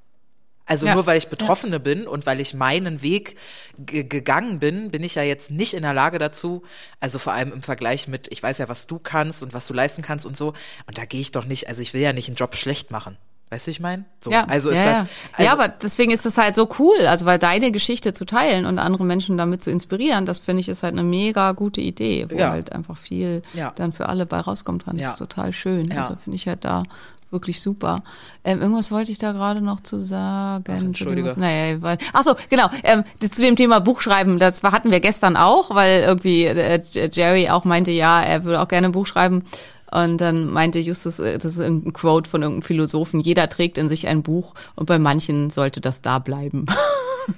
Also 0.68 0.86
Ja. 0.86 0.94
nur 0.96 1.06
weil 1.08 1.18
ich 1.18 1.30
Betroffene 1.30 1.80
bin 1.80 2.06
und 2.08 2.26
weil 2.26 2.40
ich 2.42 2.54
meinen 2.54 3.02
Weg 3.02 3.38
ge- 3.80 4.04
gegangen 4.04 4.60
bin, 4.60 4.92
bin 4.92 5.02
ich 5.04 5.16
ja 5.16 5.24
jetzt 5.24 5.50
nicht 5.50 5.74
in 5.74 5.84
der 5.84 5.94
Lage 5.94 6.18
dazu, 6.20 6.62
also 7.00 7.20
vor 7.20 7.34
allem 7.34 7.54
im 7.54 7.64
Vergleich 7.64 8.08
mit, 8.10 8.28
ich 8.32 8.44
weiß 8.44 8.58
ja, 8.58 8.68
was 8.68 8.86
du 8.86 9.00
kannst 9.00 9.44
und 9.44 9.54
was 9.54 9.66
du 9.66 9.74
leisten 9.74 10.02
kannst 10.02 10.26
und 10.26 10.36
so. 10.36 10.50
Und 10.86 10.98
da 10.98 11.06
gehe 11.06 11.22
ich 11.22 11.32
doch 11.32 11.46
nicht, 11.46 11.70
also 11.70 11.82
ich 11.82 11.94
will 11.94 12.02
ja 12.02 12.12
nicht 12.14 12.28
einen 12.28 12.36
Job 12.36 12.56
schlecht 12.56 12.92
machen. 12.92 13.18
Weißt 13.50 13.66
du, 13.68 13.72
ich 13.72 13.80
meine? 13.80 14.04
So, 14.20 14.30
Ja, 14.30 14.44
also 14.44 14.70
ist 14.70 14.78
ja, 14.80 14.84
das. 14.84 14.98
ja. 15.04 15.08
Also, 15.32 15.44
ja, 15.46 15.52
aber 15.54 15.70
deswegen 15.70 16.12
ist 16.12 16.26
es 16.26 16.38
halt 16.38 16.54
so 16.54 16.68
cool, 16.80 17.08
also 17.08 17.26
weil 17.26 17.40
deine 17.40 17.72
Geschichte 17.72 18.12
zu 18.12 18.26
teilen 18.26 18.66
und 18.66 18.78
andere 18.78 19.06
Menschen 19.06 19.38
damit 19.38 19.62
zu 19.64 19.72
inspirieren, 19.72 20.26
das 20.26 20.40
finde 20.40 20.60
ich 20.60 20.68
ist 20.68 20.84
halt 20.84 20.92
eine 20.96 21.04
mega 21.04 21.54
gute 21.54 21.80
Idee, 21.80 22.26
wo 22.30 22.36
Ja. 22.38 22.50
halt 22.50 22.74
einfach 22.74 22.98
viel 22.98 23.42
Ja. 23.54 23.72
dann 23.78 23.94
für 23.94 24.10
alle 24.10 24.26
bei 24.26 24.42
rauskommt. 24.42 24.84
Das 24.86 25.00
Ja. 25.00 25.12
ist 25.12 25.20
total 25.20 25.54
schön. 25.54 25.90
Ja. 25.90 26.02
Also 26.02 26.18
finde 26.22 26.36
ich 26.36 26.46
halt 26.46 26.66
da 26.66 26.84
wirklich 27.32 27.62
super. 27.62 28.04
Ähm, 28.44 28.62
irgendwas 28.62 28.92
wollte 28.92 29.12
ich 29.12 29.18
da 29.18 29.32
gerade 29.32 29.62
noch 29.62 29.82
zu 29.82 30.00
sagen. 30.00 30.64
Ach, 30.68 30.82
entschuldige. 30.82 31.34
Naja, 31.38 31.82
weil, 31.82 31.98
ach 32.14 32.24
so, 32.24 32.36
genau. 32.50 32.70
Ähm, 32.84 33.04
das, 33.20 33.32
zu 33.32 33.42
dem 33.42 33.56
Thema 33.56 33.80
Buchschreiben, 33.80 34.40
das 34.40 34.64
hatten 34.64 34.92
wir 34.92 35.00
gestern 35.00 35.36
auch, 35.36 35.74
weil 35.76 36.02
irgendwie 36.02 36.46
äh, 36.46 36.82
Jerry 37.12 37.50
auch 37.50 37.66
meinte, 37.66 37.92
ja, 37.92 38.22
er 38.22 38.44
würde 38.44 38.62
auch 38.62 38.68
gerne 38.68 38.88
ein 38.88 38.94
Buch 38.94 39.08
schreiben. 39.08 39.44
Und 39.90 40.20
dann 40.20 40.52
meinte 40.52 40.80
Justus, 40.80 41.20
äh, 41.20 41.38
das 41.38 41.54
ist 41.54 41.60
ein 41.60 41.94
Quote 41.94 42.30
von 42.30 42.42
irgendeinem 42.42 42.64
Philosophen, 42.64 43.20
jeder 43.20 43.50
trägt 43.50 43.78
in 43.78 43.90
sich 43.90 44.08
ein 44.08 44.24
Buch 44.24 44.54
und 44.76 44.86
bei 44.86 45.00
manchen 45.00 45.50
sollte 45.50 45.82
das 45.82 46.02
da 46.02 46.20
bleiben. 46.20 46.66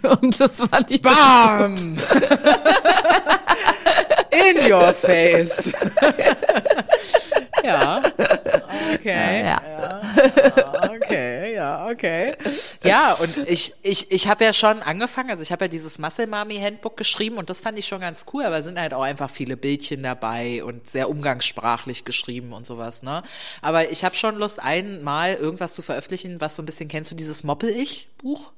und 0.22 0.40
das 0.40 0.58
fand 0.58 0.92
ich 0.92 1.02
Bam! 1.02 1.76
In 4.32 4.72
your 4.72 4.94
face. 4.94 5.72
ja. 7.64 8.02
Okay. 8.94 9.44
Ja. 9.44 10.02
Okay, 10.92 11.56
ja, 11.56 11.88
okay. 11.88 12.36
Ja, 12.84 13.14
und 13.14 13.38
ich, 13.50 13.74
ich, 13.82 14.12
ich 14.12 14.28
habe 14.28 14.44
ja 14.44 14.54
schon 14.54 14.82
angefangen, 14.82 15.30
also 15.30 15.44
ich 15.44 15.52
habe 15.52 15.66
ja 15.66 15.70
dieses 15.70 15.98
Muscle 16.00 16.28
Mami 16.28 16.58
Handbook 16.58 16.98
geschrieben 16.98 17.38
und 17.38 17.50
das 17.50 17.60
fand 17.60 17.78
ich 17.78 17.88
schon 17.88 18.02
ganz 18.02 18.26
cool, 18.34 18.44
aber 18.44 18.60
es 18.60 18.66
sind 18.66 18.80
halt 18.80 18.94
auch 18.94 19.02
einfach 19.02 19.30
viele 19.30 19.58
Bildchen 19.58 20.04
dabei 20.04 20.64
und 20.64 20.88
sehr 20.88 21.10
umgangssprachlich 21.10 22.06
geschrieben 22.06 22.54
und 22.54 22.66
sowas, 22.66 23.04
ne? 23.04 23.24
Aber 23.62 23.90
ich 23.90 24.04
habe 24.04 24.16
schon 24.16 24.38
Lust, 24.38 24.62
einmal 24.62 25.34
irgendwas 25.34 25.74
zu 25.74 25.82
veröffentlichen, 25.82 26.40
was 26.42 26.56
so 26.56 26.62
ein 26.62 26.66
bisschen, 26.66 26.88
kennst 26.88 27.12
du 27.12 27.16
dieses 27.16 27.44
Moppel-Ich-Buch? 27.44 28.52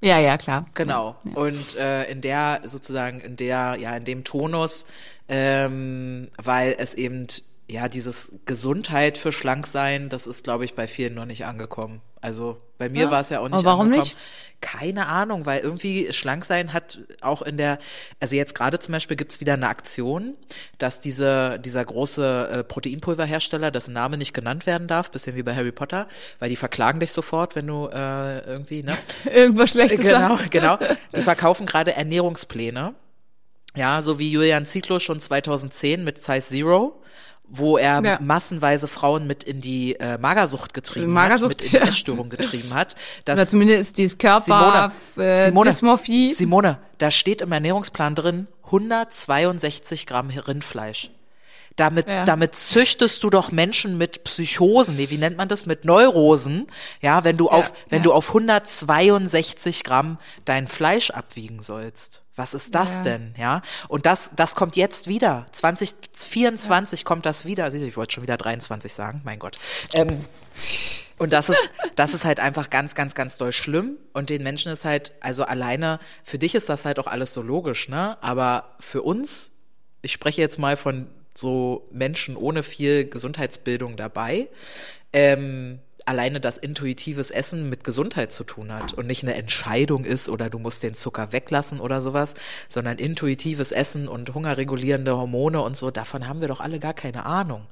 Ja, 0.00 0.18
ja, 0.18 0.36
klar. 0.36 0.66
Genau. 0.74 1.16
Und 1.34 1.76
äh, 1.76 2.04
in 2.10 2.20
der 2.20 2.62
sozusagen 2.64 3.20
in 3.20 3.36
der 3.36 3.76
ja 3.80 3.96
in 3.96 4.04
dem 4.04 4.24
Tonus, 4.24 4.86
ähm, 5.28 6.28
weil 6.36 6.76
es 6.78 6.94
eben 6.94 7.26
ja 7.68 7.88
dieses 7.88 8.32
Gesundheit 8.44 9.18
für 9.18 9.32
schlank 9.32 9.66
sein, 9.66 10.08
das 10.08 10.26
ist 10.26 10.44
glaube 10.44 10.64
ich 10.64 10.74
bei 10.74 10.86
vielen 10.86 11.14
noch 11.14 11.24
nicht 11.24 11.46
angekommen. 11.46 12.02
Also 12.26 12.58
bei 12.76 12.88
mir 12.88 13.04
Ja. 13.04 13.10
war 13.12 13.20
es 13.20 13.30
ja 13.30 13.38
auch 13.40 13.44
nicht 13.48 13.54
Aber 13.54 13.64
warum 13.64 13.86
angekommen. 13.86 14.02
nicht? 14.04 14.16
Keine 14.62 15.06
Ahnung, 15.06 15.44
weil 15.46 15.60
irgendwie 15.60 16.12
schlank 16.12 16.44
sein 16.44 16.72
hat 16.72 16.98
auch 17.20 17.42
in 17.42 17.56
der, 17.58 17.78
also 18.20 18.34
jetzt 18.34 18.54
gerade 18.54 18.78
zum 18.80 18.92
Beispiel 18.92 19.16
gibt's 19.16 19.38
wieder 19.40 19.52
eine 19.52 19.68
Aktion, 19.68 20.34
dass 20.78 20.98
diese, 21.00 21.60
dieser 21.60 21.84
große 21.84 22.48
äh, 22.50 22.64
Proteinpulverhersteller, 22.64 23.70
dessen 23.70 23.92
Name 23.92 24.16
nicht 24.16 24.32
genannt 24.32 24.66
werden 24.66 24.88
darf, 24.88 25.10
bisschen 25.10 25.36
wie 25.36 25.42
bei 25.42 25.54
Harry 25.54 25.72
Potter, 25.72 26.08
weil 26.38 26.48
die 26.48 26.56
verklagen 26.56 27.00
dich 27.00 27.12
sofort, 27.12 27.54
wenn 27.54 27.66
du 27.66 27.86
äh, 27.88 28.38
irgendwie, 28.46 28.82
ne? 28.82 28.96
Irgendwas 29.32 29.70
Schlechtes 29.72 30.00
Genau, 30.00 30.36
sagst. 30.36 30.50
genau. 30.50 30.78
Die 31.14 31.20
verkaufen 31.22 31.66
gerade 31.66 31.92
Ernährungspläne. 31.94 32.94
Ja, 33.76 34.00
so 34.00 34.18
wie 34.18 34.30
Julian 34.32 34.64
Zietlow 34.64 34.98
schon 35.00 35.20
2010 35.20 36.02
mit 36.02 36.16
Size 36.18 36.40
Zero, 36.40 37.02
wo 37.48 37.78
er 37.78 38.02
Ja. 38.04 38.18
massenweise 38.20 38.88
Frauen 38.88 39.26
mit 39.26 39.44
in 39.44 39.60
die 39.60 39.94
äh, 39.98 40.18
Magersucht 40.18 40.74
getrieben 40.74 41.12
Magersucht, 41.12 41.50
hat, 41.50 41.58
mit 41.58 41.64
in 41.64 41.70
die 41.70 41.76
ja. 41.76 41.82
Essstörung 41.82 42.28
getrieben 42.28 42.74
hat. 42.74 42.94
Das 43.24 43.38
Oder 43.38 43.48
zumindest 43.48 43.98
die 43.98 44.08
Körper, 44.08 44.92
äh, 45.16 45.44
Simone, 45.46 45.70
Dysmorphie. 45.70 46.32
Simone, 46.34 46.78
da 46.98 47.10
steht 47.10 47.40
im 47.40 47.52
Ernährungsplan 47.52 48.14
drin 48.14 48.46
162 48.64 50.06
Gramm 50.06 50.30
Rindfleisch. 50.30 51.10
Damit, 51.76 52.08
Ja. 52.08 52.24
damit 52.24 52.54
züchtest 52.54 53.22
du 53.22 53.28
doch 53.28 53.52
Menschen 53.52 53.98
mit 53.98 54.24
Psychosen, 54.24 54.96
nee, 54.96 55.10
wie 55.10 55.18
nennt 55.18 55.36
man 55.36 55.46
das, 55.46 55.66
mit 55.66 55.84
Neurosen, 55.84 56.66
ja, 57.02 57.22
wenn 57.22 57.36
du 57.36 57.50
auf, 57.50 57.74
wenn 57.90 57.98
ja. 57.98 58.04
du 58.04 58.12
auf 58.14 58.28
162 58.28 59.84
Gramm 59.84 60.18
dein 60.46 60.68
Fleisch 60.68 61.10
abwiegen 61.10 61.60
sollst. 61.62 62.22
Was 62.36 62.52
ist 62.54 62.74
das 62.74 62.98
Ja. 62.98 63.02
denn, 63.02 63.34
ja? 63.38 63.62
Und 63.88 64.04
das, 64.06 64.30
das 64.36 64.54
kommt 64.54 64.76
jetzt 64.76 65.08
wieder. 65.08 65.46
2024 65.52 67.04
kommt 67.04 67.26
das 67.26 67.44
wieder. 67.44 67.72
Ich 67.72 67.96
wollte 67.96 68.14
schon 68.14 68.22
wieder 68.22 68.36
23 68.36 68.92
sagen, 68.92 69.22
mein 69.24 69.38
Gott. 69.38 69.58
Ähm, 69.94 70.24
und 71.18 71.32
das 71.32 71.48
ist, 71.48 71.70
das 71.96 72.12
ist 72.14 72.24
halt 72.26 72.40
einfach 72.40 72.68
ganz, 72.70 72.94
ganz, 72.94 73.14
ganz 73.14 73.38
doll 73.38 73.52
schlimm. 73.52 73.96
Und 74.12 74.28
den 74.30 74.42
Menschen 74.42 74.70
ist 74.70 74.84
halt, 74.84 75.12
also 75.20 75.44
alleine, 75.44 75.98
für 76.22 76.38
dich 76.38 76.54
ist 76.54 76.68
das 76.68 76.84
halt 76.84 76.98
auch 76.98 77.06
alles 77.06 77.32
so 77.32 77.40
logisch, 77.42 77.88
ne? 77.88 78.18
Aber 78.22 78.74
für 78.80 79.02
uns, 79.02 79.52
ich 80.02 80.12
spreche 80.12 80.40
jetzt 80.42 80.58
mal 80.58 80.76
von 80.76 81.06
so 81.34 81.88
Menschen 81.90 82.36
ohne 82.36 82.62
viel 82.62 83.08
Gesundheitsbildung 83.08 83.96
dabei, 83.96 84.48
ähm, 85.12 85.80
alleine 86.06 86.40
das 86.40 86.56
intuitives 86.56 87.30
Essen 87.30 87.68
mit 87.68 87.84
Gesundheit 87.84 88.32
zu 88.32 88.44
tun 88.44 88.72
hat 88.72 88.94
und 88.94 89.06
nicht 89.06 89.22
eine 89.22 89.34
Entscheidung 89.34 90.04
ist 90.04 90.28
oder 90.28 90.48
du 90.48 90.58
musst 90.58 90.82
den 90.82 90.94
Zucker 90.94 91.32
weglassen 91.32 91.80
oder 91.80 92.00
sowas, 92.00 92.34
sondern 92.68 92.98
intuitives 92.98 93.72
Essen 93.72 94.08
und 94.08 94.32
hungerregulierende 94.32 95.16
Hormone 95.16 95.60
und 95.60 95.76
so, 95.76 95.90
davon 95.90 96.28
haben 96.28 96.40
wir 96.40 96.48
doch 96.48 96.60
alle 96.60 96.78
gar 96.78 96.94
keine 96.94 97.26
Ahnung. 97.26 97.66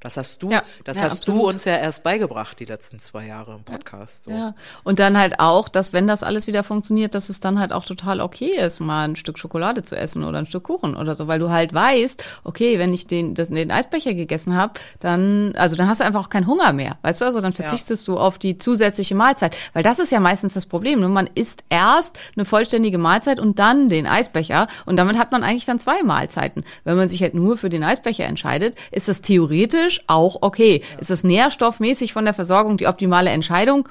Das 0.00 0.16
hast 0.16 0.42
du, 0.42 0.50
Ja, 0.50 0.62
das 0.84 0.96
ja, 0.96 1.04
hast 1.04 1.28
du 1.28 1.32
absolut. 1.32 1.50
uns 1.50 1.64
ja 1.66 1.76
erst 1.76 2.02
beigebracht 2.02 2.58
die 2.58 2.64
letzten 2.64 2.98
zwei 3.00 3.26
Jahre 3.26 3.54
im 3.54 3.64
Podcast. 3.64 4.24
So. 4.24 4.30
Ja, 4.30 4.54
und 4.82 4.98
dann 4.98 5.18
halt 5.18 5.40
auch, 5.40 5.68
dass 5.68 5.92
wenn 5.92 6.06
das 6.06 6.22
alles 6.22 6.46
wieder 6.46 6.62
funktioniert, 6.64 7.14
dass 7.14 7.28
es 7.28 7.40
dann 7.40 7.58
halt 7.58 7.72
auch 7.72 7.84
total 7.84 8.22
okay 8.22 8.56
ist, 8.56 8.80
mal 8.80 9.04
ein 9.04 9.16
Stück 9.16 9.38
Schokolade 9.38 9.82
zu 9.82 9.96
essen 9.96 10.24
oder 10.24 10.38
ein 10.38 10.46
Stück 10.46 10.64
Kuchen 10.64 10.96
oder 10.96 11.14
so, 11.14 11.28
weil 11.28 11.38
du 11.38 11.50
halt 11.50 11.74
weißt, 11.74 12.24
okay, 12.44 12.78
wenn 12.78 12.94
ich 12.94 13.06
den, 13.06 13.34
das, 13.34 13.48
den 13.50 13.70
Eisbecher 13.70 14.14
gegessen 14.14 14.56
habe, 14.56 14.74
dann, 15.00 15.52
also 15.56 15.76
dann 15.76 15.86
hast 15.86 16.00
du 16.00 16.04
einfach 16.04 16.24
auch 16.24 16.30
keinen 16.30 16.46
Hunger 16.46 16.72
mehr, 16.72 16.96
weißt 17.02 17.20
du, 17.20 17.26
also 17.26 17.42
dann 17.42 17.52
verzichtest 17.52 18.08
du 18.08 18.18
auf 18.18 18.38
die 18.38 18.56
zusätzliche 18.56 19.14
Mahlzeit, 19.14 19.54
weil 19.74 19.82
das 19.82 19.98
ist 19.98 20.12
ja 20.12 20.20
meistens 20.20 20.54
das 20.54 20.64
Problem, 20.64 21.00
ne? 21.00 21.08
man 21.08 21.28
isst 21.34 21.64
erst 21.68 22.18
eine 22.36 22.46
vollständige 22.46 22.96
Mahlzeit 22.96 23.38
und 23.38 23.58
dann 23.58 23.90
den 23.90 24.06
Eisbecher 24.06 24.66
und 24.86 24.96
damit 24.96 25.18
hat 25.18 25.30
man 25.30 25.44
eigentlich 25.44 25.66
dann 25.66 25.78
zwei 25.78 26.02
Mahlzeiten. 26.02 26.64
Wenn 26.84 26.96
man 26.96 27.08
sich 27.08 27.20
halt 27.22 27.34
nur 27.34 27.58
für 27.58 27.68
den 27.68 27.84
Eisbecher 27.84 28.24
entscheidet, 28.24 28.76
ist 28.92 29.08
das 29.08 29.20
theoretisch 29.20 29.89
auch 30.06 30.38
okay. 30.42 30.82
Ist 31.00 31.10
das 31.10 31.24
nährstoffmäßig 31.24 32.12
von 32.12 32.24
der 32.24 32.34
Versorgung 32.34 32.76
die 32.76 32.86
optimale 32.86 33.30
Entscheidung? 33.30 33.88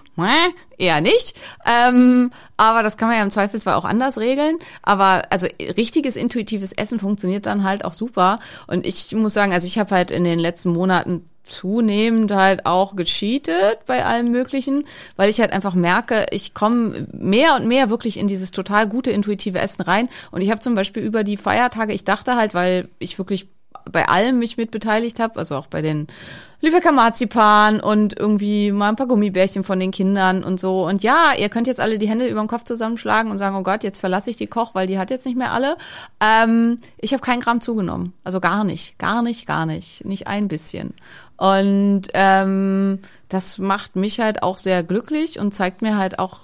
Eher 0.77 1.01
nicht. 1.01 1.41
Ähm, 1.65 2.31
aber 2.57 2.83
das 2.83 2.97
kann 2.97 3.09
man 3.09 3.17
ja 3.17 3.23
im 3.23 3.31
Zweifelsfall 3.31 3.75
auch 3.75 3.85
anders 3.85 4.17
regeln. 4.17 4.57
Aber 4.81 5.23
also 5.29 5.47
richtiges 5.77 6.15
intuitives 6.15 6.71
Essen 6.71 6.99
funktioniert 6.99 7.45
dann 7.45 7.63
halt 7.63 7.83
auch 7.83 7.93
super. 7.93 8.39
Und 8.67 8.85
ich 8.85 9.13
muss 9.13 9.33
sagen, 9.33 9.51
also 9.51 9.67
ich 9.67 9.77
habe 9.77 9.93
halt 9.93 10.11
in 10.11 10.23
den 10.23 10.39
letzten 10.39 10.71
Monaten 10.71 11.25
zunehmend 11.49 12.31
halt 12.31 12.65
auch 12.65 12.95
gecheatet 12.95 13.79
bei 13.85 14.05
allem 14.05 14.31
Möglichen, 14.31 14.85
weil 15.15 15.29
ich 15.29 15.41
halt 15.41 15.51
einfach 15.51 15.73
merke, 15.73 16.27
ich 16.31 16.53
komme 16.53 17.07
mehr 17.11 17.55
und 17.55 17.67
mehr 17.67 17.89
wirklich 17.89 18.17
in 18.17 18.27
dieses 18.27 18.51
total 18.51 18.87
gute 18.87 19.11
intuitive 19.11 19.59
Essen 19.59 19.81
rein. 19.81 20.09
Und 20.31 20.41
ich 20.41 20.51
habe 20.51 20.61
zum 20.61 20.75
Beispiel 20.75 21.03
über 21.03 21.23
die 21.23 21.37
Feiertage, 21.37 21.93
ich 21.93 22.05
dachte 22.05 22.35
halt, 22.35 22.53
weil 22.53 22.87
ich 22.99 23.17
wirklich 23.17 23.47
bei 23.91 24.07
allem 24.07 24.39
mich 24.39 24.57
mit 24.57 24.71
beteiligt 24.71 25.19
habe, 25.19 25.37
also 25.39 25.55
auch 25.55 25.67
bei 25.67 25.81
den 25.81 26.07
Lübecker 26.61 26.91
Marzipan 26.91 27.79
und 27.79 28.19
irgendwie 28.19 28.71
mal 28.73 28.89
ein 28.89 28.97
paar 28.97 29.07
Gummibärchen 29.07 29.63
von 29.63 29.79
den 29.79 29.91
Kindern 29.91 30.43
und 30.43 30.59
so. 30.59 30.85
Und 30.85 31.03
ja, 31.03 31.31
ihr 31.37 31.47
könnt 31.47 31.67
jetzt 31.67 31.79
alle 31.79 31.97
die 31.97 32.09
Hände 32.09 32.27
über 32.27 32.41
den 32.41 32.49
Kopf 32.49 32.65
zusammenschlagen 32.65 33.31
und 33.31 33.37
sagen, 33.37 33.55
oh 33.55 33.63
Gott, 33.63 33.83
jetzt 33.83 33.99
verlasse 33.99 34.29
ich 34.29 34.35
die 34.35 34.47
Koch, 34.47 34.75
weil 34.75 34.85
die 34.85 34.99
hat 34.99 35.09
jetzt 35.09 35.25
nicht 35.25 35.37
mehr 35.37 35.53
alle. 35.53 35.77
Ähm, 36.19 36.79
ich 36.97 37.13
habe 37.13 37.21
kein 37.21 37.39
Gramm 37.39 37.61
zugenommen. 37.61 38.13
Also 38.25 38.41
gar 38.41 38.65
nicht, 38.65 38.99
gar 38.99 39.21
nicht, 39.21 39.45
gar 39.45 39.65
nicht. 39.65 40.03
Nicht 40.03 40.27
ein 40.27 40.49
bisschen. 40.49 40.93
Und 41.39 42.01
ähm, 42.15 42.99
das 43.29 43.59
macht 43.59 43.95
mich 43.95 44.19
halt 44.19 44.43
auch 44.43 44.57
sehr 44.57 44.83
glücklich 44.83 45.39
und 45.39 45.53
zeigt 45.53 45.81
mir 45.81 45.97
halt 45.97 46.19
auch, 46.19 46.39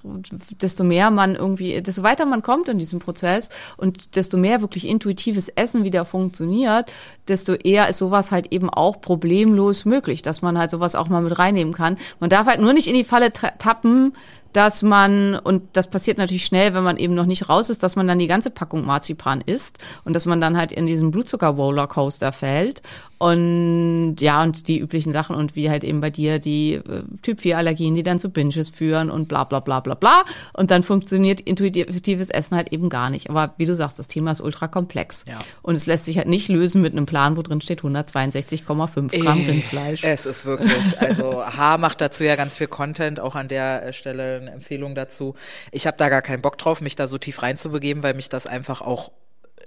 desto 0.61 0.85
mehr 0.85 1.11
man 1.11 1.35
irgendwie, 1.35 1.81
desto 1.81 2.01
weiter 2.01 2.25
man 2.25 2.43
kommt 2.43 2.69
in 2.69 2.77
diesem 2.77 2.99
Prozess 2.99 3.49
und 3.75 4.15
desto 4.15 4.37
mehr 4.37 4.61
wirklich 4.61 4.87
intuitives 4.87 5.49
Essen 5.49 5.83
wieder 5.83 6.05
funktioniert, 6.05 6.93
desto 7.27 7.55
eher 7.55 7.89
ist 7.89 7.97
sowas 7.97 8.31
halt 8.31 8.53
eben 8.53 8.69
auch 8.69 9.01
problemlos 9.01 9.83
möglich, 9.83 10.21
dass 10.21 10.41
man 10.41 10.57
halt 10.57 10.71
sowas 10.71 10.95
auch 10.95 11.09
mal 11.09 11.21
mit 11.21 11.37
reinnehmen 11.37 11.73
kann. 11.73 11.97
Man 12.21 12.29
darf 12.29 12.47
halt 12.47 12.61
nur 12.61 12.71
nicht 12.71 12.87
in 12.87 12.93
die 12.93 13.03
Falle 13.03 13.33
tappen, 13.33 14.13
dass 14.55 14.83
man, 14.83 15.35
und 15.35 15.63
das 15.73 15.89
passiert 15.89 16.17
natürlich 16.17 16.45
schnell, 16.45 16.73
wenn 16.73 16.83
man 16.83 16.95
eben 16.95 17.13
noch 17.13 17.25
nicht 17.25 17.49
raus 17.49 17.69
ist, 17.69 17.83
dass 17.83 17.97
man 17.97 18.07
dann 18.07 18.19
die 18.19 18.27
ganze 18.27 18.51
Packung 18.51 18.85
Marzipan 18.85 19.41
isst 19.41 19.79
und 20.05 20.15
dass 20.15 20.25
man 20.25 20.39
dann 20.39 20.55
halt 20.55 20.71
in 20.71 20.87
diesen 20.87 21.11
Blutzucker-Rollercoaster 21.11 22.31
fällt. 22.31 22.81
Und 23.18 24.18
ja, 24.20 24.43
und 24.43 24.68
die 24.68 24.80
üblichen 24.80 25.13
Sachen 25.13 25.36
und 25.36 25.55
wie 25.55 25.70
halt 25.70 25.84
eben 25.84 26.01
bei 26.01 26.09
dir 26.09 26.39
die 26.39 26.74
äh, 26.74 27.03
Typ-4-Allergien, 27.22 27.95
die 27.95 28.03
dann 28.03 28.20
zu 28.20 28.30
Binges 28.30 28.72
führen 28.72 29.09
und 29.09 29.28
bla 29.28 29.45
bla 29.45 29.61
bla 29.61 29.80
bla 29.80 29.95
bla. 29.95 30.26
Und 30.53 30.70
dann 30.72 30.84
funktioniert 30.84 31.39
intuitives 31.39 32.30
Essen 32.30 32.57
halt 32.57 32.74
eben 32.74 32.89
gar 32.89 33.09
nicht. 33.09 33.30
Aber 33.30 33.53
wie 33.57 33.66
du 33.66 33.74
sagst, 33.74 33.99
das 33.99 34.07
Thema 34.07 34.32
ist 34.32 34.41
ultra 34.41 34.68
komplex. 34.68 35.24
Ja. 35.28 35.39
Und 35.61 35.76
es 35.76 35.86
lässt 35.86 36.05
sich 36.05 36.18
halt 36.18 36.28
nicht 36.28 36.49
lösen 36.49 36.82
mit 36.82 36.91
einem 36.91 37.05
Plan, 37.05 37.38
wo 37.38 37.41
drin 37.41 37.61
steht 37.61 37.82
162,5 37.82 38.66
Gramm 38.66 39.39
Äh, 39.39 39.49
Rindfleisch. 39.49 40.03
Es 40.03 40.26
ist 40.26 40.45
wirklich, 40.45 40.99
also 40.99 41.43
H 41.45 41.78
macht 41.78 42.01
dazu 42.01 42.24
ja 42.24 42.36
ganz 42.36 42.57
viel 42.57 42.68
Content, 42.68 43.20
auch 43.20 43.36
an 43.36 43.47
der 43.47 43.88
äh, 43.88 43.93
Stelle 43.93 44.38
eine 44.41 44.51
Empfehlung 44.51 44.95
dazu. 44.95 45.36
Ich 45.72 45.88
habe 45.88 45.97
da 45.97 46.09
gar 46.09 46.22
keinen 46.22 46.41
Bock 46.41 46.57
drauf, 46.57 46.82
mich 46.82 46.95
da 46.95 47.07
so 47.07 47.18
tief 47.18 47.41
reinzubegeben, 47.41 48.03
weil 48.03 48.13
mich 48.13 48.30
das 48.30 48.45
einfach 48.45 48.82
auch 48.82 49.09
äh, 49.57 49.61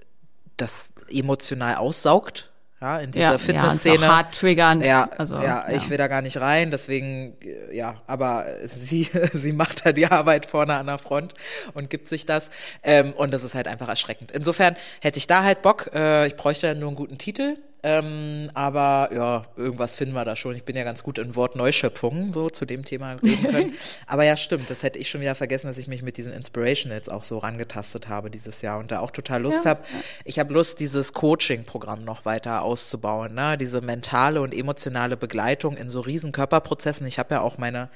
das 0.56 0.92
emotional 1.10 1.76
aussaugt. 1.76 2.50
Ja, 2.80 2.98
in 2.98 3.10
dieser 3.10 3.26
ja, 3.26 3.32
ja, 3.32 3.38
Fitnessszene. 3.38 4.06
auch 4.06 4.12
hart 4.12 4.34
triggernd. 4.38 4.86
Ja, 4.86 5.10
also, 5.18 5.40
ja, 5.40 5.68
ich 5.68 5.90
will 5.90 5.98
da 5.98 6.06
gar 6.06 6.22
nicht 6.22 6.40
rein, 6.40 6.70
deswegen, 6.70 7.36
ja, 7.72 7.96
aber 8.06 8.46
sie, 8.66 9.10
sie 9.32 9.52
macht 9.52 9.84
da 9.84 9.92
die 9.92 10.06
Arbeit 10.06 10.46
vorne 10.46 10.76
an 10.76 10.86
der 10.86 10.98
Front 10.98 11.34
und 11.74 11.90
gibt 11.90 12.06
sich 12.06 12.24
das. 12.24 12.50
Ähm, 12.84 13.14
und 13.14 13.32
das 13.32 13.42
ist 13.42 13.56
halt 13.56 13.66
einfach 13.66 13.88
erschreckend. 13.88 14.30
Insofern 14.30 14.76
hätte 15.00 15.18
ich 15.18 15.26
da 15.26 15.42
halt 15.42 15.62
Bock, 15.62 15.90
äh, 15.92 16.28
ich 16.28 16.36
bräuchte 16.36 16.72
nur 16.76 16.88
einen 16.88 16.96
guten 16.96 17.18
Titel. 17.18 17.56
Ähm, 17.88 18.50
aber 18.52 19.08
ja, 19.14 19.44
irgendwas 19.56 19.94
finden 19.94 20.12
wir 20.12 20.26
da 20.26 20.36
schon. 20.36 20.54
Ich 20.54 20.64
bin 20.64 20.76
ja 20.76 20.84
ganz 20.84 21.02
gut 21.02 21.18
in 21.18 21.34
Wortneuschöpfungen, 21.34 22.34
so 22.34 22.50
zu 22.50 22.66
dem 22.66 22.84
Thema 22.84 23.14
reden 23.14 23.50
können. 23.50 23.74
aber 24.06 24.24
ja, 24.24 24.36
stimmt, 24.36 24.68
das 24.68 24.82
hätte 24.82 24.98
ich 24.98 25.08
schon 25.08 25.22
wieder 25.22 25.34
vergessen, 25.34 25.68
dass 25.68 25.78
ich 25.78 25.88
mich 25.88 26.02
mit 26.02 26.18
diesen 26.18 26.34
Inspirationals 26.34 27.08
auch 27.08 27.24
so 27.24 27.38
rangetastet 27.38 28.08
habe 28.08 28.30
dieses 28.30 28.60
Jahr 28.60 28.78
und 28.78 28.90
da 28.90 29.00
auch 29.00 29.10
total 29.10 29.40
Lust 29.40 29.64
habe. 29.64 29.82
Ich 30.24 30.38
habe 30.38 30.52
Lust, 30.52 30.80
dieses 30.80 31.14
Coaching-Programm 31.14 32.04
noch 32.04 32.26
weiter 32.26 32.60
auszubauen, 32.60 33.32
ne? 33.32 33.56
diese 33.56 33.80
mentale 33.80 34.42
und 34.42 34.54
emotionale 34.54 35.16
Begleitung 35.16 35.78
in 35.78 35.88
so 35.88 36.00
riesen 36.00 36.30
Körperprozessen. 36.30 37.06
Ich 37.06 37.18
habe 37.18 37.36
ja 37.36 37.40
auch 37.40 37.56
meine 37.56 37.88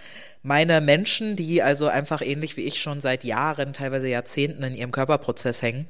meine 0.45 0.81
Menschen, 0.81 1.37
die 1.37 1.63
also 1.63 1.87
einfach 1.87 2.21
ähnlich 2.21 2.57
wie 2.57 2.63
ich 2.63 2.83
schon 2.83 3.01
seit 3.01 3.23
Jahren, 3.23 3.73
teilweise 3.75 4.09
Jahrzehnten 4.09 4.65
in 4.65 4.75
ihrem 4.75 4.91
Körperprozess 4.91 5.63
hängen 5.63 5.87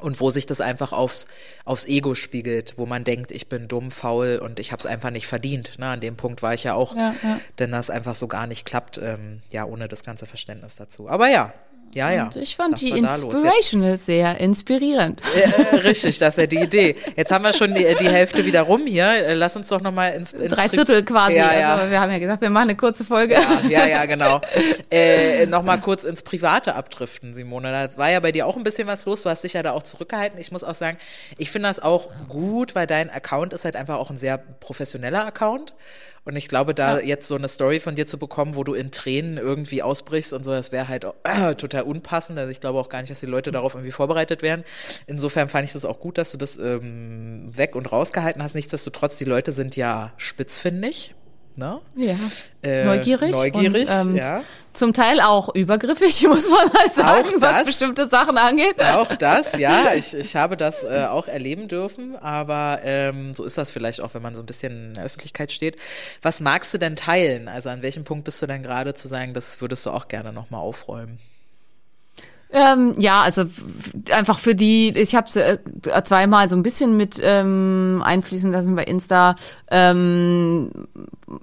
und 0.00 0.20
wo 0.20 0.30
sich 0.30 0.46
das 0.46 0.60
einfach 0.60 0.92
aufs, 0.92 1.26
aufs 1.64 1.86
Ego 1.86 2.14
spiegelt, 2.14 2.74
wo 2.76 2.86
man 2.86 3.04
denkt, 3.04 3.32
ich 3.32 3.48
bin 3.48 3.68
dumm, 3.68 3.90
faul 3.90 4.40
und 4.42 4.58
ich 4.58 4.72
habe 4.72 4.80
es 4.80 4.86
einfach 4.86 5.10
nicht 5.10 5.26
verdient. 5.26 5.78
Ne? 5.78 5.86
An 5.86 6.00
dem 6.00 6.16
Punkt 6.16 6.42
war 6.42 6.54
ich 6.54 6.64
ja 6.64 6.74
auch, 6.74 6.96
Ja, 6.96 7.14
ja. 7.22 7.40
denn 7.58 7.70
das 7.72 7.90
einfach 7.90 8.14
so 8.16 8.26
gar 8.26 8.46
nicht 8.46 8.66
klappt, 8.66 8.98
ähm, 8.98 9.42
ja, 9.50 9.64
ohne 9.64 9.86
das 9.88 10.02
ganze 10.02 10.26
Verständnis 10.26 10.76
dazu. 10.76 11.08
Aber 11.08 11.28
ja, 11.28 11.52
ja, 11.94 12.10
ja. 12.10 12.24
Und 12.24 12.36
ich 12.36 12.56
fand 12.56 12.74
das 12.74 12.80
die 12.80 12.90
los. 12.90 13.22
Inspirational 13.22 13.98
sehr 13.98 14.40
inspirierend. 14.40 15.22
äh, 15.34 15.76
richtig, 15.76 16.18
das 16.18 16.36
ist 16.36 16.42
ja 16.42 16.46
die 16.46 16.60
Idee. 16.60 16.96
Jetzt 17.16 17.30
haben 17.32 17.44
wir 17.44 17.52
schon 17.52 17.74
die, 17.74 17.86
die 18.00 18.08
Hälfte 18.08 18.44
wieder 18.44 18.62
rum 18.62 18.86
hier. 18.86 19.06
Äh, 19.06 19.34
Lass 19.34 19.56
uns 19.56 19.68
doch 19.68 19.80
noch 19.80 19.92
mal 19.92 20.08
ins, 20.08 20.32
ins 20.32 20.52
Drei 20.52 20.68
Viertel 20.68 21.04
quasi. 21.04 21.36
Ja, 21.36 21.58
ja. 21.58 21.76
Also 21.76 21.90
wir 21.90 22.00
haben 22.00 22.10
ja 22.10 22.18
gesagt, 22.18 22.42
wir 22.42 22.50
machen 22.50 22.70
eine 22.70 22.76
kurze 22.76 23.04
Folge. 23.04 23.34
Ja, 23.34 23.60
ja, 23.68 23.86
ja, 23.86 24.06
genau. 24.06 24.40
Äh, 24.90 25.46
noch 25.46 25.62
mal 25.62 25.78
kurz 25.78 26.04
ins 26.04 26.22
Private 26.22 26.74
abdriften, 26.74 27.34
Simone. 27.34 27.70
Da 27.70 27.96
war 27.96 28.10
ja 28.10 28.20
bei 28.20 28.32
dir 28.32 28.46
auch 28.46 28.56
ein 28.56 28.62
bisschen 28.62 28.86
was 28.86 29.04
los. 29.04 29.22
Du 29.22 29.30
hast 29.30 29.44
dich 29.44 29.54
ja 29.54 29.62
da 29.62 29.72
auch 29.72 29.82
zurückgehalten. 29.82 30.38
Ich 30.38 30.52
muss 30.52 30.64
auch 30.64 30.74
sagen, 30.74 30.98
ich 31.38 31.50
finde 31.50 31.68
das 31.68 31.80
auch 31.80 32.10
gut, 32.28 32.74
weil 32.74 32.86
dein 32.86 33.10
Account 33.10 33.52
ist 33.52 33.64
halt 33.64 33.76
einfach 33.76 33.98
auch 33.98 34.10
ein 34.10 34.16
sehr 34.16 34.38
professioneller 34.38 35.26
Account. 35.26 35.74
Und 36.24 36.36
ich 36.36 36.48
glaube, 36.48 36.74
da 36.74 37.00
jetzt 37.00 37.28
so 37.28 37.34
eine 37.34 37.48
Story 37.48 37.80
von 37.80 37.94
dir 37.94 38.06
zu 38.06 38.18
bekommen, 38.18 38.54
wo 38.54 38.64
du 38.64 38.72
in 38.72 38.90
Tränen 38.90 39.36
irgendwie 39.36 39.82
ausbrichst 39.82 40.32
und 40.32 40.42
so, 40.42 40.52
das 40.52 40.72
wäre 40.72 40.88
halt 40.88 41.04
äh, 41.24 41.54
total 41.56 41.82
unpassend. 41.82 42.38
Also 42.38 42.50
ich 42.50 42.60
glaube 42.60 42.78
auch 42.78 42.88
gar 42.88 43.00
nicht, 43.00 43.10
dass 43.10 43.20
die 43.20 43.26
Leute 43.26 43.52
darauf 43.52 43.74
irgendwie 43.74 43.92
vorbereitet 43.92 44.42
wären. 44.42 44.64
Insofern 45.06 45.48
fand 45.48 45.66
ich 45.66 45.72
das 45.72 45.84
auch 45.84 46.00
gut, 46.00 46.16
dass 46.16 46.30
du 46.30 46.38
das 46.38 46.56
ähm, 46.56 47.50
weg 47.52 47.76
und 47.76 47.92
rausgehalten 47.92 48.42
hast. 48.42 48.54
Nichtsdestotrotz, 48.54 49.18
die 49.18 49.24
Leute 49.24 49.52
sind 49.52 49.76
ja 49.76 50.12
spitzfindig. 50.16 51.14
Ne? 51.56 51.80
Ja. 51.94 52.16
Äh, 52.62 52.84
neugierig. 52.84 53.30
neugierig, 53.30 53.88
und, 53.88 54.08
ähm, 54.08 54.16
ja. 54.16 54.42
Zum 54.72 54.92
Teil 54.92 55.20
auch 55.20 55.54
übergriffig, 55.54 56.22
muss 56.28 56.50
man 56.50 56.72
halt 56.72 56.92
sagen, 56.92 57.28
das. 57.40 57.58
was 57.58 57.64
bestimmte 57.64 58.06
Sachen 58.06 58.36
angeht. 58.36 58.82
Auch 58.82 59.14
das, 59.14 59.56
ja, 59.56 59.94
ich, 59.94 60.14
ich 60.14 60.34
habe 60.34 60.56
das 60.56 60.82
äh, 60.82 61.06
auch 61.08 61.28
erleben 61.28 61.68
dürfen, 61.68 62.16
aber 62.16 62.80
ähm, 62.82 63.34
so 63.34 63.44
ist 63.44 63.56
das 63.56 63.70
vielleicht 63.70 64.00
auch, 64.00 64.14
wenn 64.14 64.22
man 64.22 64.34
so 64.34 64.42
ein 64.42 64.46
bisschen 64.46 64.88
in 64.88 64.94
der 64.94 65.04
Öffentlichkeit 65.04 65.52
steht. 65.52 65.76
Was 66.22 66.40
magst 66.40 66.74
du 66.74 66.78
denn 66.78 66.96
teilen? 66.96 67.46
Also 67.46 67.68
an 67.68 67.82
welchem 67.82 68.02
Punkt 68.02 68.24
bist 68.24 68.42
du 68.42 68.46
denn 68.46 68.64
gerade 68.64 68.94
zu 68.94 69.06
sagen, 69.06 69.32
das 69.32 69.60
würdest 69.60 69.86
du 69.86 69.90
auch 69.90 70.08
gerne 70.08 70.32
nochmal 70.32 70.60
aufräumen? 70.60 71.18
Ähm, 72.56 72.94
ja, 72.98 73.20
also 73.22 73.46
einfach 74.12 74.38
für 74.38 74.54
die, 74.54 74.90
ich 74.90 75.16
habe 75.16 75.28
äh, 75.40 75.58
zweimal 76.04 76.48
so 76.48 76.54
ein 76.54 76.62
bisschen 76.62 76.96
mit 76.96 77.20
ähm, 77.20 78.00
einfließen 78.04 78.52
lassen 78.52 78.76
bei 78.76 78.84
Insta. 78.84 79.34
Ähm, 79.72 80.70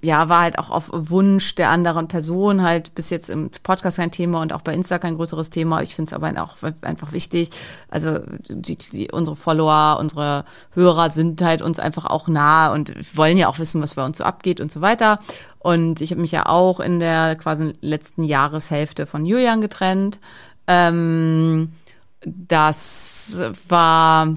ja, 0.02 0.30
war 0.30 0.44
halt 0.44 0.58
auch 0.58 0.72
auf 0.72 0.90
Wunsch 0.94 1.54
der 1.56 1.70
anderen 1.70 2.08
Person 2.08 2.62
halt 2.62 2.96
bis 2.96 3.10
jetzt 3.10 3.30
im 3.30 3.50
Podcast 3.62 3.98
kein 3.98 4.12
Thema 4.12 4.42
und 4.42 4.54
auch 4.54 4.62
bei 4.62 4.74
Insta 4.74 5.00
kein 5.00 5.18
größeres 5.18 5.50
Thema. 5.50 5.82
Ich 5.82 5.96
finde 5.96 6.12
es 6.12 6.14
aber 6.14 6.32
auch 6.42 6.56
einfach 6.80 7.12
wichtig. 7.12 7.50
Also 7.90 8.20
die, 8.48 8.78
die, 8.78 9.12
unsere 9.12 9.36
Follower, 9.36 9.98
unsere 10.00 10.46
Hörer 10.74 11.10
sind 11.10 11.42
halt 11.42 11.62
uns 11.62 11.78
einfach 11.78 12.06
auch 12.06 12.30
nah 12.30 12.72
und 12.72 12.94
wollen 13.18 13.38
ja 13.38 13.50
auch 13.50 13.60
wissen, 13.60 13.82
was 13.82 13.96
bei 13.96 14.06
uns 14.06 14.20
so 14.20 14.24
abgeht 14.24 14.62
und 14.62 14.72
so 14.72 14.80
weiter. 14.80 15.20
Und 15.60 16.00
ich 16.00 16.12
habe 16.12 16.22
mich 16.22 16.32
ja 16.32 16.46
auch 16.48 16.80
in 16.80 17.00
der 17.00 17.36
quasi 17.36 17.74
letzten 17.82 18.24
Jahreshälfte 18.24 19.06
von 19.06 19.26
Julian 19.26 19.60
getrennt. 19.62 20.20
Ähm, 20.72 21.74
das 22.24 23.36
war 23.68 24.36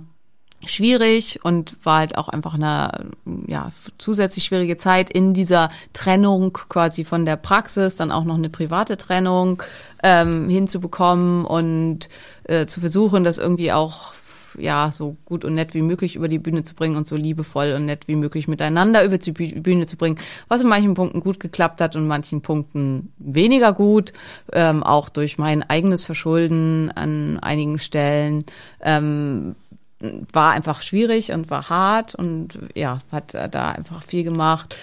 schwierig 0.64 1.40
und 1.44 1.76
war 1.84 1.98
halt 1.98 2.16
auch 2.16 2.28
einfach 2.28 2.54
eine 2.54 3.06
ja, 3.46 3.70
zusätzlich 3.98 4.44
schwierige 4.44 4.76
Zeit 4.76 5.10
in 5.10 5.34
dieser 5.34 5.70
Trennung 5.92 6.54
quasi 6.54 7.04
von 7.04 7.26
der 7.26 7.36
Praxis, 7.36 7.96
dann 7.96 8.10
auch 8.10 8.24
noch 8.24 8.36
eine 8.36 8.48
private 8.48 8.96
Trennung 8.96 9.62
ähm, 10.02 10.48
hinzubekommen 10.48 11.44
und 11.44 12.08
äh, 12.44 12.66
zu 12.66 12.80
versuchen, 12.80 13.24
das 13.24 13.38
irgendwie 13.38 13.72
auch 13.72 14.14
ja, 14.58 14.90
so 14.92 15.16
gut 15.24 15.44
und 15.44 15.54
nett 15.54 15.74
wie 15.74 15.82
möglich 15.82 16.16
über 16.16 16.28
die 16.28 16.38
Bühne 16.38 16.64
zu 16.64 16.74
bringen 16.74 16.96
und 16.96 17.06
so 17.06 17.16
liebevoll 17.16 17.72
und 17.72 17.86
nett 17.86 18.08
wie 18.08 18.16
möglich 18.16 18.48
miteinander 18.48 19.04
über 19.04 19.18
die 19.18 19.32
Büh- 19.32 19.60
Bühne 19.60 19.86
zu 19.86 19.96
bringen, 19.96 20.18
was 20.48 20.60
in 20.60 20.68
manchen 20.68 20.94
Punkten 20.94 21.20
gut 21.20 21.40
geklappt 21.40 21.80
hat 21.80 21.96
und 21.96 22.02
in 22.02 22.08
manchen 22.08 22.40
Punkten 22.40 23.12
weniger 23.18 23.72
gut, 23.72 24.12
ähm, 24.52 24.82
auch 24.82 25.08
durch 25.08 25.38
mein 25.38 25.62
eigenes 25.62 26.04
Verschulden 26.04 26.90
an 26.94 27.38
einigen 27.40 27.78
Stellen. 27.78 28.44
Ähm, 28.80 29.56
war 30.32 30.52
einfach 30.52 30.82
schwierig 30.82 31.32
und 31.32 31.48
war 31.50 31.70
hart 31.70 32.14
und 32.14 32.58
ja, 32.74 32.98
hat 33.10 33.32
da 33.32 33.70
einfach 33.70 34.02
viel 34.02 34.22
gemacht. 34.22 34.76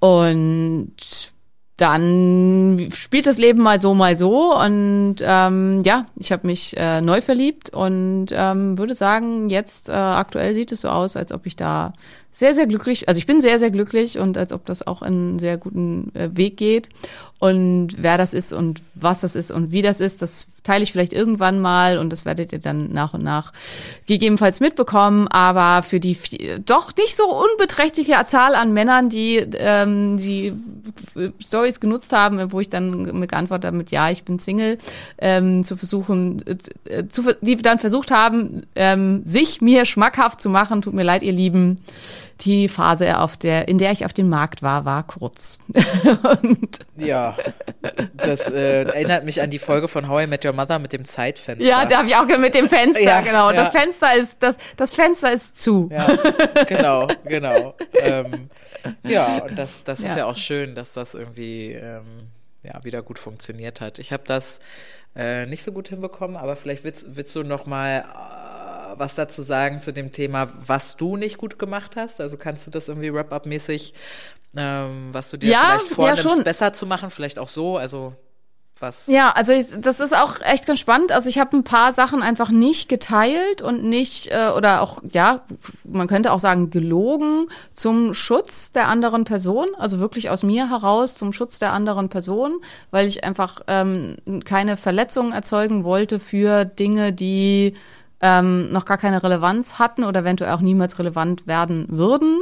Und 0.00 1.32
dann 1.80 2.90
spielt 2.92 3.26
das 3.26 3.38
Leben 3.38 3.62
mal 3.62 3.80
so, 3.80 3.94
mal 3.94 4.16
so. 4.16 4.54
Und 4.54 5.16
ähm, 5.22 5.82
ja, 5.84 6.06
ich 6.16 6.30
habe 6.30 6.46
mich 6.46 6.76
äh, 6.76 7.00
neu 7.00 7.22
verliebt 7.22 7.70
und 7.70 8.26
ähm, 8.32 8.76
würde 8.76 8.94
sagen, 8.94 9.48
jetzt 9.48 9.88
äh, 9.88 9.92
aktuell 9.92 10.54
sieht 10.54 10.72
es 10.72 10.82
so 10.82 10.88
aus, 10.88 11.16
als 11.16 11.32
ob 11.32 11.46
ich 11.46 11.56
da 11.56 11.92
sehr, 12.32 12.54
sehr 12.54 12.66
glücklich, 12.66 13.08
also 13.08 13.18
ich 13.18 13.26
bin 13.26 13.40
sehr, 13.40 13.58
sehr 13.58 13.70
glücklich 13.70 14.18
und 14.18 14.36
als 14.38 14.52
ob 14.52 14.64
das 14.64 14.86
auch 14.86 15.02
in 15.02 15.08
einen 15.08 15.38
sehr 15.38 15.56
guten 15.56 16.14
äh, 16.14 16.28
Weg 16.32 16.56
geht. 16.56 16.90
Und 17.38 17.94
wer 17.96 18.18
das 18.18 18.34
ist 18.34 18.52
und 18.52 18.82
was 18.94 19.22
das 19.22 19.34
ist 19.34 19.50
und 19.50 19.72
wie 19.72 19.82
das 19.82 20.00
ist, 20.00 20.20
das 20.20 20.48
teile 20.62 20.82
ich 20.82 20.92
vielleicht 20.92 21.12
irgendwann 21.12 21.60
mal 21.60 21.98
und 21.98 22.10
das 22.10 22.24
werdet 22.24 22.52
ihr 22.52 22.58
dann 22.58 22.92
nach 22.92 23.14
und 23.14 23.22
nach 23.22 23.52
gegebenenfalls 24.06 24.60
mitbekommen. 24.60 25.28
Aber 25.28 25.82
für 25.82 26.00
die 26.00 26.16
doch 26.64 26.94
nicht 26.96 27.16
so 27.16 27.24
unbeträchtliche 27.24 28.14
Zahl 28.26 28.54
an 28.54 28.72
Männern, 28.72 29.08
die 29.08 29.36
ähm, 29.38 30.16
die 30.16 30.52
Stories 31.40 31.80
genutzt 31.80 32.12
haben, 32.12 32.52
wo 32.52 32.60
ich 32.60 32.68
dann 32.70 33.18
mit 33.18 33.30
geantwortet 33.30 33.66
habe 33.66 33.76
mit 33.76 33.90
Ja, 33.90 34.10
ich 34.10 34.24
bin 34.24 34.38
Single, 34.38 34.78
ähm, 35.18 35.62
zu 35.64 35.76
versuchen, 35.76 36.42
äh, 36.84 37.06
zu, 37.08 37.22
ver- 37.22 37.36
die 37.40 37.56
dann 37.56 37.78
versucht 37.78 38.10
haben, 38.10 38.62
ähm, 38.74 39.22
sich 39.24 39.60
mir 39.60 39.84
schmackhaft 39.86 40.40
zu 40.40 40.48
machen. 40.50 40.82
Tut 40.82 40.94
mir 40.94 41.02
leid, 41.04 41.22
ihr 41.22 41.32
Lieben. 41.32 41.80
Die 42.42 42.68
Phase, 42.68 43.18
auf 43.18 43.36
der, 43.36 43.68
in 43.68 43.76
der 43.76 43.92
ich 43.92 44.06
auf 44.06 44.14
dem 44.14 44.30
Markt 44.30 44.62
war, 44.62 44.84
war 44.86 45.06
kurz. 45.06 45.58
Ja, 46.96 47.34
das 48.16 48.50
äh, 48.50 48.82
erinnert 48.82 49.24
mich 49.24 49.40
an 49.42 49.50
die 49.50 49.58
Folge 49.58 49.88
von 49.88 50.08
How 50.08 50.24
I 50.24 50.26
Met 50.26 50.44
Your 50.44 50.49
Mother 50.52 50.78
mit 50.78 50.92
dem 50.92 51.04
Zeitfenster. 51.04 51.64
Ja, 51.66 51.84
da 51.84 51.98
habe 51.98 52.08
ich 52.08 52.16
auch 52.16 52.26
mit 52.26 52.54
dem 52.54 52.68
Fenster, 52.68 53.02
Ja, 53.02 53.20
genau. 53.20 53.52
Das 53.52 53.72
ja. 53.72 53.80
Fenster 53.80 54.14
ist, 54.14 54.42
das, 54.42 54.56
das 54.76 54.92
Fenster 54.92 55.32
ist 55.32 55.60
zu. 55.60 55.88
Ja, 55.92 56.06
genau, 56.64 57.08
genau. 57.24 57.74
Ähm, 57.94 58.50
ja, 59.02 59.42
und 59.44 59.58
das, 59.58 59.84
das 59.84 60.00
ist 60.00 60.16
Ja. 60.16 60.26
auch 60.26 60.36
schön, 60.36 60.74
dass 60.74 60.92
das 60.94 61.14
irgendwie 61.14 61.72
ähm, 61.72 62.28
ja, 62.62 62.82
wieder 62.84 63.02
gut 63.02 63.18
funktioniert 63.18 63.80
hat. 63.80 63.98
Ich 63.98 64.12
habe 64.12 64.22
das 64.26 64.60
äh, 65.16 65.46
nicht 65.46 65.62
so 65.64 65.72
gut 65.72 65.88
hinbekommen, 65.88 66.36
aber 66.36 66.56
vielleicht 66.56 66.84
willst, 66.84 67.16
willst 67.16 67.34
du 67.34 67.42
noch 67.42 67.66
mal 67.66 68.00
äh, 68.00 68.98
was 68.98 69.14
dazu 69.14 69.42
sagen 69.42 69.80
zu 69.80 69.92
dem 69.92 70.12
Thema, 70.12 70.48
was 70.66 70.96
du 70.96 71.16
nicht 71.16 71.38
gut 71.38 71.58
gemacht 71.58 71.96
hast? 71.96 72.20
Also 72.20 72.36
kannst 72.36 72.66
du 72.66 72.70
das 72.70 72.88
irgendwie 72.88 73.12
Wrap-up-mäßig, 73.12 73.94
ähm, 74.56 75.08
was 75.12 75.30
du 75.30 75.36
dir 75.36 75.56
vielleicht 75.56 75.88
vornimmst, 75.88 76.44
besser 76.44 76.72
zu 76.72 76.86
machen, 76.86 77.10
vielleicht 77.10 77.38
auch 77.38 77.48
so, 77.48 77.76
also 77.76 78.14
was? 78.82 79.06
Ja, 79.06 79.30
also 79.32 79.52
ich, 79.52 79.66
das 79.80 80.00
ist 80.00 80.16
auch 80.16 80.40
echt 80.40 80.66
ganz 80.66 80.80
spannend. 80.80 81.12
Also 81.12 81.28
ich 81.28 81.38
habe 81.38 81.56
ein 81.56 81.64
paar 81.64 81.92
Sachen 81.92 82.22
einfach 82.22 82.50
nicht 82.50 82.88
geteilt 82.88 83.62
und 83.62 83.84
nicht 83.84 84.28
äh, 84.28 84.50
oder 84.56 84.82
auch 84.82 85.02
ja, 85.12 85.42
man 85.84 86.06
könnte 86.06 86.32
auch 86.32 86.40
sagen 86.40 86.70
gelogen 86.70 87.48
zum 87.74 88.14
Schutz 88.14 88.72
der 88.72 88.88
anderen 88.88 89.24
Person, 89.24 89.66
also 89.78 90.00
wirklich 90.00 90.30
aus 90.30 90.42
mir 90.42 90.68
heraus 90.70 91.14
zum 91.14 91.32
Schutz 91.32 91.58
der 91.58 91.72
anderen 91.72 92.08
Person, 92.08 92.52
weil 92.90 93.06
ich 93.06 93.24
einfach 93.24 93.60
ähm, 93.66 94.16
keine 94.44 94.76
Verletzungen 94.76 95.32
erzeugen 95.32 95.84
wollte 95.84 96.20
für 96.20 96.64
Dinge, 96.64 97.12
die 97.12 97.74
ähm, 98.20 98.70
noch 98.72 98.84
gar 98.84 98.98
keine 98.98 99.22
Relevanz 99.22 99.78
hatten 99.78 100.04
oder 100.04 100.20
eventuell 100.20 100.52
auch 100.52 100.60
niemals 100.60 100.98
relevant 100.98 101.46
werden 101.46 101.86
würden. 101.88 102.38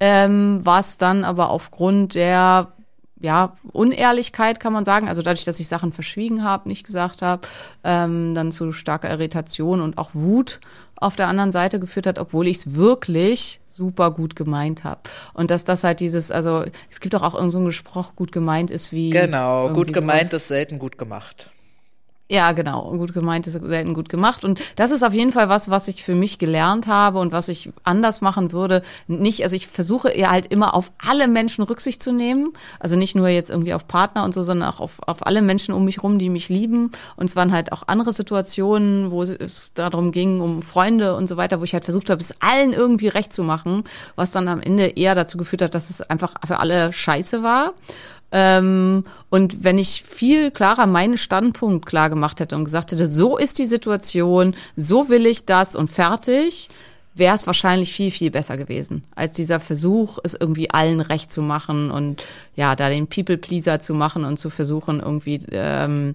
Ähm, 0.00 0.60
was 0.62 0.96
dann 0.96 1.24
aber 1.24 1.50
aufgrund 1.50 2.14
der 2.14 2.72
ja, 3.20 3.56
Unehrlichkeit 3.72 4.60
kann 4.60 4.72
man 4.72 4.84
sagen, 4.84 5.08
also 5.08 5.22
dadurch, 5.22 5.44
dass 5.44 5.60
ich 5.60 5.68
Sachen 5.68 5.92
verschwiegen 5.92 6.44
habe, 6.44 6.68
nicht 6.68 6.84
gesagt 6.84 7.22
habe, 7.22 7.46
ähm, 7.84 8.34
dann 8.34 8.52
zu 8.52 8.72
starker 8.72 9.10
Irritation 9.10 9.80
und 9.80 9.98
auch 9.98 10.10
Wut 10.14 10.60
auf 10.96 11.16
der 11.16 11.28
anderen 11.28 11.52
Seite 11.52 11.80
geführt 11.80 12.06
hat, 12.06 12.18
obwohl 12.18 12.46
ich 12.46 12.58
es 12.58 12.74
wirklich 12.74 13.60
super 13.68 14.10
gut 14.10 14.36
gemeint 14.36 14.84
habe. 14.84 15.00
Und 15.34 15.50
dass 15.50 15.64
das 15.64 15.84
halt 15.84 16.00
dieses, 16.00 16.30
also 16.30 16.64
es 16.90 17.00
gibt 17.00 17.14
doch 17.14 17.22
auch 17.22 17.34
irgend 17.34 17.52
so 17.52 17.58
einen 17.58 17.72
Spruch, 17.72 18.16
gut 18.16 18.32
gemeint 18.32 18.70
ist 18.70 18.92
wie. 18.92 19.10
Genau, 19.10 19.70
gut 19.70 19.92
gemeint 19.92 20.30
sowas. 20.30 20.42
ist 20.42 20.48
selten 20.48 20.78
gut 20.78 20.98
gemacht. 20.98 21.50
Ja, 22.30 22.52
genau. 22.52 22.90
Gut 22.98 23.14
gemeint 23.14 23.46
ist 23.46 23.54
selten 23.54 23.94
gut 23.94 24.10
gemacht. 24.10 24.44
Und 24.44 24.60
das 24.76 24.90
ist 24.90 25.02
auf 25.02 25.14
jeden 25.14 25.32
Fall 25.32 25.48
was, 25.48 25.70
was 25.70 25.88
ich 25.88 26.04
für 26.04 26.14
mich 26.14 26.38
gelernt 26.38 26.86
habe 26.86 27.20
und 27.20 27.32
was 27.32 27.48
ich 27.48 27.70
anders 27.84 28.20
machen 28.20 28.52
würde. 28.52 28.82
Nicht, 29.06 29.44
also 29.44 29.56
ich 29.56 29.66
versuche 29.66 30.10
eher 30.10 30.30
halt 30.30 30.44
immer 30.46 30.74
auf 30.74 30.92
alle 30.98 31.26
Menschen 31.26 31.64
Rücksicht 31.64 32.02
zu 32.02 32.12
nehmen. 32.12 32.52
Also 32.80 32.96
nicht 32.96 33.14
nur 33.14 33.28
jetzt 33.28 33.48
irgendwie 33.48 33.72
auf 33.72 33.88
Partner 33.88 34.24
und 34.24 34.34
so, 34.34 34.42
sondern 34.42 34.68
auch 34.68 34.80
auf, 34.80 34.98
auf 35.06 35.26
alle 35.26 35.40
Menschen 35.40 35.74
um 35.74 35.86
mich 35.86 36.02
rum, 36.02 36.18
die 36.18 36.28
mich 36.28 36.50
lieben. 36.50 36.92
Und 37.16 37.30
es 37.30 37.36
waren 37.36 37.50
halt 37.50 37.72
auch 37.72 37.84
andere 37.86 38.12
Situationen, 38.12 39.10
wo 39.10 39.22
es 39.22 39.72
darum 39.72 40.12
ging, 40.12 40.42
um 40.42 40.60
Freunde 40.60 41.16
und 41.16 41.28
so 41.28 41.38
weiter, 41.38 41.60
wo 41.60 41.64
ich 41.64 41.72
halt 41.72 41.86
versucht 41.86 42.10
habe, 42.10 42.20
es 42.20 42.34
allen 42.42 42.74
irgendwie 42.74 43.08
recht 43.08 43.32
zu 43.32 43.42
machen, 43.42 43.84
was 44.16 44.32
dann 44.32 44.48
am 44.48 44.60
Ende 44.60 44.84
eher 44.84 45.14
dazu 45.14 45.38
geführt 45.38 45.62
hat, 45.62 45.74
dass 45.74 45.88
es 45.88 46.02
einfach 46.02 46.34
für 46.46 46.60
alle 46.60 46.92
scheiße 46.92 47.42
war. 47.42 47.72
Ähm, 48.30 49.04
und 49.30 49.64
wenn 49.64 49.78
ich 49.78 50.02
viel 50.02 50.50
klarer 50.50 50.86
meinen 50.86 51.16
Standpunkt 51.16 51.86
klar 51.86 52.10
gemacht 52.10 52.40
hätte 52.40 52.56
und 52.56 52.64
gesagt 52.64 52.92
hätte, 52.92 53.06
so 53.06 53.38
ist 53.38 53.58
die 53.58 53.64
Situation, 53.64 54.54
so 54.76 55.08
will 55.08 55.26
ich 55.26 55.46
das 55.46 55.74
und 55.74 55.88
fertig, 55.88 56.68
wäre 57.14 57.34
es 57.34 57.46
wahrscheinlich 57.46 57.92
viel, 57.92 58.10
viel 58.10 58.30
besser 58.30 58.56
gewesen, 58.56 59.04
als 59.14 59.32
dieser 59.32 59.60
Versuch, 59.60 60.18
es 60.22 60.34
irgendwie 60.34 60.70
allen 60.70 61.00
recht 61.00 61.32
zu 61.32 61.42
machen 61.42 61.90
und 61.90 62.22
ja, 62.54 62.76
da 62.76 62.88
den 62.88 63.08
People-Pleaser 63.08 63.80
zu 63.80 63.94
machen 63.94 64.24
und 64.24 64.38
zu 64.38 64.50
versuchen, 64.50 65.00
irgendwie 65.00 65.40
ähm, 65.50 66.14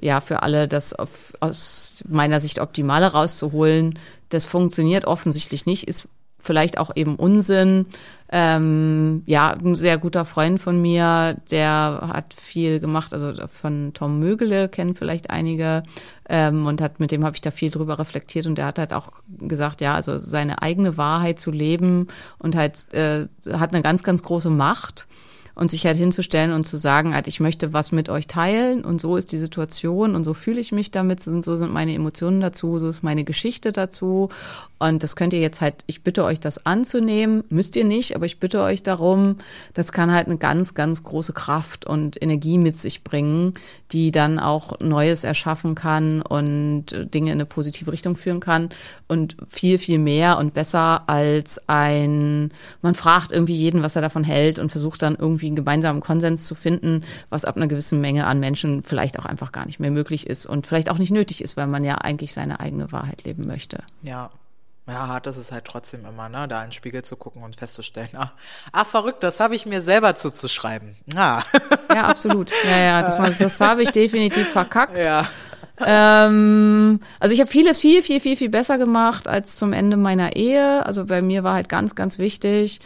ja 0.00 0.20
für 0.20 0.42
alle 0.42 0.68
das 0.68 0.92
auf, 0.92 1.32
aus 1.40 2.04
meiner 2.08 2.40
Sicht 2.40 2.58
Optimale 2.58 3.12
rauszuholen. 3.12 3.98
Das 4.28 4.46
funktioniert 4.46 5.04
offensichtlich 5.04 5.64
nicht, 5.64 5.84
ist 5.84 6.08
vielleicht 6.42 6.78
auch 6.78 6.90
eben 6.94 7.16
Unsinn. 7.16 7.86
Ähm, 8.34 9.22
ja, 9.26 9.50
ein 9.52 9.74
sehr 9.74 9.98
guter 9.98 10.24
Freund 10.24 10.60
von 10.60 10.80
mir, 10.80 11.36
der 11.50 12.08
hat 12.12 12.34
viel 12.34 12.80
gemacht, 12.80 13.12
also 13.12 13.32
von 13.46 13.92
Tom 13.92 14.18
Mögele 14.18 14.70
kennen 14.70 14.94
vielleicht 14.94 15.28
einige 15.28 15.82
ähm, 16.30 16.66
und 16.66 16.80
hat 16.80 16.98
mit 16.98 17.10
dem 17.10 17.24
habe 17.24 17.36
ich 17.36 17.42
da 17.42 17.50
viel 17.50 17.70
drüber 17.70 17.98
reflektiert 17.98 18.46
und 18.46 18.56
der 18.56 18.64
hat 18.64 18.78
halt 18.78 18.94
auch 18.94 19.12
gesagt, 19.38 19.82
ja, 19.82 19.94
also 19.94 20.16
seine 20.16 20.62
eigene 20.62 20.96
Wahrheit 20.96 21.40
zu 21.40 21.50
leben 21.50 22.08
und 22.38 22.56
halt 22.56 22.92
äh, 22.94 23.26
hat 23.52 23.74
eine 23.74 23.82
ganz, 23.82 24.02
ganz 24.02 24.22
große 24.22 24.50
Macht 24.50 25.06
und 25.54 25.70
sich 25.70 25.86
halt 25.86 25.96
hinzustellen 25.96 26.52
und 26.52 26.66
zu 26.66 26.76
sagen, 26.76 27.14
halt, 27.14 27.26
ich 27.26 27.40
möchte 27.40 27.72
was 27.72 27.92
mit 27.92 28.08
euch 28.08 28.26
teilen 28.26 28.84
und 28.84 29.00
so 29.00 29.16
ist 29.16 29.32
die 29.32 29.38
Situation 29.38 30.14
und 30.14 30.24
so 30.24 30.34
fühle 30.34 30.60
ich 30.60 30.72
mich 30.72 30.90
damit 30.90 31.26
und 31.26 31.42
so 31.44 31.56
sind 31.56 31.72
meine 31.72 31.94
Emotionen 31.94 32.40
dazu, 32.40 32.78
so 32.78 32.88
ist 32.88 33.02
meine 33.02 33.24
Geschichte 33.24 33.72
dazu. 33.72 34.30
Und 34.78 35.02
das 35.02 35.14
könnt 35.14 35.32
ihr 35.32 35.40
jetzt 35.40 35.60
halt, 35.60 35.84
ich 35.86 36.02
bitte 36.02 36.24
euch 36.24 36.40
das 36.40 36.66
anzunehmen, 36.66 37.44
müsst 37.50 37.76
ihr 37.76 37.84
nicht, 37.84 38.16
aber 38.16 38.26
ich 38.26 38.40
bitte 38.40 38.62
euch 38.62 38.82
darum, 38.82 39.36
das 39.74 39.92
kann 39.92 40.10
halt 40.10 40.26
eine 40.26 40.38
ganz, 40.38 40.74
ganz 40.74 41.04
große 41.04 41.32
Kraft 41.32 41.86
und 41.86 42.20
Energie 42.20 42.58
mit 42.58 42.80
sich 42.80 43.04
bringen, 43.04 43.54
die 43.92 44.10
dann 44.10 44.38
auch 44.38 44.80
Neues 44.80 45.22
erschaffen 45.22 45.74
kann 45.74 46.22
und 46.22 46.86
Dinge 47.14 47.30
in 47.30 47.36
eine 47.36 47.46
positive 47.46 47.92
Richtung 47.92 48.16
führen 48.16 48.40
kann 48.40 48.70
und 49.12 49.36
viel, 49.46 49.76
viel 49.76 49.98
mehr 49.98 50.38
und 50.38 50.54
besser 50.54 51.02
als 51.06 51.60
ein, 51.68 52.50
man 52.80 52.94
fragt 52.94 53.30
irgendwie 53.30 53.54
jeden, 53.54 53.82
was 53.82 53.94
er 53.94 54.00
davon 54.00 54.24
hält 54.24 54.58
und 54.58 54.70
versucht 54.70 55.02
dann 55.02 55.16
irgendwie 55.16 55.48
einen 55.48 55.56
gemeinsamen 55.56 56.00
Konsens 56.00 56.46
zu 56.46 56.54
finden, 56.54 57.04
was 57.28 57.44
ab 57.44 57.56
einer 57.56 57.66
gewissen 57.66 58.00
Menge 58.00 58.24
an 58.24 58.40
Menschen 58.40 58.82
vielleicht 58.82 59.18
auch 59.18 59.26
einfach 59.26 59.52
gar 59.52 59.66
nicht 59.66 59.80
mehr 59.80 59.90
möglich 59.90 60.26
ist 60.26 60.46
und 60.46 60.66
vielleicht 60.66 60.90
auch 60.90 60.96
nicht 60.96 61.12
nötig 61.12 61.42
ist, 61.42 61.58
weil 61.58 61.66
man 61.66 61.84
ja 61.84 61.96
eigentlich 61.96 62.32
seine 62.32 62.58
eigene 62.58 62.90
Wahrheit 62.90 63.24
leben 63.24 63.46
möchte. 63.46 63.84
Ja. 64.02 64.30
Ja, 64.88 65.06
hart 65.06 65.28
ist 65.28 65.36
es 65.36 65.52
halt 65.52 65.64
trotzdem 65.64 66.04
immer, 66.06 66.28
ne, 66.28 66.48
da 66.48 66.58
in 66.60 66.68
den 66.68 66.72
Spiegel 66.72 67.02
zu 67.02 67.14
gucken 67.14 67.44
und 67.44 67.54
festzustellen, 67.54 68.08
ah, 68.16 68.32
ah 68.72 68.84
verrückt, 68.84 69.22
das 69.22 69.38
habe 69.38 69.54
ich 69.54 69.64
mir 69.64 69.80
selber 69.80 70.16
zuzuschreiben. 70.16 70.96
Ah. 71.14 71.42
Ja, 71.94 72.06
absolut. 72.06 72.50
Ja, 72.64 72.78
ja, 72.78 73.02
das, 73.02 73.16
das, 73.16 73.38
das 73.38 73.60
habe 73.60 73.84
ich 73.84 73.90
definitiv 73.90 74.48
verkackt. 74.48 74.98
ja. 75.06 75.24
Ähm, 75.86 77.00
also 77.20 77.34
ich 77.34 77.40
habe 77.40 77.50
vieles 77.50 77.78
viel, 77.78 78.02
viel, 78.02 78.20
viel, 78.20 78.36
viel 78.36 78.48
besser 78.48 78.78
gemacht 78.78 79.28
als 79.28 79.56
zum 79.56 79.72
Ende 79.72 79.96
meiner 79.96 80.36
Ehe. 80.36 80.84
Also 80.86 81.06
bei 81.06 81.20
mir 81.22 81.44
war 81.44 81.54
halt 81.54 81.68
ganz, 81.68 81.94
ganz 81.94 82.18
wichtig, 82.18 82.80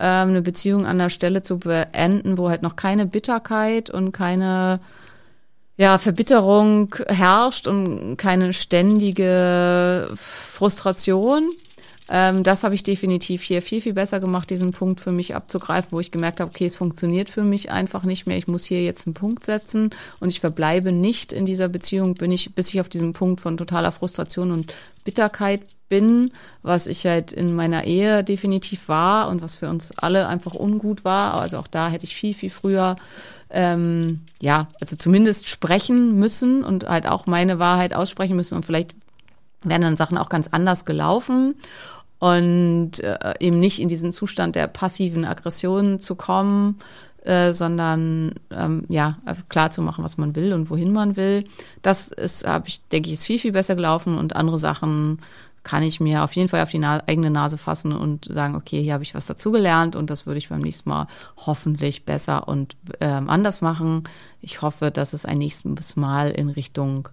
ähm, 0.00 0.28
eine 0.28 0.42
Beziehung 0.42 0.86
an 0.86 0.98
der 0.98 1.10
Stelle 1.10 1.42
zu 1.42 1.58
beenden, 1.58 2.38
wo 2.38 2.48
halt 2.48 2.62
noch 2.62 2.76
keine 2.76 3.06
Bitterkeit 3.06 3.90
und 3.90 4.12
keine 4.12 4.80
ja, 5.76 5.98
Verbitterung 5.98 6.94
herrscht 7.06 7.68
und 7.68 8.16
keine 8.16 8.52
ständige 8.52 10.08
Frustration. 10.14 11.48
Ähm, 12.10 12.42
das 12.42 12.64
habe 12.64 12.74
ich 12.74 12.82
definitiv 12.82 13.42
hier 13.42 13.60
viel, 13.60 13.80
viel 13.80 13.92
besser 13.92 14.18
gemacht, 14.20 14.48
diesen 14.48 14.72
Punkt 14.72 15.00
für 15.00 15.12
mich 15.12 15.34
abzugreifen, 15.34 15.92
wo 15.92 16.00
ich 16.00 16.10
gemerkt 16.10 16.40
habe, 16.40 16.50
okay, 16.50 16.66
es 16.66 16.76
funktioniert 16.76 17.28
für 17.28 17.42
mich 17.42 17.70
einfach 17.70 18.04
nicht 18.04 18.26
mehr. 18.26 18.38
Ich 18.38 18.48
muss 18.48 18.64
hier 18.64 18.82
jetzt 18.82 19.06
einen 19.06 19.14
Punkt 19.14 19.44
setzen 19.44 19.90
und 20.20 20.30
ich 20.30 20.40
verbleibe 20.40 20.92
nicht 20.92 21.32
in 21.32 21.44
dieser 21.44 21.68
Beziehung, 21.68 22.14
bin 22.14 22.32
ich, 22.32 22.54
bis 22.54 22.68
ich 22.68 22.80
auf 22.80 22.88
diesem 22.88 23.12
Punkt 23.12 23.40
von 23.40 23.56
totaler 23.56 23.92
Frustration 23.92 24.52
und 24.52 24.74
Bitterkeit 25.04 25.60
bin, 25.88 26.30
was 26.62 26.86
ich 26.86 27.06
halt 27.06 27.32
in 27.32 27.54
meiner 27.54 27.84
Ehe 27.84 28.24
definitiv 28.24 28.88
war 28.88 29.28
und 29.28 29.42
was 29.42 29.56
für 29.56 29.68
uns 29.68 29.92
alle 29.96 30.28
einfach 30.28 30.54
ungut 30.54 31.04
war. 31.04 31.34
Also 31.40 31.58
auch 31.58 31.66
da 31.66 31.88
hätte 31.88 32.04
ich 32.04 32.14
viel, 32.14 32.34
viel 32.34 32.50
früher, 32.50 32.96
ähm, 33.50 34.20
ja, 34.40 34.68
also 34.80 34.96
zumindest 34.96 35.46
sprechen 35.46 36.18
müssen 36.18 36.64
und 36.64 36.88
halt 36.88 37.06
auch 37.06 37.26
meine 37.26 37.58
Wahrheit 37.58 37.94
aussprechen 37.94 38.36
müssen 38.36 38.54
und 38.54 38.64
vielleicht 38.64 38.94
wären 39.62 39.82
dann 39.82 39.96
Sachen 39.96 40.18
auch 40.18 40.28
ganz 40.28 40.48
anders 40.48 40.84
gelaufen 40.84 41.54
und 42.18 43.00
äh, 43.00 43.34
eben 43.40 43.60
nicht 43.60 43.80
in 43.80 43.88
diesen 43.88 44.12
Zustand 44.12 44.56
der 44.56 44.66
passiven 44.66 45.24
Aggression 45.24 46.00
zu 46.00 46.14
kommen, 46.14 46.78
äh, 47.24 47.52
sondern 47.52 48.34
ähm, 48.50 48.84
ja 48.88 49.18
klar 49.48 49.70
zu 49.70 49.82
machen, 49.82 50.04
was 50.04 50.18
man 50.18 50.34
will 50.34 50.52
und 50.52 50.70
wohin 50.70 50.92
man 50.92 51.16
will. 51.16 51.44
Das 51.82 52.08
ist, 52.08 52.46
habe 52.46 52.68
ich, 52.68 52.82
denke 52.88 53.08
ich, 53.08 53.14
ist 53.14 53.26
viel 53.26 53.38
viel 53.38 53.52
besser 53.52 53.76
gelaufen 53.76 54.16
und 54.16 54.34
andere 54.34 54.58
Sachen 54.58 55.20
kann 55.64 55.82
ich 55.82 56.00
mir 56.00 56.24
auf 56.24 56.34
jeden 56.34 56.48
Fall 56.48 56.62
auf 56.62 56.70
die 56.70 56.78
Na 56.78 57.02
eigene 57.06 57.30
Nase 57.30 57.58
fassen 57.58 57.92
und 57.92 58.24
sagen, 58.24 58.54
okay, 58.54 58.82
hier 58.82 58.94
habe 58.94 59.02
ich 59.02 59.14
was 59.14 59.26
dazugelernt 59.26 59.96
und 59.96 60.08
das 60.08 60.24
würde 60.24 60.38
ich 60.38 60.48
beim 60.48 60.62
nächsten 60.62 60.88
Mal 60.88 61.08
hoffentlich 61.36 62.06
besser 62.06 62.48
und 62.48 62.76
ähm, 63.00 63.28
anders 63.28 63.60
machen. 63.60 64.04
Ich 64.40 64.62
hoffe, 64.62 64.90
dass 64.90 65.12
es 65.12 65.26
ein 65.26 65.36
nächstes 65.38 65.96
Mal 65.96 66.30
in 66.30 66.48
Richtung 66.48 67.08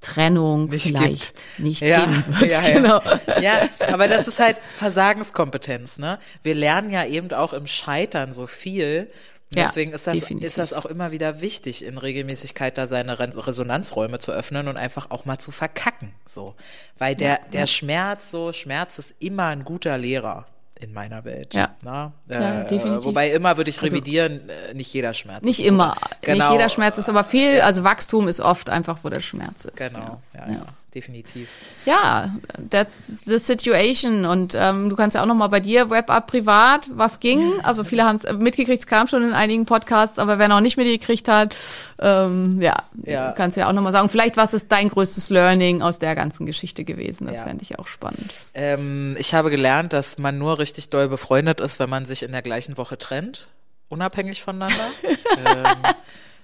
Trennung 0.00 0.68
Nicht 0.70 0.86
vielleicht 0.86 1.36
gibt. 1.36 1.58
nicht 1.58 1.82
Ja, 1.82 2.06
geben 2.06 2.24
wird. 2.40 2.50
ja, 2.50 2.62
ja. 2.62 2.72
genau. 2.72 3.02
Ja, 3.40 3.68
aber 3.92 4.08
das 4.08 4.28
ist 4.28 4.40
halt 4.40 4.60
Versagenskompetenz, 4.76 5.98
ne? 5.98 6.18
Wir 6.42 6.54
lernen 6.54 6.90
ja 6.90 7.04
eben 7.04 7.32
auch 7.32 7.52
im 7.52 7.66
Scheitern 7.66 8.32
so 8.32 8.46
viel. 8.46 9.10
Ja, 9.54 9.64
Deswegen 9.64 9.92
ist 9.92 10.06
das, 10.06 10.20
definitiv. 10.20 10.46
ist 10.46 10.58
das 10.58 10.72
auch 10.72 10.86
immer 10.86 11.10
wieder 11.10 11.40
wichtig, 11.40 11.84
in 11.84 11.98
Regelmäßigkeit 11.98 12.78
da 12.78 12.86
seine 12.86 13.18
Resonanzräume 13.18 14.20
zu 14.20 14.30
öffnen 14.30 14.68
und 14.68 14.76
einfach 14.76 15.10
auch 15.10 15.24
mal 15.24 15.38
zu 15.38 15.50
verkacken, 15.50 16.12
so. 16.24 16.54
Weil 16.98 17.16
der, 17.16 17.40
der 17.52 17.66
Schmerz, 17.66 18.30
so, 18.30 18.52
Schmerz 18.52 18.98
ist 19.00 19.16
immer 19.18 19.46
ein 19.48 19.64
guter 19.64 19.98
Lehrer 19.98 20.46
in 20.80 20.92
meiner 20.92 21.24
Welt. 21.24 21.54
Ja. 21.54 21.70
Na? 21.82 22.12
Ja, 22.28 22.62
definitiv. 22.64 23.04
Wobei 23.04 23.30
immer 23.30 23.56
würde 23.56 23.70
ich 23.70 23.80
Also- 23.82 23.94
revidieren, 23.94 24.48
äh, 24.48 24.74
nicht 24.74 24.92
jeder 24.92 25.14
Schmerz. 25.14 25.44
Nicht 25.44 25.64
immer. 25.64 25.96
Genau. 26.22 26.36
Nicht 26.44 26.52
jeder 26.52 26.68
Schmerz 26.68 26.98
ist 26.98 27.08
aber 27.08 27.24
viel. 27.24 27.60
Also 27.60 27.84
Wachstum 27.84 28.28
ist 28.28 28.40
oft 28.40 28.70
einfach, 28.70 28.98
wo 29.02 29.08
der 29.08 29.20
Schmerz 29.20 29.64
ist. 29.64 29.76
Genau, 29.76 30.20
ja, 30.34 30.48
ja, 30.48 30.62
definitiv. 30.94 31.48
Ja, 31.86 32.34
that's 32.70 33.18
the 33.24 33.38
situation. 33.38 34.24
Und 34.24 34.54
ähm, 34.56 34.88
du 34.90 34.96
kannst 34.96 35.14
ja 35.14 35.22
auch 35.22 35.26
noch 35.26 35.34
mal 35.34 35.48
bei 35.48 35.60
dir 35.60 35.90
Wrap-up 35.90 36.26
privat, 36.26 36.88
was 36.94 37.20
ging. 37.20 37.42
Also 37.62 37.84
viele 37.84 38.04
haben 38.04 38.16
es 38.16 38.24
mitgekriegt, 38.38 38.80
es 38.80 38.86
kam 38.86 39.06
schon 39.08 39.22
in 39.22 39.32
einigen 39.32 39.66
Podcasts, 39.66 40.18
aber 40.18 40.38
wer 40.38 40.48
noch 40.48 40.60
nicht 40.60 40.76
mitgekriegt 40.76 41.28
hat, 41.28 41.56
ähm, 42.00 42.60
ja, 42.60 42.76
Ja. 43.04 43.32
kannst 43.32 43.56
du 43.56 43.60
ja 43.62 43.68
auch 43.68 43.72
noch 43.72 43.82
mal 43.82 43.92
sagen. 43.92 44.08
Vielleicht 44.08 44.36
was 44.36 44.54
ist 44.54 44.70
dein 44.72 44.88
größtes 44.88 45.30
Learning 45.30 45.82
aus 45.82 45.98
der 45.98 46.14
ganzen 46.14 46.46
Geschichte 46.46 46.84
gewesen? 46.84 47.26
Das 47.26 47.38
Ja. 47.40 47.44
fände 47.46 47.62
ich 47.62 47.78
auch 47.78 47.86
spannend. 47.86 48.32
Ähm, 48.54 49.16
ich 49.18 49.34
habe 49.34 49.50
gelernt, 49.50 49.92
dass 49.92 50.18
man 50.18 50.38
nur 50.38 50.58
richtig 50.58 50.90
doll 50.90 51.08
befreundet 51.08 51.60
ist, 51.60 51.78
wenn 51.78 51.90
man 51.90 52.06
sich 52.06 52.22
in 52.22 52.32
der 52.32 52.42
gleichen 52.42 52.76
Woche 52.76 52.98
trennt, 52.98 53.48
unabhängig 53.88 54.42
voneinander. 54.42 54.86
ähm, 55.46 55.78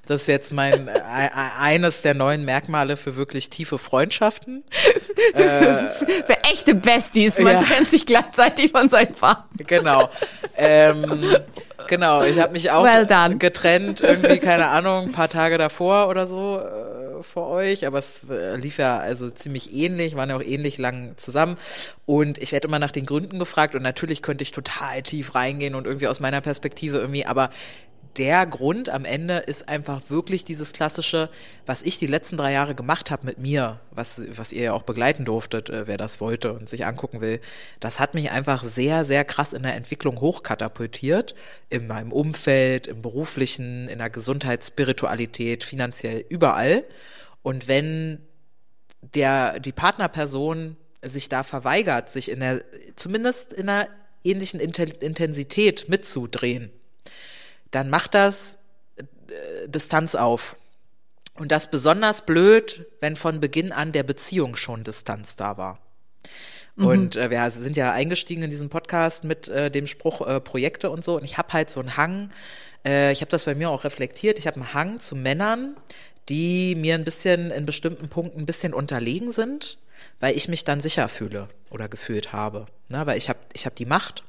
das 0.06 0.22
ist 0.22 0.26
jetzt 0.28 0.52
mein 0.52 0.88
äh, 0.88 0.92
eines 1.60 2.02
der 2.02 2.14
neuen 2.14 2.44
Merkmale 2.44 2.96
für 2.96 3.16
wirklich 3.16 3.50
tiefe 3.50 3.78
Freundschaften. 3.78 4.64
Für 5.34 6.44
echte 6.50 6.74
Besties, 6.74 7.38
man 7.38 7.54
Ja. 7.54 7.62
trennt 7.62 7.88
sich 7.90 8.04
gleichzeitig 8.06 8.70
von 8.70 8.88
seinen 8.88 9.12
Partnern. 9.12 9.66
Genau. 9.66 10.10
ähm, 10.56 11.24
genau, 11.88 12.22
ich 12.22 12.38
habe 12.38 12.52
mich 12.52 12.70
auch 12.70 12.84
Well 12.84 13.06
getrennt, 13.38 14.00
irgendwie, 14.00 14.38
keine 14.38 14.68
Ahnung, 14.68 15.06
ein 15.06 15.12
paar 15.12 15.28
Tage 15.28 15.58
davor 15.58 16.08
oder 16.08 16.26
so 16.26 16.58
äh, 16.60 17.22
vor 17.22 17.48
euch, 17.48 17.86
aber 17.86 17.98
es 17.98 18.20
äh, 18.30 18.56
lief 18.56 18.78
ja 18.78 18.98
also 18.98 19.30
ziemlich 19.30 19.72
ähnlich, 19.74 20.16
waren 20.16 20.28
ja 20.30 20.36
auch 20.36 20.42
ähnlich 20.42 20.76
lang 20.78 21.14
zusammen. 21.16 21.56
Und 22.04 22.38
ich 22.38 22.52
werde 22.52 22.68
immer 22.68 22.78
nach 22.78 22.92
den 22.92 23.06
Gründen 23.06 23.38
gefragt 23.38 23.74
und 23.74 23.82
natürlich 23.82 24.22
könnte 24.22 24.42
ich 24.42 24.52
total 24.52 25.02
tief 25.02 25.34
reingehen 25.34 25.74
und 25.74 25.86
irgendwie 25.86 26.08
aus 26.08 26.20
meiner 26.20 26.40
Perspektive 26.40 26.98
irgendwie, 26.98 27.26
aber 27.26 27.50
der 28.16 28.46
Grund 28.46 28.88
am 28.88 29.04
Ende 29.04 29.36
ist 29.36 29.68
einfach 29.68 30.00
wirklich 30.08 30.44
dieses 30.44 30.72
klassische, 30.72 31.28
was 31.66 31.82
ich 31.82 31.98
die 31.98 32.06
letzten 32.06 32.36
drei 32.36 32.52
Jahre 32.52 32.74
gemacht 32.74 33.10
habe 33.10 33.26
mit 33.26 33.38
mir, 33.38 33.80
was, 33.90 34.22
was 34.36 34.52
ihr 34.52 34.62
ja 34.62 34.72
auch 34.72 34.82
begleiten 34.82 35.24
durftet, 35.24 35.68
äh, 35.68 35.86
wer 35.86 35.96
das 35.96 36.20
wollte 36.20 36.52
und 36.52 36.68
sich 36.68 36.86
angucken 36.86 37.20
will. 37.20 37.40
Das 37.80 38.00
hat 38.00 38.14
mich 38.14 38.30
einfach 38.30 38.64
sehr, 38.64 39.04
sehr 39.04 39.24
krass 39.24 39.52
in 39.52 39.62
der 39.62 39.74
Entwicklung 39.74 40.20
hochkatapultiert. 40.20 41.34
In 41.68 41.86
meinem 41.86 42.12
Umfeld, 42.12 42.86
im 42.86 43.02
beruflichen, 43.02 43.88
in 43.88 43.98
der 43.98 44.10
Gesundheit, 44.10 44.64
Spiritualität, 44.64 45.64
finanziell, 45.64 46.24
überall. 46.28 46.84
Und 47.42 47.68
wenn 47.68 48.20
der, 49.14 49.60
die 49.60 49.72
Partnerperson 49.72 50.76
sich 51.02 51.28
da 51.28 51.42
verweigert, 51.42 52.08
sich 52.08 52.30
in 52.30 52.40
der, 52.40 52.64
zumindest 52.96 53.52
in 53.52 53.68
einer 53.68 53.88
ähnlichen 54.24 54.58
Intensität 54.58 55.88
mitzudrehen, 55.88 56.70
dann 57.70 57.90
macht 57.90 58.14
das 58.14 58.58
äh, 58.96 59.68
Distanz 59.68 60.14
auf. 60.14 60.56
Und 61.34 61.52
das 61.52 61.70
besonders 61.70 62.24
blöd, 62.24 62.86
wenn 63.00 63.14
von 63.14 63.40
Beginn 63.40 63.70
an 63.72 63.92
der 63.92 64.02
Beziehung 64.02 64.56
schon 64.56 64.84
Distanz 64.84 65.36
da 65.36 65.58
war. 65.58 65.78
Und 66.76 67.16
äh, 67.16 67.30
wir 67.30 67.50
sind 67.50 67.76
ja 67.76 67.92
eingestiegen 67.92 68.42
in 68.42 68.50
diesen 68.50 68.68
Podcast 68.68 69.24
mit 69.24 69.48
äh, 69.48 69.70
dem 69.70 69.86
Spruch 69.86 70.20
äh, 70.26 70.40
Projekte 70.40 70.90
und 70.90 71.04
so. 71.04 71.16
Und 71.16 71.24
ich 71.24 71.38
habe 71.38 71.52
halt 71.52 71.70
so 71.70 71.80
einen 71.80 71.96
Hang, 71.96 72.30
äh, 72.84 73.12
ich 73.12 73.22
habe 73.22 73.30
das 73.30 73.44
bei 73.44 73.54
mir 73.54 73.70
auch 73.70 73.84
reflektiert, 73.84 74.38
ich 74.38 74.46
habe 74.46 74.56
einen 74.56 74.74
Hang 74.74 75.00
zu 75.00 75.16
Männern, 75.16 75.76
die 76.28 76.74
mir 76.74 76.94
ein 76.94 77.04
bisschen 77.04 77.50
in 77.50 77.64
bestimmten 77.64 78.08
Punkten 78.08 78.40
ein 78.40 78.46
bisschen 78.46 78.74
unterlegen 78.74 79.32
sind, 79.32 79.78
weil 80.20 80.36
ich 80.36 80.48
mich 80.48 80.64
dann 80.64 80.80
sicher 80.80 81.08
fühle 81.08 81.48
oder 81.70 81.88
gefühlt 81.88 82.32
habe. 82.32 82.66
Na, 82.88 83.06
weil 83.06 83.18
ich 83.18 83.28
habe 83.28 83.38
ich 83.52 83.66
hab 83.66 83.74
die 83.74 83.86
Macht. 83.86 84.22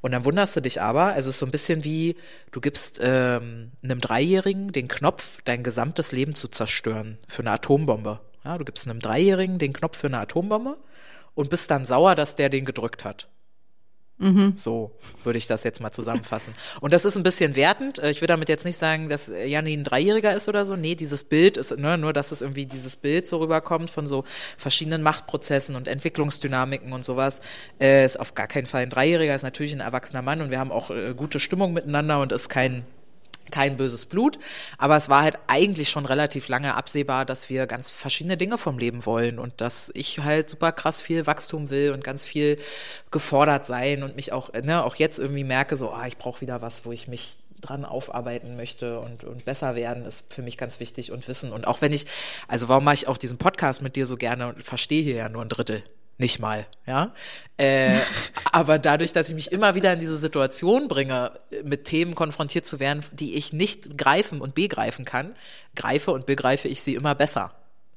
Und 0.00 0.12
dann 0.12 0.24
wunderst 0.24 0.56
du 0.56 0.60
dich 0.60 0.80
aber, 0.80 1.06
also 1.14 1.30
es 1.30 1.36
ist 1.36 1.40
so 1.40 1.46
ein 1.46 1.52
bisschen 1.52 1.84
wie, 1.84 2.16
du 2.50 2.60
gibst 2.60 3.00
ähm, 3.02 3.72
einem 3.82 4.00
Dreijährigen 4.00 4.72
den 4.72 4.88
Knopf, 4.88 5.40
dein 5.44 5.62
gesamtes 5.62 6.12
Leben 6.12 6.34
zu 6.34 6.48
zerstören 6.48 7.18
für 7.26 7.42
eine 7.42 7.52
Atombombe. 7.52 8.20
Ja, 8.44 8.58
du 8.58 8.64
gibst 8.64 8.86
einem 8.86 9.00
Dreijährigen 9.00 9.58
den 9.58 9.72
Knopf 9.72 9.98
für 9.98 10.08
eine 10.08 10.18
Atombombe 10.18 10.76
und 11.34 11.50
bist 11.50 11.70
dann 11.70 11.86
sauer, 11.86 12.14
dass 12.14 12.36
der 12.36 12.48
den 12.48 12.64
gedrückt 12.64 13.04
hat. 13.04 13.28
So 14.54 14.90
würde 15.22 15.38
ich 15.38 15.46
das 15.46 15.64
jetzt 15.64 15.80
mal 15.80 15.92
zusammenfassen. 15.92 16.54
Und 16.80 16.92
das 16.92 17.04
ist 17.04 17.16
ein 17.16 17.22
bisschen 17.22 17.56
wertend. 17.56 17.98
Äh, 17.98 18.10
Ich 18.10 18.20
will 18.20 18.28
damit 18.28 18.48
jetzt 18.48 18.64
nicht 18.64 18.78
sagen, 18.78 19.08
dass 19.08 19.28
Janni 19.28 19.74
ein 19.74 19.84
Dreijähriger 19.84 20.34
ist 20.34 20.48
oder 20.48 20.64
so. 20.64 20.76
Nee, 20.76 20.94
dieses 20.94 21.24
Bild 21.24 21.56
ist, 21.56 21.76
ne, 21.76 21.98
nur 21.98 22.12
dass 22.12 22.32
es 22.32 22.40
irgendwie 22.42 22.66
dieses 22.66 22.96
Bild 22.96 23.28
so 23.28 23.38
rüberkommt 23.38 23.90
von 23.90 24.06
so 24.06 24.24
verschiedenen 24.56 25.02
Machtprozessen 25.02 25.76
und 25.76 25.88
Entwicklungsdynamiken 25.88 26.92
und 26.92 27.04
sowas. 27.04 27.40
Äh, 27.80 28.04
ist 28.04 28.18
auf 28.18 28.34
gar 28.34 28.46
keinen 28.46 28.66
Fall 28.66 28.82
ein 28.82 28.90
Dreijähriger, 28.90 29.34
ist 29.34 29.42
natürlich 29.42 29.72
ein 29.74 29.80
erwachsener 29.80 30.22
Mann 30.22 30.40
und 30.40 30.50
wir 30.50 30.58
haben 30.58 30.72
auch 30.72 30.90
äh, 30.90 31.14
gute 31.14 31.38
Stimmung 31.40 31.72
miteinander 31.72 32.20
und 32.20 32.32
ist 32.32 32.48
kein 32.48 32.84
kein 33.54 33.76
böses 33.76 34.06
Blut, 34.06 34.40
aber 34.78 34.96
es 34.96 35.08
war 35.08 35.22
halt 35.22 35.38
eigentlich 35.46 35.88
schon 35.88 36.06
relativ 36.06 36.48
lange 36.48 36.74
absehbar, 36.74 37.24
dass 37.24 37.48
wir 37.50 37.68
ganz 37.68 37.92
verschiedene 37.92 38.36
Dinge 38.36 38.58
vom 38.58 38.78
Leben 38.78 39.06
wollen 39.06 39.38
und 39.38 39.60
dass 39.60 39.92
ich 39.94 40.18
halt 40.18 40.50
super 40.50 40.72
krass 40.72 41.00
viel 41.00 41.28
Wachstum 41.28 41.70
will 41.70 41.92
und 41.92 42.02
ganz 42.02 42.24
viel 42.24 42.58
gefordert 43.12 43.64
sein 43.64 44.02
und 44.02 44.16
mich 44.16 44.32
auch, 44.32 44.52
ne, 44.52 44.82
auch 44.82 44.96
jetzt 44.96 45.20
irgendwie 45.20 45.44
merke, 45.44 45.76
so, 45.76 45.92
ah, 45.92 46.08
ich 46.08 46.18
brauche 46.18 46.40
wieder 46.40 46.62
was, 46.62 46.84
wo 46.84 46.90
ich 46.90 47.06
mich 47.06 47.36
dran 47.60 47.84
aufarbeiten 47.84 48.56
möchte 48.56 48.98
und, 48.98 49.22
und 49.22 49.44
besser 49.44 49.76
werden, 49.76 50.04
ist 50.04 50.24
für 50.34 50.42
mich 50.42 50.58
ganz 50.58 50.80
wichtig 50.80 51.12
und 51.12 51.28
Wissen. 51.28 51.52
Und 51.52 51.68
auch 51.68 51.80
wenn 51.80 51.92
ich, 51.92 52.06
also 52.48 52.68
warum 52.68 52.82
mache 52.82 52.96
ich 52.96 53.06
auch 53.06 53.18
diesen 53.18 53.38
Podcast 53.38 53.82
mit 53.82 53.94
dir 53.94 54.04
so 54.04 54.16
gerne 54.16 54.48
und 54.48 54.64
verstehe 54.64 55.02
hier 55.04 55.14
ja 55.14 55.28
nur 55.28 55.42
ein 55.42 55.48
Drittel. 55.48 55.84
Nicht 56.16 56.38
mal, 56.38 56.66
ja. 56.86 57.12
Äh, 57.56 57.98
aber 58.52 58.78
dadurch, 58.78 59.12
dass 59.12 59.28
ich 59.28 59.34
mich 59.34 59.52
immer 59.52 59.74
wieder 59.74 59.92
in 59.92 59.98
diese 59.98 60.16
Situation 60.16 60.88
bringe, 60.88 61.32
mit 61.64 61.84
Themen 61.84 62.14
konfrontiert 62.14 62.66
zu 62.66 62.78
werden, 62.80 63.04
die 63.12 63.34
ich 63.34 63.52
nicht 63.52 63.98
greifen 63.98 64.40
und 64.40 64.54
begreifen 64.54 65.04
kann, 65.04 65.34
greife 65.74 66.12
und 66.12 66.26
begreife 66.26 66.68
ich 66.68 66.82
sie 66.82 66.94
immer 66.94 67.14
besser. 67.14 67.52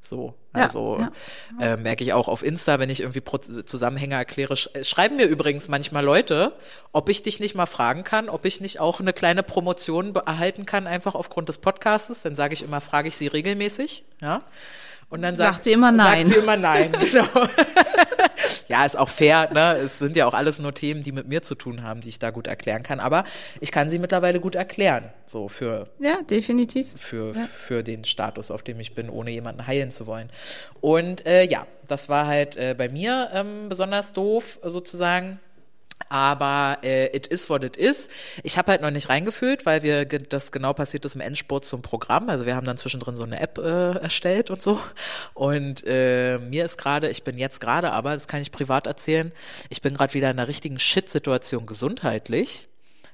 So, 0.08 0.36
Ja, 0.56 0.64
also 0.64 1.00
ja. 1.00 1.12
Äh, 1.60 1.78
merke 1.78 2.04
ich 2.04 2.14
auch 2.14 2.28
auf 2.28 2.44
Insta, 2.44 2.80
wenn 2.80 2.90
ich 2.90 3.02
irgendwie 3.02 3.20
Pro 3.20 3.38
Zusammenhänge 3.38 4.16
erkläre, 4.16 4.56
sch 4.56 4.70
äh, 4.74 4.84
schreiben 4.84 5.18
mir 5.18 5.26
übrigens 5.26 5.68
manchmal 5.68 6.04
Leute, 6.04 6.54
ob 6.94 7.10
ich 7.10 7.24
dich 7.24 7.40
nicht 7.40 7.56
mal 7.56 7.66
fragen 7.66 8.04
kann, 8.04 8.30
ob 8.30 8.46
ich 8.46 8.62
nicht 8.62 8.80
auch 8.80 9.00
eine 9.00 9.12
kleine 9.12 9.44
Promotion 9.44 10.16
erhalten 10.16 10.66
kann, 10.66 10.88
einfach 10.88 11.14
aufgrund 11.14 11.50
des 11.50 11.58
Podcastes. 11.58 12.22
Dann 12.22 12.36
sage 12.36 12.54
ich 12.54 12.64
immer, 12.64 12.80
frage 12.80 13.10
ich 13.10 13.18
sie 13.18 13.28
regelmäßig, 13.28 14.06
ja. 14.22 14.42
Und 15.10 15.22
dann 15.22 15.38
Sagt 15.38 15.64
sie 15.64 15.72
immer 15.72 15.92
nein. 15.92 16.26
Sagt 16.26 16.36
sie 16.36 16.44
immer 16.44 16.58
nein, 16.58 16.92
genau. 17.00 17.28
ja, 18.68 18.86
ist 18.86 18.98
auch 18.98 19.10
fair, 19.10 19.50
ne? 19.54 19.76
Es 19.78 20.00
sind 20.00 20.16
ja 20.16 20.26
auch 20.26 20.34
alles 20.34 20.60
nur 20.60 20.74
Themen, 20.74 21.02
die 21.02 21.12
mit 21.12 21.28
mir 21.28 21.42
zu 21.42 21.56
tun 21.56 21.84
haben, 21.84 22.02
die 22.02 22.10
ich 22.10 22.20
da 22.20 22.30
gut 22.32 22.48
erklären 22.48 22.84
kann. 22.84 23.00
Aber 23.00 23.24
ich 23.60 23.72
kann 23.72 23.90
sie 23.90 24.00
mittlerweile 24.00 24.40
gut 24.40 24.56
erklären, 24.56 25.12
so 25.26 25.48
für 25.48 25.88
Ja, 26.00 26.22
definitiv. 26.22 26.88
für, 26.96 27.34
für 27.34 27.84
den 27.84 28.06
Status, 28.06 28.52
auf 28.52 28.64
dem 28.64 28.80
ich 28.80 28.94
bin, 28.94 29.10
ohne 29.10 29.32
jemanden 29.32 29.68
heilen 29.68 29.92
zu 29.92 30.08
wollen. 30.08 30.30
Und 30.82 31.26
äh, 31.26 31.44
ja, 31.44 31.66
das 31.88 32.10
war 32.10 32.28
halt 32.28 32.56
äh, 32.58 32.76
bei 32.78 32.90
mir 32.90 33.30
ähm, 33.34 33.70
besonders 33.70 34.14
doof, 34.14 34.60
sozusagen. 34.64 35.40
Aber 36.10 36.78
äh, 36.84 37.16
it 37.16 37.28
is 37.28 37.50
what 37.50 37.64
it 37.64 37.76
is. 37.76 38.10
Ich 38.44 38.58
habe 38.58 38.72
halt 38.72 38.82
noch 38.82 38.92
nicht 38.92 39.10
reingefühlt, 39.10 39.66
weil 39.66 39.84
wir 39.84 40.06
das 40.06 40.52
genau 40.52 40.74
passiert 40.74 41.04
ist 41.06 41.16
im 41.16 41.22
Endspurt 41.22 41.66
zum 41.66 41.82
Programm. 41.82 42.30
Also 42.30 42.46
wir 42.46 42.56
haben 42.56 42.66
dann 42.66 42.78
zwischendrin 42.78 43.18
so 43.18 43.26
eine 43.26 43.40
App 43.40 43.58
äh, 43.58 43.98
erstellt 43.98 44.50
und 44.50 44.62
so. 44.62 44.80
Und 45.34 45.84
äh, 45.86 46.40
mir 46.40 46.64
ist 46.66 46.78
gerade, 46.78 47.10
ich 47.10 47.24
bin 47.24 47.38
jetzt 47.38 47.60
gerade, 47.60 47.92
aber 47.92 48.14
das 48.14 48.28
kann 48.28 48.42
ich 48.42 48.52
privat 48.52 48.88
erzählen, 48.88 49.34
ich 49.70 49.82
bin 49.82 49.96
gerade 49.96 50.14
wieder 50.14 50.32
in 50.32 50.40
einer 50.40 50.48
richtigen 50.48 50.80
Shit-Situation 50.80 51.66
gesundheitlich, 51.66 52.68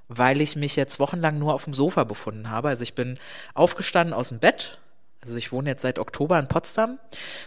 weil 0.07 0.41
ich 0.41 0.55
mich 0.55 0.75
jetzt 0.75 0.99
wochenlang 0.99 1.39
nur 1.39 1.53
auf 1.53 1.63
dem 1.63 1.73
Sofa 1.73 2.03
befunden 2.03 2.49
habe. 2.49 2.69
Also 2.69 2.83
ich 2.83 2.93
bin 2.93 3.17
aufgestanden 3.55 4.13
aus 4.13 4.29
dem 4.29 4.39
Bett. 4.39 4.77
Also 5.23 5.37
ich 5.37 5.51
wohne 5.51 5.69
jetzt 5.69 5.81
seit 5.81 5.99
Oktober 5.99 6.37
in 6.39 6.47
Potsdam 6.47 6.91
und 6.91 6.99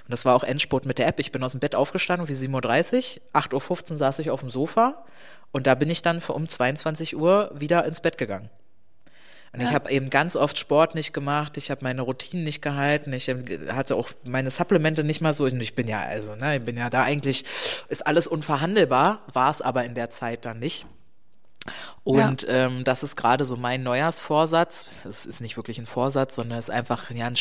das 0.09 0.25
war 0.25 0.35
auch 0.35 0.45
Endspurt 0.45 0.87
mit 0.87 0.99
der 0.99 1.07
App. 1.07 1.21
Ich 1.21 1.33
bin 1.33 1.43
aus 1.43 1.53
dem 1.53 1.61
Bett 1.61 1.75
aufgestanden 1.75 2.29
wie 2.29 2.33
7.30 2.33 3.19
Uhr, 3.19 3.41
8.15 3.41 3.93
Uhr 3.93 3.99
saß 3.99 4.19
ich 4.21 4.31
auf 4.31 4.41
dem 4.41 4.51
Sofa 4.51 5.05
und 5.53 5.67
da 5.67 5.75
bin 5.75 5.91
ich 5.91 6.03
dann 6.03 6.21
um 6.29 6.49
22 6.49 7.17
Uhr 7.17 7.51
wieder 7.55 7.85
ins 7.85 8.01
Bett 8.01 8.19
gegangen. 8.19 8.51
Und 9.57 9.63
ich 9.63 9.73
habe 9.73 9.91
eben 9.91 10.11
ganz 10.11 10.37
oft 10.37 10.59
Sport 10.59 10.95
nicht 10.95 11.15
gemacht, 11.15 11.57
ich 11.57 11.71
habe 11.71 11.83
meine 11.83 12.03
Routinen 12.03 12.45
nicht 12.45 12.61
gehalten, 12.61 13.15
ich 13.15 13.35
hatte 13.71 13.97
auch 13.97 14.11
meine 14.27 14.51
Supplemente 14.51 15.03
nicht 15.03 15.23
mal 15.23 15.33
so. 15.33 15.45
Und 15.45 15.63
ich 15.63 15.75
bin 15.75 15.89
ja, 15.89 16.03
also, 16.03 16.35
ne, 16.35 16.59
ich 16.59 16.65
bin 16.65 16.77
ja 16.77 16.91
da 16.91 17.05
eigentlich, 17.05 17.47
ist 17.89 18.07
alles 18.07 18.27
unverhandelbar, 18.27 19.23
war 19.33 19.51
es 19.51 19.63
aber 19.63 19.85
in 19.85 19.95
der 19.95 20.11
Zeit 20.11 20.45
dann 20.45 20.59
nicht. 20.59 20.85
Und 22.05 22.47
ähm, 22.49 22.85
das 22.85 23.03
ist 23.03 23.17
gerade 23.17 23.45
so 23.45 23.57
mein 23.57 23.83
Neujahrsvorsatz. 23.83 24.87
Es 25.05 25.27
ist 25.27 25.41
nicht 25.41 25.57
wirklich 25.57 25.79
ein 25.79 25.87
Vorsatz, 25.87 26.37
sondern 26.37 26.59
es 26.59 26.69
ist 26.69 26.75
einfach, 26.75 27.11
ja, 27.11 27.27
ein, 27.27 27.37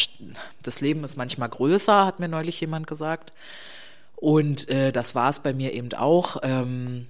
das 0.61 0.81
Leben 0.81 1.03
ist 1.03 1.17
manchmal 1.17 1.49
größer, 1.49 2.05
hat 2.05 2.19
mir 2.19 2.27
neulich 2.27 2.59
jemand 2.61 2.87
gesagt. 2.87 3.33
Und 4.15 4.69
äh, 4.69 4.91
das 4.91 5.15
war 5.15 5.29
es 5.29 5.39
bei 5.39 5.53
mir 5.53 5.73
eben 5.73 5.93
auch, 5.93 6.37
ähm, 6.43 7.07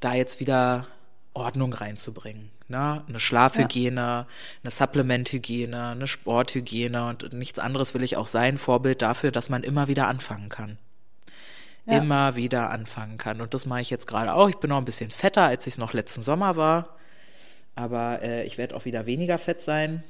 da 0.00 0.14
jetzt 0.14 0.40
wieder 0.40 0.86
Ordnung 1.34 1.72
reinzubringen. 1.72 2.50
Ne? 2.68 3.02
Eine 3.08 3.20
Schlafhygiene, 3.20 4.26
eine 4.62 4.70
Supplementhygiene, 4.70 5.88
eine 5.88 6.06
Sporthygiene 6.06 7.08
und 7.08 7.32
nichts 7.32 7.58
anderes 7.58 7.94
will 7.94 8.02
ich 8.02 8.16
auch 8.16 8.26
sein. 8.26 8.58
Vorbild 8.58 9.02
dafür, 9.02 9.30
dass 9.30 9.48
man 9.48 9.62
immer 9.62 9.88
wieder 9.88 10.06
anfangen 10.06 10.48
kann 10.48 10.78
immer 11.90 12.36
wieder 12.36 12.70
anfangen 12.70 13.18
kann. 13.18 13.40
Und 13.40 13.54
das 13.54 13.66
mache 13.66 13.80
ich 13.80 13.90
jetzt 13.90 14.06
gerade 14.06 14.32
auch. 14.34 14.48
Ich 14.48 14.56
bin 14.56 14.68
noch 14.70 14.78
ein 14.78 14.84
bisschen 14.84 15.10
fetter, 15.10 15.42
als 15.44 15.66
ich 15.66 15.74
es 15.74 15.78
noch 15.78 15.92
letzten 15.92 16.22
Sommer 16.22 16.56
war. 16.56 16.96
Aber 17.74 18.22
äh, 18.22 18.44
ich 18.46 18.58
werde 18.58 18.74
auch 18.76 18.84
wieder 18.84 19.06
weniger 19.06 19.38
fett 19.38 19.62
sein. 19.62 20.02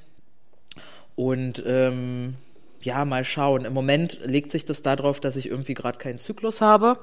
Und 1.17 1.63
ähm, 1.67 2.37
ja, 2.81 3.05
mal 3.05 3.25
schauen. 3.25 3.65
Im 3.65 3.73
Moment 3.75 4.21
legt 4.25 4.51
sich 4.51 4.65
das 4.65 4.83
darauf, 4.83 5.21
dass 5.21 5.37
ich 5.37 5.47
irgendwie 5.49 5.75
gerade 5.75 5.99
keinen 5.99 6.19
Zyklus 6.19 6.61
habe. 6.61 6.99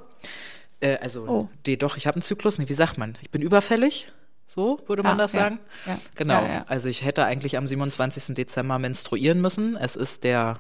Äh, 0.80 0.98
also, 0.98 1.28
Oh. 1.28 1.50
nee, 1.68 1.76
doch, 1.76 1.98
ich 1.98 2.08
habe 2.08 2.16
einen 2.16 2.22
Zyklus. 2.22 2.58
Nee, 2.58 2.70
wie 2.70 2.74
sagt 2.74 2.98
man? 2.98 3.18
Ich 3.22 3.30
bin 3.30 3.42
überfällig. 3.42 4.12
So 4.48 4.80
würde 4.88 5.02
man 5.04 5.16
Ah, 5.16 5.24
das 5.24 5.34
ja. 5.34 5.42
sagen. 5.42 5.60
Ja. 5.86 5.98
Genau. 6.16 6.42
Ja, 6.44 6.48
ja. 6.48 6.66
Also 6.68 6.88
ich 6.88 7.04
hätte 7.04 7.26
eigentlich 7.26 7.58
am 7.58 7.68
27. 7.68 8.36
Dezember 8.36 8.78
menstruieren 8.80 9.42
müssen. 9.42 9.76
Es 9.76 9.96
ist 9.96 10.24
der 10.24 10.60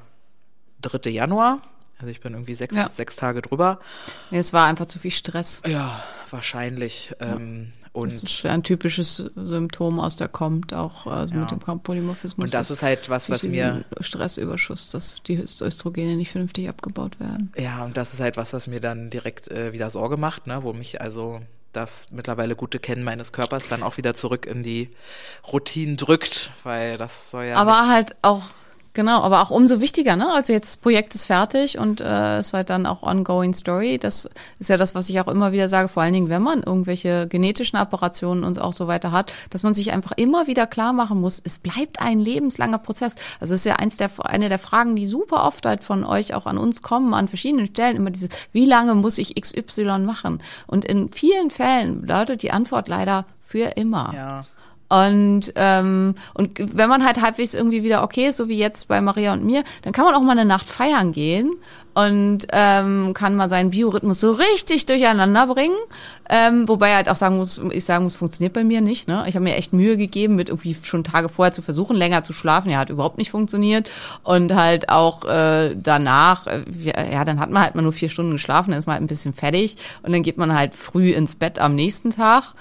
3. 0.82 1.12
Januar. 1.12 1.62
Also 1.98 2.10
ich 2.12 2.20
bin 2.20 2.34
irgendwie 2.34 2.56
sechs, 2.56 2.76
Ja. 2.76 2.90
sechs 2.92 3.16
Tage 3.16 3.42
drüber. 3.42 3.80
Nee, 4.32 4.40
es 4.40 4.52
war 4.54 4.66
einfach 4.68 4.86
zu 4.86 5.00
viel 5.00 5.12
Stress. 5.12 5.62
Ja, 5.66 6.04
wahrscheinlich. 6.30 7.14
Ähm, 7.20 7.72
und, 7.94 8.12
Das 8.12 8.24
ist 8.24 8.46
ein 8.46 8.64
typisches 8.64 9.24
Symptom 9.36 10.02
aus 10.02 10.18
der 10.18 10.28
kommt, 10.28 10.74
auch 10.74 11.08
also 11.08 11.34
Ja. 11.34 11.42
mit 11.42 11.52
dem 11.52 11.60
Polymorphismus. 11.82 12.44
und 12.48 12.54
das 12.54 12.70
ist 12.70 12.84
halt 12.84 13.10
was, 13.10 13.30
was 13.30 13.44
mir, 13.44 13.86
Stressüberschuss, 14.02 14.90
dass 14.90 15.22
die 15.26 15.38
Östrogene 15.38 16.16
nicht 16.18 16.32
vernünftig 16.32 16.68
abgebaut 16.68 17.18
werden. 17.22 17.54
ja, 17.58 17.86
und 17.86 17.96
das 17.96 18.14
ist 18.14 18.20
halt 18.20 18.36
was, 18.36 18.52
was 18.52 18.68
mir 18.68 18.82
dann 18.82 19.10
direkt 19.10 19.50
äh, 19.50 19.72
wieder 19.72 19.90
Sorge 19.90 20.18
macht, 20.18 20.48
ne, 20.48 20.64
wo 20.64 20.74
mich 20.74 21.00
also 21.00 21.40
das 21.72 22.08
mittlerweile 22.12 22.56
gute 22.58 22.80
Kennen 22.80 23.04
meines 23.04 23.32
Körpers 23.34 23.68
dann 23.70 23.84
auch 23.84 23.96
wieder 23.98 24.14
zurück 24.14 24.46
in 24.46 24.64
die 24.64 24.90
Routinen 25.52 25.96
drückt, 25.98 26.52
weil 26.64 26.98
das 26.98 27.32
soll 27.32 27.46
ja 27.46 27.56
aber 27.56 27.88
halt 27.88 28.16
auch, 28.22 28.44
genau, 28.96 29.22
aber 29.22 29.42
auch 29.42 29.52
umso 29.52 29.82
wichtiger, 29.82 30.16
ne? 30.16 30.34
Also 30.34 30.52
jetzt 30.52 30.70
das 30.70 30.78
Projekt 30.78 31.14
ist 31.14 31.26
fertig 31.26 31.78
und 31.78 32.02
äh, 32.02 32.40
ist 32.40 32.54
halt 32.54 32.72
dann 32.72 32.88
auch 32.88 33.04
ongoing 33.04 33.54
story. 33.54 34.00
Das 34.00 34.28
ist 34.58 34.70
ja 34.70 34.78
das, 34.78 34.96
was 34.96 35.10
ich 35.10 35.20
auch 35.20 35.28
immer 35.28 35.52
wieder 35.52 35.70
sage, 35.70 35.90
vor 35.90 36.02
allen 36.02 36.14
Dingen, 36.14 36.30
wenn 36.30 36.42
man 36.42 36.64
irgendwelche 36.64 37.28
genetischen 37.28 37.78
Operationen 37.78 38.44
und 38.44 38.60
auch 38.60 38.74
so 38.74 38.88
weiter 38.88 39.12
hat, 39.12 39.32
dass 39.52 39.62
man 39.62 39.76
sich 39.76 39.92
einfach 39.92 40.14
immer 40.14 40.48
wieder 40.48 40.66
klar 40.66 40.94
machen 40.94 41.22
muss, 41.22 41.40
es 41.44 41.60
bleibt 41.60 42.02
ein 42.02 42.20
lebenslanger 42.20 42.80
Prozess. 42.80 43.16
Also 43.40 43.54
es 43.54 43.62
ist 43.62 43.66
ja 43.66 43.76
eins 43.76 43.98
der, 43.98 44.10
eine 44.24 44.50
der 44.50 44.60
Fragen, 44.60 44.96
die 44.96 45.06
super 45.06 45.46
oft 45.46 45.66
halt 45.66 45.84
von 45.84 46.04
euch 46.04 46.34
auch 46.34 46.48
an 46.48 46.58
uns 46.58 46.82
kommen, 46.82 47.14
an 47.14 47.28
verschiedenen 47.28 47.68
Stellen, 47.68 47.98
immer 47.98 48.10
dieses, 48.10 48.30
wie 48.52 48.66
lange 48.66 48.96
muss 48.96 49.20
ich 49.20 49.36
XY 49.40 50.00
machen? 50.00 50.42
Und 50.66 50.86
in 50.86 51.12
vielen 51.12 51.52
Fällen 51.52 52.08
lautet 52.08 52.42
die 52.42 52.52
Antwort 52.52 52.88
leider 52.88 53.26
für 53.46 53.76
immer. 53.76 54.14
ja. 54.16 54.46
Und, 54.88 55.52
ähm, 55.56 56.16
und 56.34 56.78
wenn 56.78 56.90
man 56.90 57.04
halt 57.04 57.22
halbwegs 57.22 57.54
irgendwie 57.54 57.84
wieder 57.84 58.04
okay 58.04 58.28
ist, 58.28 58.38
so 58.38 58.48
wie 58.48 58.58
jetzt 58.58 58.88
bei 58.88 59.02
Maria 59.02 59.34
und 59.34 59.44
mir, 59.44 59.64
dann 59.82 59.94
kann 59.94 60.06
man 60.06 60.14
auch 60.14 60.22
mal 60.22 60.34
eine 60.34 60.46
Nacht 60.46 60.70
feiern 60.70 61.12
gehen 61.12 61.52
und 61.96 62.48
ähm, 62.52 63.14
kann 63.14 63.36
mal 63.36 63.48
seinen 63.48 63.72
Biorhythmus 63.72 64.20
so 64.20 64.34
richtig 64.34 64.86
durcheinander 64.86 65.48
bringen. 65.48 65.78
Ähm, 66.30 66.68
wobei 66.68 66.94
halt 66.94 67.08
auch 67.08 67.16
sagen 67.16 67.38
muss, 67.38 67.62
ich 67.72 67.86
sagen 67.86 68.04
muss, 68.04 68.16
funktioniert 68.16 68.54
bei 68.54 68.66
mir 68.66 68.82
nicht. 68.82 69.08
Ne? 69.08 69.24
Ich 69.28 69.36
habe 69.36 69.46
mir 69.46 69.56
echt 69.56 69.72
Mühe 69.72 69.96
gegeben, 69.96 70.36
mit 70.36 70.50
irgendwie 70.50 70.76
schon 70.84 71.06
Tage 71.06 71.30
vorher 71.30 71.54
zu 71.54 71.62
versuchen, 71.62 71.96
länger 71.96 72.22
zu 72.22 72.34
schlafen. 72.34 72.70
Ja, 72.70 72.80
hat 72.80 72.90
überhaupt 72.90 73.18
nicht 73.18 73.32
funktioniert. 73.32 73.90
Und 74.24 74.54
halt 74.54 74.90
auch 74.90 75.24
äh, 75.24 75.74
danach, 75.76 76.48
äh, 76.48 76.66
ja, 76.84 77.24
dann 77.24 77.40
hat 77.40 77.50
man 77.50 77.64
halt 77.64 77.76
mal 77.76 77.82
nur 77.82 77.94
vier 77.94 78.10
Stunden 78.10 78.34
geschlafen, 78.34 78.72
dann 78.72 78.80
ist 78.80 78.88
man 78.88 78.96
halt 78.96 79.04
ein 79.04 79.08
bisschen 79.08 79.34
fertig 79.34 79.78
und 80.04 80.12
dann 80.12 80.24
geht 80.24 80.38
man 80.38 80.54
halt 80.54 80.76
früh 80.76 81.12
ins 81.12 81.36
Bett 81.36 81.60
am 81.60 81.76
nächsten 81.76 82.10
Tag 82.10 82.56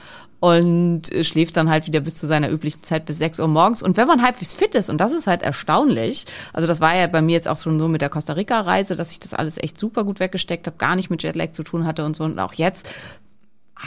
und 0.45 1.05
schläft 1.23 1.57
dann 1.57 1.71
halt 1.71 1.87
wieder 1.87 2.01
bis 2.01 2.17
zu 2.17 2.27
seiner 2.27 2.51
üblichen 2.51 2.83
Zeit 2.83 3.07
bis 3.07 3.17
6 3.17 3.41
Uhr 3.41 3.49
morgens. 3.49 3.83
Und 3.83 3.97
wenn 3.97 4.07
man 4.07 4.21
halbwegs 4.21 4.53
fit 4.53 4.75
ist, 4.75 4.91
und 4.91 4.99
das 4.99 5.13
ist 5.13 5.27
halt 5.27 5.41
erstaunlich, 5.41 6.27
also 6.53 6.69
das 6.69 6.83
war 6.83 6.95
ja 6.95 7.07
bei 7.07 7.23
mir 7.23 7.33
jetzt 7.33 7.49
auch 7.49 7.57
schon 7.57 7.79
so 7.79 7.89
mit 7.89 8.03
der 8.03 8.11
Costa 8.11 8.35
Rica-Reise, 8.35 8.95
dass 8.95 9.11
ich 9.11 9.21
das 9.21 9.33
alles 9.33 9.57
echt 9.57 9.81
super 9.81 10.05
gut 10.05 10.21
weggesteckt 10.21 10.67
habe, 10.67 10.77
gar 10.77 10.97
nicht 10.97 11.09
mit 11.09 11.23
Jetlag 11.23 11.53
zu 11.53 11.63
tun 11.63 11.87
hatte 11.87 12.05
und 12.05 12.15
so. 12.15 12.25
Und 12.25 12.39
auch 12.39 12.53
jetzt, 12.53 12.91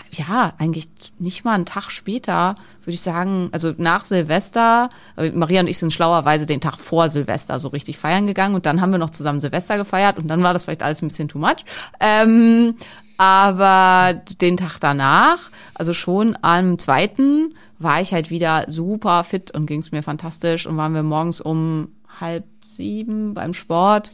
ja, 0.10 0.56
eigentlich 0.58 0.88
nicht 1.20 1.46
mal 1.46 1.54
einen 1.54 1.68
Tag 1.68 1.92
später, 1.92 2.56
würde 2.82 2.96
ich 2.96 3.02
sagen, 3.02 3.50
also 3.52 3.76
nach 3.78 4.06
Silvester, 4.06 4.90
äh, 5.16 5.30
Maria 5.30 5.62
und 5.62 5.68
ich 5.68 5.78
sind 5.78 5.94
schlauerweise 5.94 6.48
den 6.48 6.60
Tag 6.60 6.78
vor 6.80 7.10
Silvester 7.10 7.60
so 7.60 7.68
richtig 7.68 8.00
feiern 8.00 8.26
gegangen 8.26 8.56
und 8.56 8.66
dann 8.66 8.82
haben 8.82 8.92
wir 8.92 8.98
noch 8.98 9.12
zusammen 9.12 9.42
Silvester 9.42 9.78
gefeiert 9.78 10.18
und 10.18 10.28
dann 10.28 10.42
war 10.42 10.54
das 10.54 10.64
vielleicht 10.64 10.82
alles 10.82 11.04
ein 11.04 11.08
bisschen 11.08 11.28
too 11.28 11.38
much. 11.38 11.66
Ähm, 12.00 12.78
aber 13.18 14.22
den 14.42 14.58
Tag 14.58 14.80
danach, 14.80 15.52
also 15.74 15.94
schon 15.94 16.38
am 16.42 16.80
zweiten, 16.80 17.54
war 17.80 18.02
ich 18.02 18.14
halt 18.14 18.30
wieder 18.30 18.66
super 18.68 19.24
fit 19.24 19.52
und 19.52 19.66
ging 19.66 19.80
es 19.80 19.92
mir 19.92 20.04
fantastisch 20.04 20.66
und 20.66 20.78
waren 20.78 20.94
wir 20.94 21.04
morgens 21.04 21.42
um 21.42 21.90
halb 22.20 22.46
sieben 22.64 23.34
beim 23.34 23.54
Sport. 23.54 24.12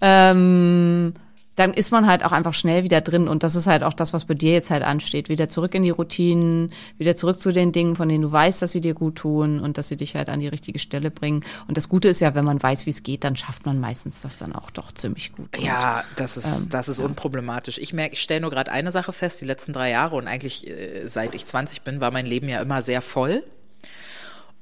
Ähm, 0.00 1.14
dann 1.60 1.74
ist 1.74 1.90
man 1.90 2.06
halt 2.06 2.24
auch 2.24 2.32
einfach 2.32 2.54
schnell 2.54 2.84
wieder 2.84 3.02
drin 3.02 3.28
und 3.28 3.42
das 3.42 3.54
ist 3.54 3.66
halt 3.66 3.82
auch 3.82 3.92
das, 3.92 4.14
was 4.14 4.24
bei 4.24 4.32
dir 4.32 4.52
jetzt 4.52 4.70
halt 4.70 4.82
ansteht. 4.82 5.28
Wieder 5.28 5.46
zurück 5.46 5.74
in 5.74 5.82
die 5.82 5.90
Routinen, 5.90 6.72
wieder 6.96 7.16
zurück 7.16 7.38
zu 7.38 7.52
den 7.52 7.70
Dingen, 7.70 7.96
von 7.96 8.08
denen 8.08 8.22
du 8.22 8.32
weißt, 8.32 8.62
dass 8.62 8.72
sie 8.72 8.80
dir 8.80 8.94
gut 8.94 9.16
tun 9.16 9.60
und 9.60 9.76
dass 9.76 9.88
sie 9.88 9.98
dich 9.98 10.16
halt 10.16 10.30
an 10.30 10.40
die 10.40 10.48
richtige 10.48 10.78
Stelle 10.78 11.10
bringen. 11.10 11.44
Und 11.68 11.76
das 11.76 11.90
Gute 11.90 12.08
ist 12.08 12.20
ja, 12.20 12.34
wenn 12.34 12.46
man 12.46 12.62
weiß, 12.62 12.86
wie 12.86 12.90
es 12.90 13.02
geht, 13.02 13.24
dann 13.24 13.36
schafft 13.36 13.66
man 13.66 13.78
meistens 13.78 14.22
das 14.22 14.38
dann 14.38 14.54
auch 14.54 14.70
doch 14.70 14.90
ziemlich 14.90 15.32
gut. 15.32 15.54
Und 15.58 15.62
Ja, 15.62 16.02
das 16.16 16.38
ist, 16.38 16.62
Ähm, 16.62 16.68
das 16.70 16.88
ist 16.88 16.98
unproblematisch. 16.98 17.76
Ich 17.76 17.92
merke, 17.92 18.14
ich 18.14 18.22
stelle 18.22 18.40
nur 18.40 18.50
gerade 18.50 18.72
eine 18.72 18.90
Sache 18.90 19.12
fest, 19.12 19.42
die 19.42 19.44
letzten 19.44 19.74
drei 19.74 19.90
Jahre 19.90 20.16
und 20.16 20.28
eigentlich 20.28 20.66
äh, 20.66 21.06
seit 21.08 21.34
ich 21.34 21.44
20 21.44 21.82
bin, 21.82 22.00
war 22.00 22.10
mein 22.10 22.24
Leben 22.24 22.48
ja 22.48 22.62
immer 22.62 22.80
sehr 22.80 23.02
voll. 23.02 23.44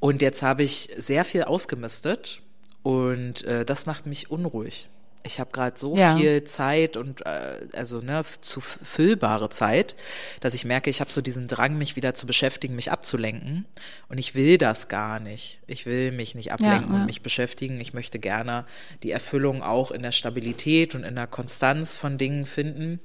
Und 0.01 0.21
jetzt 0.21 0.43
habe 0.43 0.65
ich 0.65 0.91
sehr 0.97 1.25
viel 1.25 1.45
ausgemistet 1.45 2.43
und 2.83 3.45
äh, 3.45 3.65
das 3.65 3.87
macht 3.87 4.07
mich 4.07 4.33
unruhig. 4.33 4.89
Ich 5.29 5.39
habe 5.39 5.53
gerade 5.53 5.79
so 5.79 5.97
Ja. 5.97 6.16
viel 6.16 6.43
Zeit 6.45 6.97
und 6.97 7.24
äh, 7.24 7.66
also 7.72 8.01
ne 8.01 8.22
zu 8.41 8.61
füllbare 8.61 9.51
Zeit, 9.51 9.95
dass 10.41 10.55
ich 10.55 10.64
merke, 10.64 10.91
ich 10.91 11.01
habe 11.01 11.12
so 11.12 11.20
diesen 11.20 11.47
Drang, 11.47 11.79
mich 11.79 11.95
wieder 11.97 12.14
zu 12.14 12.26
beschäftigen, 12.26 12.74
mich 12.74 12.91
abzulenken. 12.91 13.66
Und 14.09 14.18
ich 14.18 14.35
will 14.35 14.59
das 14.59 14.89
gar 14.89 15.20
nicht. 15.20 15.61
Ich 15.66 15.87
will 15.87 16.12
mich 16.12 16.35
nicht 16.35 16.53
ablenken 16.53 16.93
ja. 16.93 17.01
und 17.01 17.07
mich 17.07 17.22
beschäftigen. 17.22 17.81
Ich 17.81 17.95
möchte 17.95 18.18
gerne 18.18 18.64
die 19.03 19.11
Erfüllung 19.11 19.62
auch 19.62 19.91
in 19.91 20.03
der 20.03 20.12
Stabilität 20.12 20.95
und 20.95 21.05
in 21.05 21.14
der 21.14 21.26
Konstanz 21.26 21.97
von 21.97 22.18
Dingen 22.18 22.47
finden. 22.47 23.01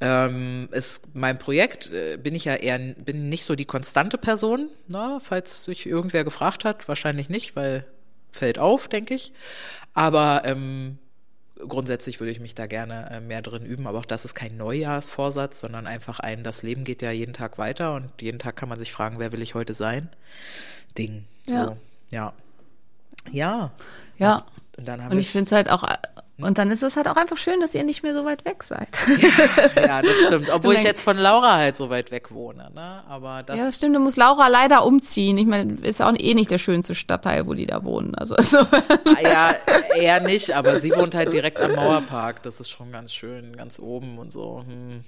Ähm, 0.00 0.68
ist 0.72 1.14
mein 1.14 1.38
Projekt, 1.38 1.92
äh, 1.92 2.16
bin 2.16 2.34
ich 2.34 2.44
ja 2.44 2.54
eher 2.54 2.78
bin 2.78 3.28
nicht 3.28 3.44
so 3.44 3.56
die 3.56 3.64
konstante 3.64 4.16
Person, 4.16 4.68
ne, 4.86 5.18
falls 5.20 5.64
sich 5.64 5.86
irgendwer 5.86 6.22
gefragt 6.22 6.64
hat, 6.64 6.86
wahrscheinlich 6.86 7.28
nicht, 7.28 7.56
weil 7.56 7.84
fällt 8.30 8.58
auf, 8.58 8.88
denke 8.88 9.14
ich. 9.14 9.32
Aber 9.94 10.42
ähm, 10.44 10.98
grundsätzlich 11.66 12.20
würde 12.20 12.30
ich 12.30 12.40
mich 12.40 12.54
da 12.54 12.66
gerne 12.66 13.10
äh, 13.10 13.20
mehr 13.20 13.42
drin 13.42 13.64
üben, 13.64 13.86
aber 13.86 13.98
auch 13.98 14.04
das 14.04 14.24
ist 14.24 14.34
kein 14.34 14.56
Neujahrsvorsatz, 14.56 15.60
sondern 15.60 15.86
einfach 15.86 16.20
ein, 16.20 16.44
das 16.44 16.62
Leben 16.62 16.84
geht 16.84 17.02
ja 17.02 17.10
jeden 17.10 17.32
Tag 17.32 17.58
weiter 17.58 17.94
und 17.94 18.10
jeden 18.20 18.38
Tag 18.38 18.56
kann 18.56 18.68
man 18.68 18.78
sich 18.78 18.92
fragen, 18.92 19.18
wer 19.18 19.32
will 19.32 19.42
ich 19.42 19.54
heute 19.54 19.74
sein? 19.74 20.08
Ding. 20.96 21.24
So, 21.46 21.54
Ja. 21.54 21.76
ja. 22.10 22.32
Ja. 23.30 23.72
Ja. 24.18 24.44
Und 24.76 24.88
dann 24.88 25.02
haben 25.02 25.12
Und 25.12 25.18
ich 25.18 25.30
finde 25.30 25.46
es 25.46 25.52
halt 25.52 25.70
auch, 25.70 25.84
Und 26.40 26.58
dann 26.58 26.70
ist 26.70 26.84
es 26.84 26.96
halt 26.96 27.08
auch 27.08 27.16
einfach 27.16 27.36
schön, 27.36 27.60
dass 27.60 27.74
ihr 27.74 27.82
nicht 27.82 28.04
mehr 28.04 28.14
so 28.14 28.24
weit 28.24 28.44
weg 28.44 28.62
seid. 28.62 28.96
Ja, 29.74 30.02
das 30.02 30.16
stimmt. 30.26 30.50
Obwohl 30.54 30.74
ich 30.74 30.84
jetzt 30.84 31.02
von 31.02 31.16
Laura 31.16 31.56
halt 31.56 31.76
so 31.76 31.90
weit 31.90 32.12
weg 32.12 32.30
wohne, 32.32 32.70
ne? 32.74 33.02
Aber 33.08 33.42
das, 33.42 33.56
Ja, 33.56 33.66
das 33.66 33.74
stimmt. 33.74 33.96
Du 33.96 34.00
musst 34.00 34.16
Laura 34.16 34.46
leider 34.46 34.84
umziehen. 34.84 35.36
Ich 35.36 35.46
meine, 35.46 35.74
ist 35.82 36.00
auch 36.00 36.14
eh 36.16 36.34
nicht 36.34 36.50
der 36.50 36.58
schönste 36.58 36.94
Stadtteil, 36.94 37.46
wo 37.46 37.54
die 37.54 37.66
da 37.66 37.82
wohnen. 37.82 38.14
Also, 38.14 38.36
also 38.36 38.58
ja, 39.22 39.56
eher 39.96 40.20
nicht, 40.20 40.52
aber 40.52 40.76
sie 40.76 40.94
wohnt 40.94 41.14
halt 41.16 41.32
direkt 41.32 41.60
am 41.60 41.74
Mauerpark. 41.74 42.42
Das 42.44 42.60
ist 42.60 42.70
schon 42.70 42.92
ganz 42.92 43.12
schön, 43.12 43.56
ganz 43.56 43.80
oben 43.80 44.18
und 44.18 44.32
so. 44.32 44.62
Hm. 44.66 45.02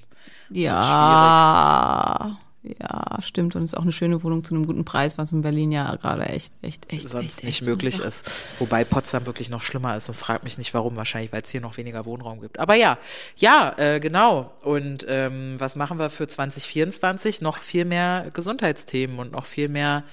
ja, 0.50 2.36
ja, 2.62 3.18
stimmt. 3.22 3.56
Und 3.56 3.62
ist 3.62 3.76
auch 3.76 3.82
eine 3.82 3.92
schöne 3.92 4.22
Wohnung 4.22 4.44
zu 4.44 4.54
einem 4.54 4.66
guten 4.66 4.84
Preis, 4.84 5.16
was 5.16 5.32
in 5.32 5.40
Berlin 5.40 5.72
ja 5.72 5.96
gerade 5.96 6.24
echt, 6.26 6.54
echt, 6.61 6.92
echt, 6.92 7.08
sonst 7.08 7.38
echt, 7.38 7.44
nicht 7.44 7.61
echt 7.61 7.66
möglich 7.66 7.96
super. 7.96 8.08
ist. 8.08 8.61
Wobei 8.61 8.84
Potsdam 8.84 9.26
wirklich 9.26 9.48
noch 9.48 9.62
schlimmer 9.62 9.96
ist 9.96 10.08
und 10.08 10.14
fragt 10.14 10.44
mich 10.44 10.58
nicht 10.58 10.74
warum. 10.74 10.96
Wahrscheinlich, 10.96 11.32
weil 11.32 11.42
es 11.42 11.50
hier 11.50 11.62
noch 11.62 11.76
weniger 11.78 12.04
Wohnraum 12.04 12.40
gibt. 12.40 12.58
Aber 12.58 12.74
ja, 12.74 12.98
ja, 13.36 13.74
äh, 13.78 14.00
genau. 14.00 14.52
Und 14.62 15.06
ähm, 15.08 15.54
was 15.58 15.74
machen 15.76 15.98
wir 15.98 16.11
für 16.11 16.28
2024? 16.28 17.40
Noch 17.40 17.58
viel 17.58 17.86
mehr 17.86 18.30
Gesundheitsthemen 18.32 19.18
und 19.18 19.32
noch 19.32 19.46
viel 19.46 19.68
mehr 19.68 20.04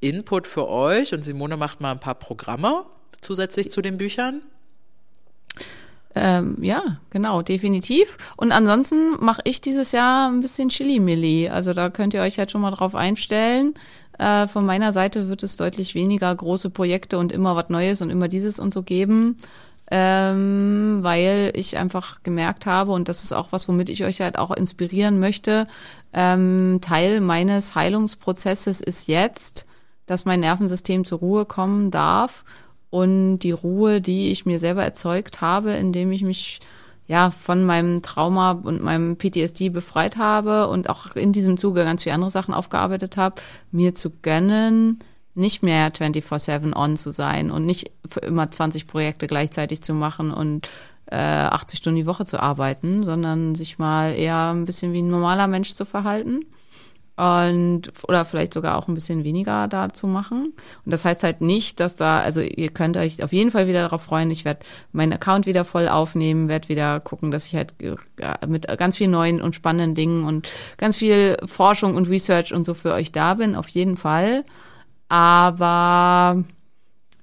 Input 0.00 0.46
für 0.46 0.68
euch. 0.68 1.12
Und 1.12 1.22
Simone 1.22 1.56
macht 1.56 1.80
mal 1.80 1.90
ein 1.90 2.00
paar 2.00 2.14
Programme 2.14 2.86
zusätzlich 3.20 3.70
zu 3.70 3.82
den 3.82 3.98
Büchern. 3.98 4.42
Ähm, 6.18 6.56
ja, 6.62 6.82
genau, 7.10 7.42
definitiv. 7.42 8.16
Und 8.38 8.50
ansonsten 8.50 9.22
mache 9.22 9.42
ich 9.44 9.60
dieses 9.60 9.92
Jahr 9.92 10.30
ein 10.30 10.40
bisschen 10.40 10.70
Chili-Milli. 10.70 11.50
Also 11.50 11.74
da 11.74 11.90
könnt 11.90 12.14
ihr 12.14 12.22
euch 12.22 12.38
halt 12.38 12.50
schon 12.50 12.62
mal 12.62 12.70
drauf 12.70 12.94
einstellen. 12.94 13.74
Äh, 14.18 14.48
von 14.48 14.64
meiner 14.64 14.94
Seite 14.94 15.28
wird 15.28 15.42
es 15.42 15.56
deutlich 15.56 15.94
weniger 15.94 16.34
große 16.34 16.70
Projekte 16.70 17.18
und 17.18 17.32
immer 17.32 17.54
was 17.54 17.68
Neues 17.68 18.00
und 18.00 18.08
immer 18.08 18.28
dieses 18.28 18.58
und 18.58 18.72
so 18.72 18.82
geben. 18.82 19.36
Ähm, 19.90 21.00
weil 21.02 21.52
ich 21.54 21.76
einfach 21.76 22.22
gemerkt 22.22 22.64
habe, 22.64 22.92
und 22.92 23.10
das 23.10 23.22
ist 23.22 23.34
auch 23.34 23.52
was, 23.52 23.68
womit 23.68 23.90
ich 23.90 24.02
euch 24.02 24.22
halt 24.22 24.38
auch 24.38 24.50
inspirieren 24.50 25.20
möchte, 25.20 25.68
ähm, 26.14 26.78
Teil 26.80 27.20
meines 27.20 27.74
Heilungsprozesses 27.74 28.80
ist 28.80 29.06
jetzt, 29.06 29.66
dass 30.06 30.24
mein 30.24 30.40
Nervensystem 30.40 31.04
zur 31.04 31.18
Ruhe 31.18 31.44
kommen 31.44 31.90
darf 31.90 32.42
und 32.96 33.40
die 33.40 33.50
Ruhe, 33.50 34.00
die 34.00 34.30
ich 34.30 34.46
mir 34.46 34.58
selber 34.58 34.82
erzeugt 34.82 35.42
habe, 35.42 35.72
indem 35.72 36.12
ich 36.12 36.22
mich 36.22 36.60
ja 37.06 37.30
von 37.30 37.62
meinem 37.62 38.00
Trauma 38.00 38.52
und 38.52 38.82
meinem 38.82 39.18
PTSD 39.18 39.68
befreit 39.68 40.16
habe 40.16 40.68
und 40.68 40.88
auch 40.88 41.14
in 41.14 41.30
diesem 41.30 41.58
Zuge 41.58 41.84
ganz 41.84 42.04
viele 42.04 42.14
andere 42.14 42.30
Sachen 42.30 42.54
aufgearbeitet 42.54 43.18
habe, 43.18 43.42
mir 43.70 43.94
zu 43.94 44.08
gönnen, 44.22 45.00
nicht 45.34 45.62
mehr 45.62 45.92
24/7 45.92 46.74
on 46.74 46.96
zu 46.96 47.10
sein 47.10 47.50
und 47.50 47.66
nicht 47.66 47.90
für 48.08 48.20
immer 48.20 48.50
20 48.50 48.86
Projekte 48.86 49.26
gleichzeitig 49.26 49.82
zu 49.82 49.92
machen 49.92 50.30
und 50.30 50.66
äh, 51.10 51.16
80 51.16 51.80
Stunden 51.80 51.98
die 51.98 52.06
Woche 52.06 52.24
zu 52.24 52.40
arbeiten, 52.40 53.04
sondern 53.04 53.54
sich 53.54 53.78
mal 53.78 54.14
eher 54.14 54.54
ein 54.54 54.64
bisschen 54.64 54.94
wie 54.94 55.02
ein 55.02 55.10
normaler 55.10 55.48
Mensch 55.48 55.74
zu 55.74 55.84
verhalten 55.84 56.46
und 57.16 57.92
oder 58.06 58.26
vielleicht 58.26 58.52
sogar 58.52 58.76
auch 58.76 58.88
ein 58.88 58.94
bisschen 58.94 59.24
weniger 59.24 59.68
da 59.68 59.90
zu 59.90 60.06
machen. 60.06 60.52
Und 60.84 60.92
das 60.92 61.04
heißt 61.04 61.24
halt 61.24 61.40
nicht, 61.40 61.80
dass 61.80 61.96
da, 61.96 62.20
also 62.20 62.42
ihr 62.42 62.68
könnt 62.68 62.96
euch 62.98 63.22
auf 63.22 63.32
jeden 63.32 63.50
Fall 63.50 63.66
wieder 63.66 63.82
darauf 63.82 64.02
freuen. 64.02 64.30
Ich 64.30 64.44
werde 64.44 64.60
meinen 64.92 65.14
Account 65.14 65.46
wieder 65.46 65.64
voll 65.64 65.88
aufnehmen, 65.88 66.48
werde 66.48 66.68
wieder 66.68 67.00
gucken, 67.00 67.30
dass 67.30 67.46
ich 67.46 67.54
halt 67.56 67.74
mit 68.46 68.66
ganz 68.76 68.98
vielen 68.98 69.12
neuen 69.12 69.40
und 69.40 69.54
spannenden 69.54 69.94
Dingen 69.94 70.24
und 70.24 70.46
ganz 70.76 70.98
viel 70.98 71.36
Forschung 71.46 71.96
und 71.96 72.08
Research 72.08 72.52
und 72.52 72.64
so 72.64 72.74
für 72.74 72.92
euch 72.92 73.12
da 73.12 73.34
bin, 73.34 73.56
auf 73.56 73.68
jeden 73.68 73.96
Fall. 73.96 74.44
Aber 75.08 76.44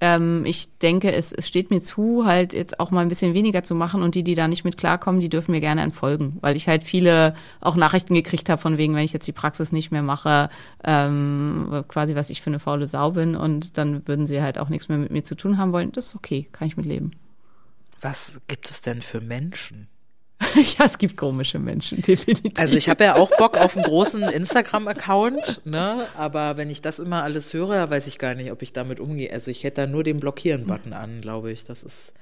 ähm, 0.03 0.43
ich 0.45 0.77
denke, 0.79 1.13
es, 1.13 1.31
es 1.31 1.47
steht 1.47 1.69
mir 1.69 1.79
zu, 1.79 2.25
halt 2.25 2.51
jetzt 2.51 2.77
auch 2.81 2.91
mal 2.91 2.99
ein 2.99 3.07
bisschen 3.07 3.33
weniger 3.33 3.63
zu 3.63 3.73
machen 3.73 4.01
und 4.01 4.15
die, 4.15 4.23
die 4.25 4.35
da 4.35 4.49
nicht 4.49 4.65
mit 4.65 4.75
klarkommen, 4.75 5.21
die 5.21 5.29
dürfen 5.29 5.53
mir 5.53 5.61
gerne 5.61 5.81
entfolgen, 5.81 6.39
weil 6.41 6.57
ich 6.57 6.67
halt 6.67 6.83
viele 6.83 7.35
auch 7.61 7.77
Nachrichten 7.77 8.13
gekriegt 8.13 8.49
habe 8.49 8.61
von 8.61 8.77
wegen, 8.77 8.95
wenn 8.95 9.05
ich 9.05 9.13
jetzt 9.13 9.27
die 9.29 9.31
Praxis 9.31 9.71
nicht 9.71 9.91
mehr 9.91 10.01
mache, 10.01 10.49
ähm, 10.83 11.85
quasi 11.87 12.15
was 12.15 12.29
ich 12.29 12.41
für 12.41 12.49
eine 12.49 12.59
faule 12.59 12.85
Sau 12.85 13.11
bin 13.11 13.37
und 13.37 13.77
dann 13.77 14.05
würden 14.05 14.27
sie 14.27 14.41
halt 14.41 14.57
auch 14.57 14.67
nichts 14.67 14.89
mehr 14.89 14.97
mit 14.97 15.09
mir 15.09 15.23
zu 15.23 15.35
tun 15.35 15.57
haben 15.57 15.71
wollen. 15.71 15.93
Das 15.93 16.07
ist 16.07 16.15
okay, 16.15 16.47
kann 16.51 16.67
ich 16.67 16.75
mit 16.75 16.85
leben. 16.85 17.11
Was 18.01 18.41
gibt 18.49 18.69
es 18.69 18.81
denn 18.81 19.01
für 19.01 19.21
Menschen? 19.21 19.87
ja, 20.55 20.85
es 20.85 20.97
gibt 20.97 21.17
komische 21.17 21.59
Menschen, 21.59 22.01
definitiv. 22.01 22.53
Also 22.57 22.77
ich 22.77 22.89
habe 22.89 23.03
ja 23.03 23.15
auch 23.15 23.35
Bock 23.37 23.57
auf 23.57 23.75
einen 23.75 23.85
großen 23.85 24.23
Instagram-Account, 24.23 25.61
ne? 25.65 26.07
Aber 26.17 26.57
wenn 26.57 26.69
ich 26.69 26.81
das 26.81 26.99
immer 26.99 27.23
alles 27.23 27.53
höre, 27.53 27.89
weiß 27.89 28.07
ich 28.07 28.19
gar 28.19 28.35
nicht, 28.35 28.51
ob 28.51 28.61
ich 28.61 28.73
damit 28.73 28.99
umgehe. 28.99 29.31
Also 29.31 29.51
ich 29.51 29.63
hätte 29.63 29.81
da 29.81 29.87
nur 29.87 30.03
den 30.03 30.19
Blockieren-Button 30.19 30.93
an, 30.93 31.21
glaube 31.21 31.51
ich. 31.51 31.65
Das 31.65 31.83
ist. 31.83 32.13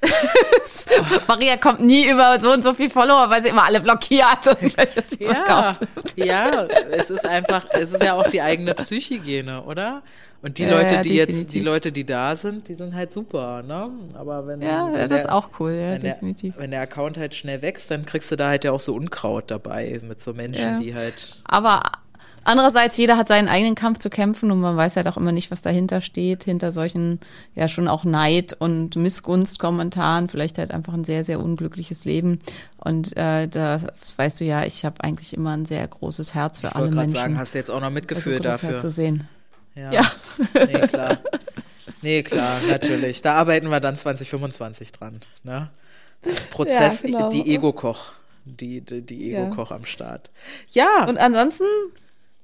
Maria 1.28 1.56
kommt 1.56 1.80
nie 1.80 2.08
über 2.08 2.38
so 2.40 2.52
und 2.52 2.62
so 2.62 2.72
viel 2.74 2.90
Follower, 2.90 3.28
weil 3.30 3.42
sie 3.42 3.48
immer 3.48 3.64
alle 3.64 3.80
blockiert 3.80 4.46
und 4.46 4.76
Ja, 5.18 5.72
ja, 6.16 6.64
es 6.90 7.10
ist 7.10 7.26
einfach, 7.26 7.66
es 7.70 7.92
ist 7.92 8.02
ja 8.02 8.14
auch 8.14 8.28
die 8.28 8.40
eigene 8.42 8.74
Psychhygiene, 8.74 9.62
oder? 9.62 10.02
Und 10.40 10.58
die 10.58 10.62
Ja, 10.64 10.70
Leute, 10.70 10.94
ja, 10.96 11.00
die 11.02 11.14
jetzt, 11.16 11.28
definitiv. 11.30 11.52
die 11.52 11.60
Leute, 11.60 11.90
die 11.92 12.06
da 12.06 12.36
sind, 12.36 12.68
die 12.68 12.74
sind 12.74 12.94
halt 12.94 13.12
super, 13.12 13.62
ne? 13.64 13.90
Aber 14.14 14.46
wenn, 14.46 14.62
Ja, 14.62 14.86
wenn 14.92 15.00
das 15.08 15.10
ist 15.12 15.22
der- 15.24 15.34
auch 15.34 15.48
cool, 15.58 15.72
ja, 15.72 15.92
wenn 15.94 15.98
der, 16.00 16.12
definitiv. 16.14 16.54
wenn 16.58 16.70
der 16.70 16.80
Account 16.82 17.18
halt 17.18 17.34
schnell 17.34 17.60
wächst, 17.60 17.90
dann 17.90 18.06
kriegst 18.06 18.30
du 18.30 18.36
da 18.36 18.46
halt 18.48 18.62
ja 18.62 18.70
auch 18.70 18.78
so 18.80 18.94
Unkraut 18.94 19.50
dabei 19.50 20.00
mit 20.06 20.20
so 20.22 20.34
Menschen, 20.34 20.74
Ja. 20.74 20.78
die 20.78 20.94
halt 20.94 21.42
Aber 21.44 21.82
andererseits, 22.48 22.96
jeder 22.96 23.16
hat 23.16 23.28
seinen 23.28 23.48
eigenen 23.48 23.74
Kampf 23.74 23.98
zu 24.00 24.10
kämpfen 24.10 24.50
und 24.50 24.60
man 24.60 24.76
weiß 24.76 24.96
halt 24.96 25.06
auch 25.06 25.16
immer 25.16 25.32
nicht, 25.32 25.50
was 25.50 25.62
dahinter 25.62 26.00
steht, 26.00 26.44
hinter 26.44 26.72
solchen, 26.72 27.20
ja 27.54 27.68
schon 27.68 27.86
auch 27.88 28.04
Neid 28.04 28.56
und 28.58 28.96
Missgunstkommentaren, 28.96 30.28
vielleicht 30.28 30.58
halt 30.58 30.72
einfach 30.72 30.94
ein 30.94 31.04
sehr, 31.04 31.24
sehr 31.24 31.40
unglückliches 31.40 32.04
Leben. 32.04 32.38
Und 32.78 33.16
äh, 33.16 33.46
das 33.48 33.82
weißt 34.16 34.40
du 34.40 34.44
ja, 34.44 34.64
ich 34.64 34.84
habe 34.84 35.02
eigentlich 35.04 35.32
immer 35.34 35.56
ein 35.56 35.64
sehr 35.66 35.86
großes 35.86 36.34
Herz 36.34 36.60
für 36.60 36.68
Ich 36.68 36.74
alle 36.74 36.84
wollte 36.84 36.94
gerade 36.96 37.06
Menschen. 37.06 37.20
sagen, 37.22 37.38
hast 37.38 37.54
du 37.54 37.58
jetzt 37.58 37.70
auch 37.70 37.80
noch 37.80 37.90
Mitgefühl 37.90 38.40
das 38.40 38.60
dafür. 38.60 38.68
Halt 38.70 38.80
zu 38.80 38.90
sehen. 38.90 39.28
Ja. 39.74 39.92
Ja. 39.92 40.02
Nee, 40.66 40.86
klar. 40.88 41.18
Nee, 42.02 42.22
klar, 42.22 42.56
natürlich. 42.68 43.22
Da 43.22 43.34
arbeiten 43.34 43.68
wir 43.70 43.80
dann 43.80 43.96
2025 43.96 44.92
dran. 44.92 45.20
Ne? 45.44 45.68
Prozess, 46.50 47.02
Ja, 47.02 47.08
genau. 47.08 47.30
die 47.30 47.54
Ego-Koch. 47.54 48.10
Die, 48.44 48.80
die, 48.80 49.02
die 49.02 49.30
Ja. 49.30 49.46
Ego-Koch 49.46 49.70
am 49.72 49.84
Start. 49.84 50.30
Ja, 50.72 51.04
Und 51.08 51.18
ansonsten, 51.18 51.64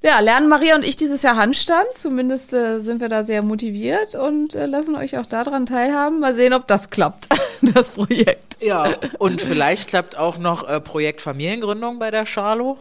ja, 0.04 0.20
lernen 0.20 0.48
Maria 0.48 0.76
und 0.76 0.84
ich 0.84 0.96
dieses 0.96 1.22
Jahr 1.22 1.36
Handstand. 1.36 1.86
Zumindest 1.94 2.52
äh, 2.52 2.80
sind 2.80 3.00
wir 3.00 3.08
da 3.08 3.24
sehr 3.24 3.42
motiviert 3.42 4.14
und 4.14 4.54
äh, 4.54 4.66
lassen 4.66 4.96
euch 4.96 5.16
auch 5.16 5.24
daran 5.24 5.64
teilhaben. 5.64 6.20
Mal 6.20 6.34
sehen, 6.34 6.52
ob 6.52 6.66
das 6.66 6.90
klappt, 6.90 7.28
das 7.62 7.92
Projekt. 7.92 8.62
ja. 8.62 8.86
Und 9.18 9.40
vielleicht 9.40 9.88
klappt 9.88 10.16
auch 10.16 10.36
noch 10.36 10.68
äh, 10.68 10.78
Projekt 10.78 11.22
Familiengründung 11.22 11.98
bei 11.98 12.10
der 12.10 12.26
Charlo. 12.26 12.78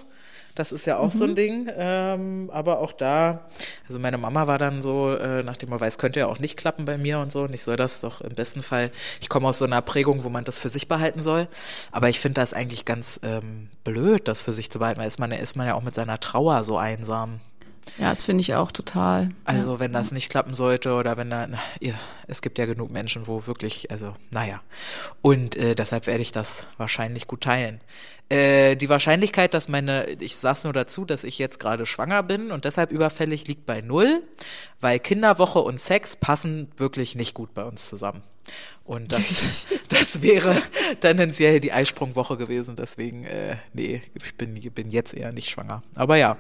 Das 0.56 0.72
ist 0.72 0.86
ja 0.86 0.98
auch 0.98 1.10
so 1.12 1.24
Mhm. 1.26 1.32
ein 1.32 1.36
Ding. 1.36 1.72
Ähm, 1.76 2.50
aber 2.54 2.80
auch 2.80 2.92
da, 2.92 3.50
also 3.88 4.00
meine 4.00 4.18
Mama 4.18 4.46
war 4.48 4.58
dann 4.60 4.82
so, 4.82 5.16
äh, 5.16 5.42
nachdem 5.44 5.70
man 5.70 5.80
weiß, 5.80 5.98
könnte 5.98 6.20
ja 6.20 6.28
auch 6.28 6.40
nicht 6.40 6.58
klappen 6.58 6.86
bei 6.86 6.98
mir 6.98 7.20
und 7.20 7.32
so. 7.32 7.42
Und 7.44 7.54
ich 7.54 7.64
soll 7.64 7.76
das 7.76 8.02
doch 8.02 8.22
im 8.22 8.36
besten 8.36 8.62
Fall, 8.62 8.92
ich 9.20 9.30
komme 9.30 9.48
aus 9.48 9.58
so 9.60 9.66
einer 9.66 9.82
Prägung, 9.82 10.24
wo 10.24 10.30
man 10.30 10.44
das 10.44 10.60
für 10.60 10.70
sich 10.70 10.88
behalten 10.88 11.24
soll. 11.24 11.48
Aber 11.92 12.10
ich 12.10 12.20
finde 12.20 12.42
das 12.42 12.54
eigentlich 12.54 12.86
ganz 12.86 13.20
ähm, 13.24 13.70
blöd, 13.84 14.28
das 14.28 14.42
für 14.42 14.54
sich 14.54 14.70
zu 14.70 14.80
behalten, 14.80 15.00
weil 15.00 15.08
ist 15.08 15.20
man, 15.20 15.32
ist 15.32 15.56
man 15.56 15.68
ja 15.68 15.74
auch 15.74 15.82
mit 15.84 15.96
seiner 15.96 16.20
Trauer 16.20 16.64
so 16.64 16.78
einsam. 16.78 17.40
Ja, 17.98 18.10
das 18.10 18.24
finde 18.24 18.42
ich 18.42 18.56
auch 18.56 18.72
total. 18.72 19.30
Also 19.46 19.80
wenn 19.80 19.94
das 19.94 20.12
nicht 20.12 20.30
klappen 20.30 20.54
sollte 20.54 20.94
oder 20.94 21.16
wenn 21.18 21.30
da, 21.30 21.48
na, 21.48 21.60
ihr, 21.80 21.94
es 22.28 22.42
gibt 22.42 22.58
ja 22.58 22.66
genug 22.66 22.92
Menschen, 22.92 23.28
wo 23.28 23.46
wirklich, 23.46 23.92
also 23.92 24.16
naja. 24.32 24.62
Und 25.22 25.56
äh, 25.56 25.76
deshalb 25.76 26.08
werde 26.08 26.22
ich 26.22 26.32
das 26.32 26.68
wahrscheinlich 26.78 27.28
gut 27.28 27.42
teilen. 27.42 27.82
Äh, 28.30 28.76
die 28.76 28.90
Wahrscheinlichkeit, 28.90 29.54
dass 29.54 29.68
meine, 29.68 30.06
ich 30.20 30.38
sag's 30.38 30.64
nur 30.64 30.74
dazu, 30.74 31.06
dass 31.06 31.24
ich 31.24 31.38
jetzt 31.38 31.60
gerade 31.60 31.86
schwanger 31.86 32.24
bin 32.24 32.52
und 32.52 32.66
deshalb 32.66 32.92
überfällig, 32.92 33.48
liegt 33.48 33.66
bei 33.66 33.82
null, 33.82 34.24
weil 34.82 35.00
Kinderwoche 35.00 35.60
und 35.60 35.80
Sex 35.80 36.16
passen 36.16 36.72
wirklich 36.78 37.16
nicht 37.16 37.34
gut 37.34 37.54
bei 37.54 37.64
uns 37.64 37.90
zusammen. 37.90 38.24
Und 38.86 39.12
das, 39.12 39.68
das 39.90 40.22
wäre 40.22 40.62
tendenziell 41.00 41.60
die 41.60 41.74
Eisprungwoche 41.74 42.38
gewesen. 42.38 42.76
Deswegen, 42.76 43.26
äh, 43.26 43.58
nee, 43.74 44.02
ich 44.16 44.36
bin, 44.36 44.56
bin 44.56 44.90
jetzt 44.90 45.14
eher 45.14 45.32
nicht 45.32 45.50
schwanger. 45.50 45.84
Aber 45.96 46.18
ja, 46.18 46.38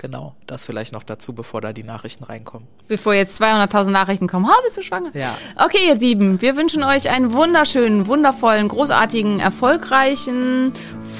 Genau, 0.00 0.34
das 0.46 0.64
vielleicht 0.64 0.94
noch 0.94 1.02
dazu, 1.02 1.34
bevor 1.34 1.60
da 1.60 1.74
die 1.74 1.82
Nachrichten 1.82 2.24
reinkommen. 2.24 2.66
Bevor 2.88 3.12
jetzt 3.12 3.42
200.000 3.42 3.90
Nachrichten 3.90 4.28
kommen, 4.28 4.48
ha, 4.48 4.54
bist 4.64 4.78
du 4.78 4.82
schwanger? 4.82 5.10
Ja. 5.12 5.36
Okay, 5.62 5.88
ihr 5.88 6.00
Sieben, 6.00 6.40
wir 6.40 6.56
wünschen 6.56 6.82
euch 6.82 7.10
einen 7.10 7.34
wunderschönen, 7.34 8.06
wundervollen, 8.06 8.68
großartigen, 8.68 9.40
erfolgreichen, 9.40 10.72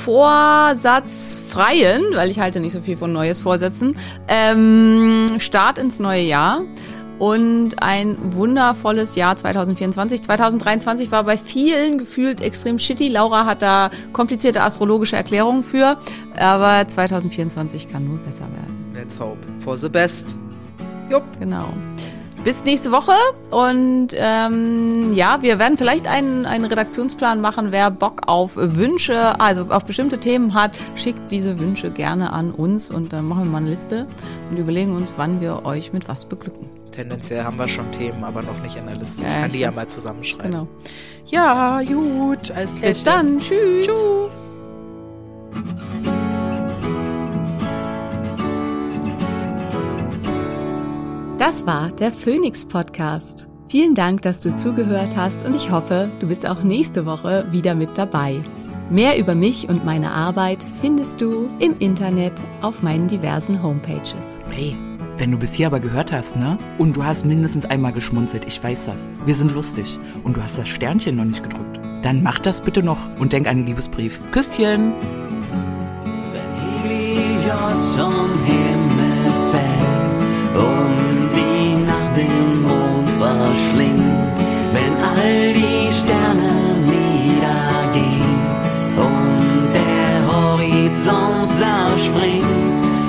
vorsatzfreien, 0.03 2.05
weil 2.15 2.31
ich 2.31 2.41
halte 2.41 2.61
nicht 2.61 2.73
so 2.73 2.81
viel 2.81 2.97
von 2.97 3.13
Neues 3.13 3.43
Vorsätzen, 3.43 3.99
ähm, 4.29 5.27
Start 5.41 5.77
ins 5.77 5.99
neue 5.99 6.23
Jahr. 6.23 6.63
Und 7.21 7.83
ein 7.83 8.17
wundervolles 8.35 9.15
Jahr 9.15 9.37
2024. 9.37 10.23
2023 10.23 11.13
war 11.13 11.25
bei 11.25 11.37
vielen 11.37 11.99
gefühlt 11.99 12.41
extrem 12.41 12.79
shitty. 12.79 13.09
Laura 13.09 13.45
hat 13.45 13.61
da 13.61 13.91
komplizierte 14.15 14.63
astrologische 14.63 15.17
Erklärungen 15.17 15.63
für. 15.63 15.99
Aber 16.39 16.89
2024 16.89 17.89
kann 17.93 18.09
nur 18.09 18.17
besser 18.21 18.45
werden. 18.45 18.91
Let's 18.95 19.21
hope 19.21 19.37
for 19.59 19.77
the 19.77 19.91
best. 19.91 20.39
Jupp. 21.11 21.25
Genau. 21.39 21.69
bis 22.43 22.65
nächste 22.65 22.91
Woche. 22.91 23.13
Und 23.51 24.15
ähm, 24.15 25.13
ja, 25.13 25.43
wir 25.43 25.59
werden 25.59 25.77
vielleicht 25.77 26.09
einen, 26.09 26.47
einen 26.47 26.65
Redaktionsplan 26.65 27.43
machen. 27.43 27.67
Wer 27.71 27.91
Bock 27.91 28.23
auf 28.29 28.53
Wünsche, 28.55 29.39
also 29.39 29.67
auf 29.69 29.85
bestimmte 29.85 30.21
Themen 30.21 30.55
hat, 30.55 30.75
schickt 30.97 31.31
diese 31.31 31.59
Wünsche 31.59 31.91
gerne 31.91 32.33
an 32.33 32.53
uns 32.53 32.91
und 32.91 33.13
dann 33.13 33.29
machen 33.29 33.45
wir 33.45 33.51
mal 33.51 33.59
eine 33.59 33.69
Liste 33.69 34.07
und 34.51 34.57
überlegen 34.57 34.97
uns, 34.97 35.13
wann 35.19 35.43
wir 35.43 35.67
euch 35.67 35.93
mit 35.93 36.09
was 36.09 36.25
beglücken. 36.25 36.80
Tendenziell 37.01 37.45
haben 37.45 37.59
wir 37.59 37.67
schon 37.67 37.91
Themen, 37.93 38.23
aber 38.25 38.43
noch 38.43 38.61
nicht 38.63 38.77
in 38.77 38.85
der 38.85 38.95
Liste. 38.95 39.23
Ja, 39.23 39.29
ich 39.29 39.35
kann 39.35 39.47
ich 39.47 39.53
die 39.55 39.61
ja 39.61 39.71
mal 39.71 39.89
zusammenschreiben. 39.89 40.51
Genau. 40.51 40.69
Ja, 41.25 41.81
gut. 41.83 42.51
Alles 42.51 42.75
klar. 42.75 42.89
Bis 42.89 43.05
dann. 43.05 43.39
Tschüss. 43.39 43.87
Tschüss. 43.87 44.31
Das 51.39 51.65
war 51.67 51.91
der 51.93 52.13
Phoenix 52.13 52.67
Podcast. 52.67 53.49
Vielen 53.71 53.95
Dank, 53.95 54.21
dass 54.21 54.41
du 54.41 54.55
zugehört 54.55 55.17
hast 55.17 55.47
und 55.47 55.57
ich 55.57 55.71
hoffe, 55.71 56.11
du 56.19 56.29
bist 56.29 56.47
auch 56.47 56.63
nächste 56.63 57.07
Woche 57.07 57.47
wieder 57.51 57.75
mit 57.75 57.97
dabei. 57.97 58.43
Mehr 58.91 59.17
über 59.17 59.35
mich 59.35 59.71
und 59.71 59.87
meine 59.87 60.13
Arbeit 60.13 60.67
findest 60.83 61.23
du 61.23 61.49
im 61.61 61.79
Internet 61.79 62.43
auf 62.61 62.83
meinen 62.83 63.09
diversen 63.09 63.63
Homepages. 63.63 64.39
Hey, 64.51 64.77
wenn 65.21 65.31
du 65.31 65.39
bis 65.39 65.53
hier 65.53 65.67
aber 65.67 65.81
gehört 65.81 66.13
hast, 66.13 66.35
ne? 66.35 66.57
Und 66.79 66.97
du 66.97 67.05
hast 67.05 67.27
mindestens 67.27 67.67
einmal 67.67 67.93
geschmunzelt, 67.93 68.47
ich 68.47 68.65
weiß 68.65 68.87
das. 68.87 69.11
Wir 69.27 69.35
sind 69.35 69.53
lustig. 69.53 69.99
Und 70.25 70.39
du 70.39 70.43
hast 70.43 70.57
das 70.57 70.67
Sternchen 70.67 71.17
noch 71.17 71.25
nicht 71.25 71.43
gedrückt. 71.43 71.79
Dann 72.03 72.23
mach 72.23 72.39
das 72.39 72.63
bitte 72.63 72.83
noch 72.83 72.99
und 73.19 73.35
denk 73.35 73.47
an 73.47 73.59
den 73.59 73.67
Liebesbrief. 73.67 74.19
Küsschen! 74.33 74.95
Wenn 76.33 76.89
Helios 76.89 77.97
vom 77.97 78.31
Himmel 78.47 79.21
fällt 79.53 80.57
und 80.57 81.29
die 81.37 81.85
Nacht 81.85 82.17
den 82.17 82.63
Mond 82.63 83.11
verschlingt, 83.19 84.39
wenn 84.73 84.95
all 85.05 85.53
die 85.53 85.93
Sterne 85.93 86.79
niedergehen 86.87 88.41
und 88.97 89.75
der 89.75 90.33
Horizont 90.33 91.47
zerspringt, 91.47 92.47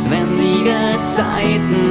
wenn 0.10 0.28
die 0.38 0.62
Gezeiten 0.66 1.91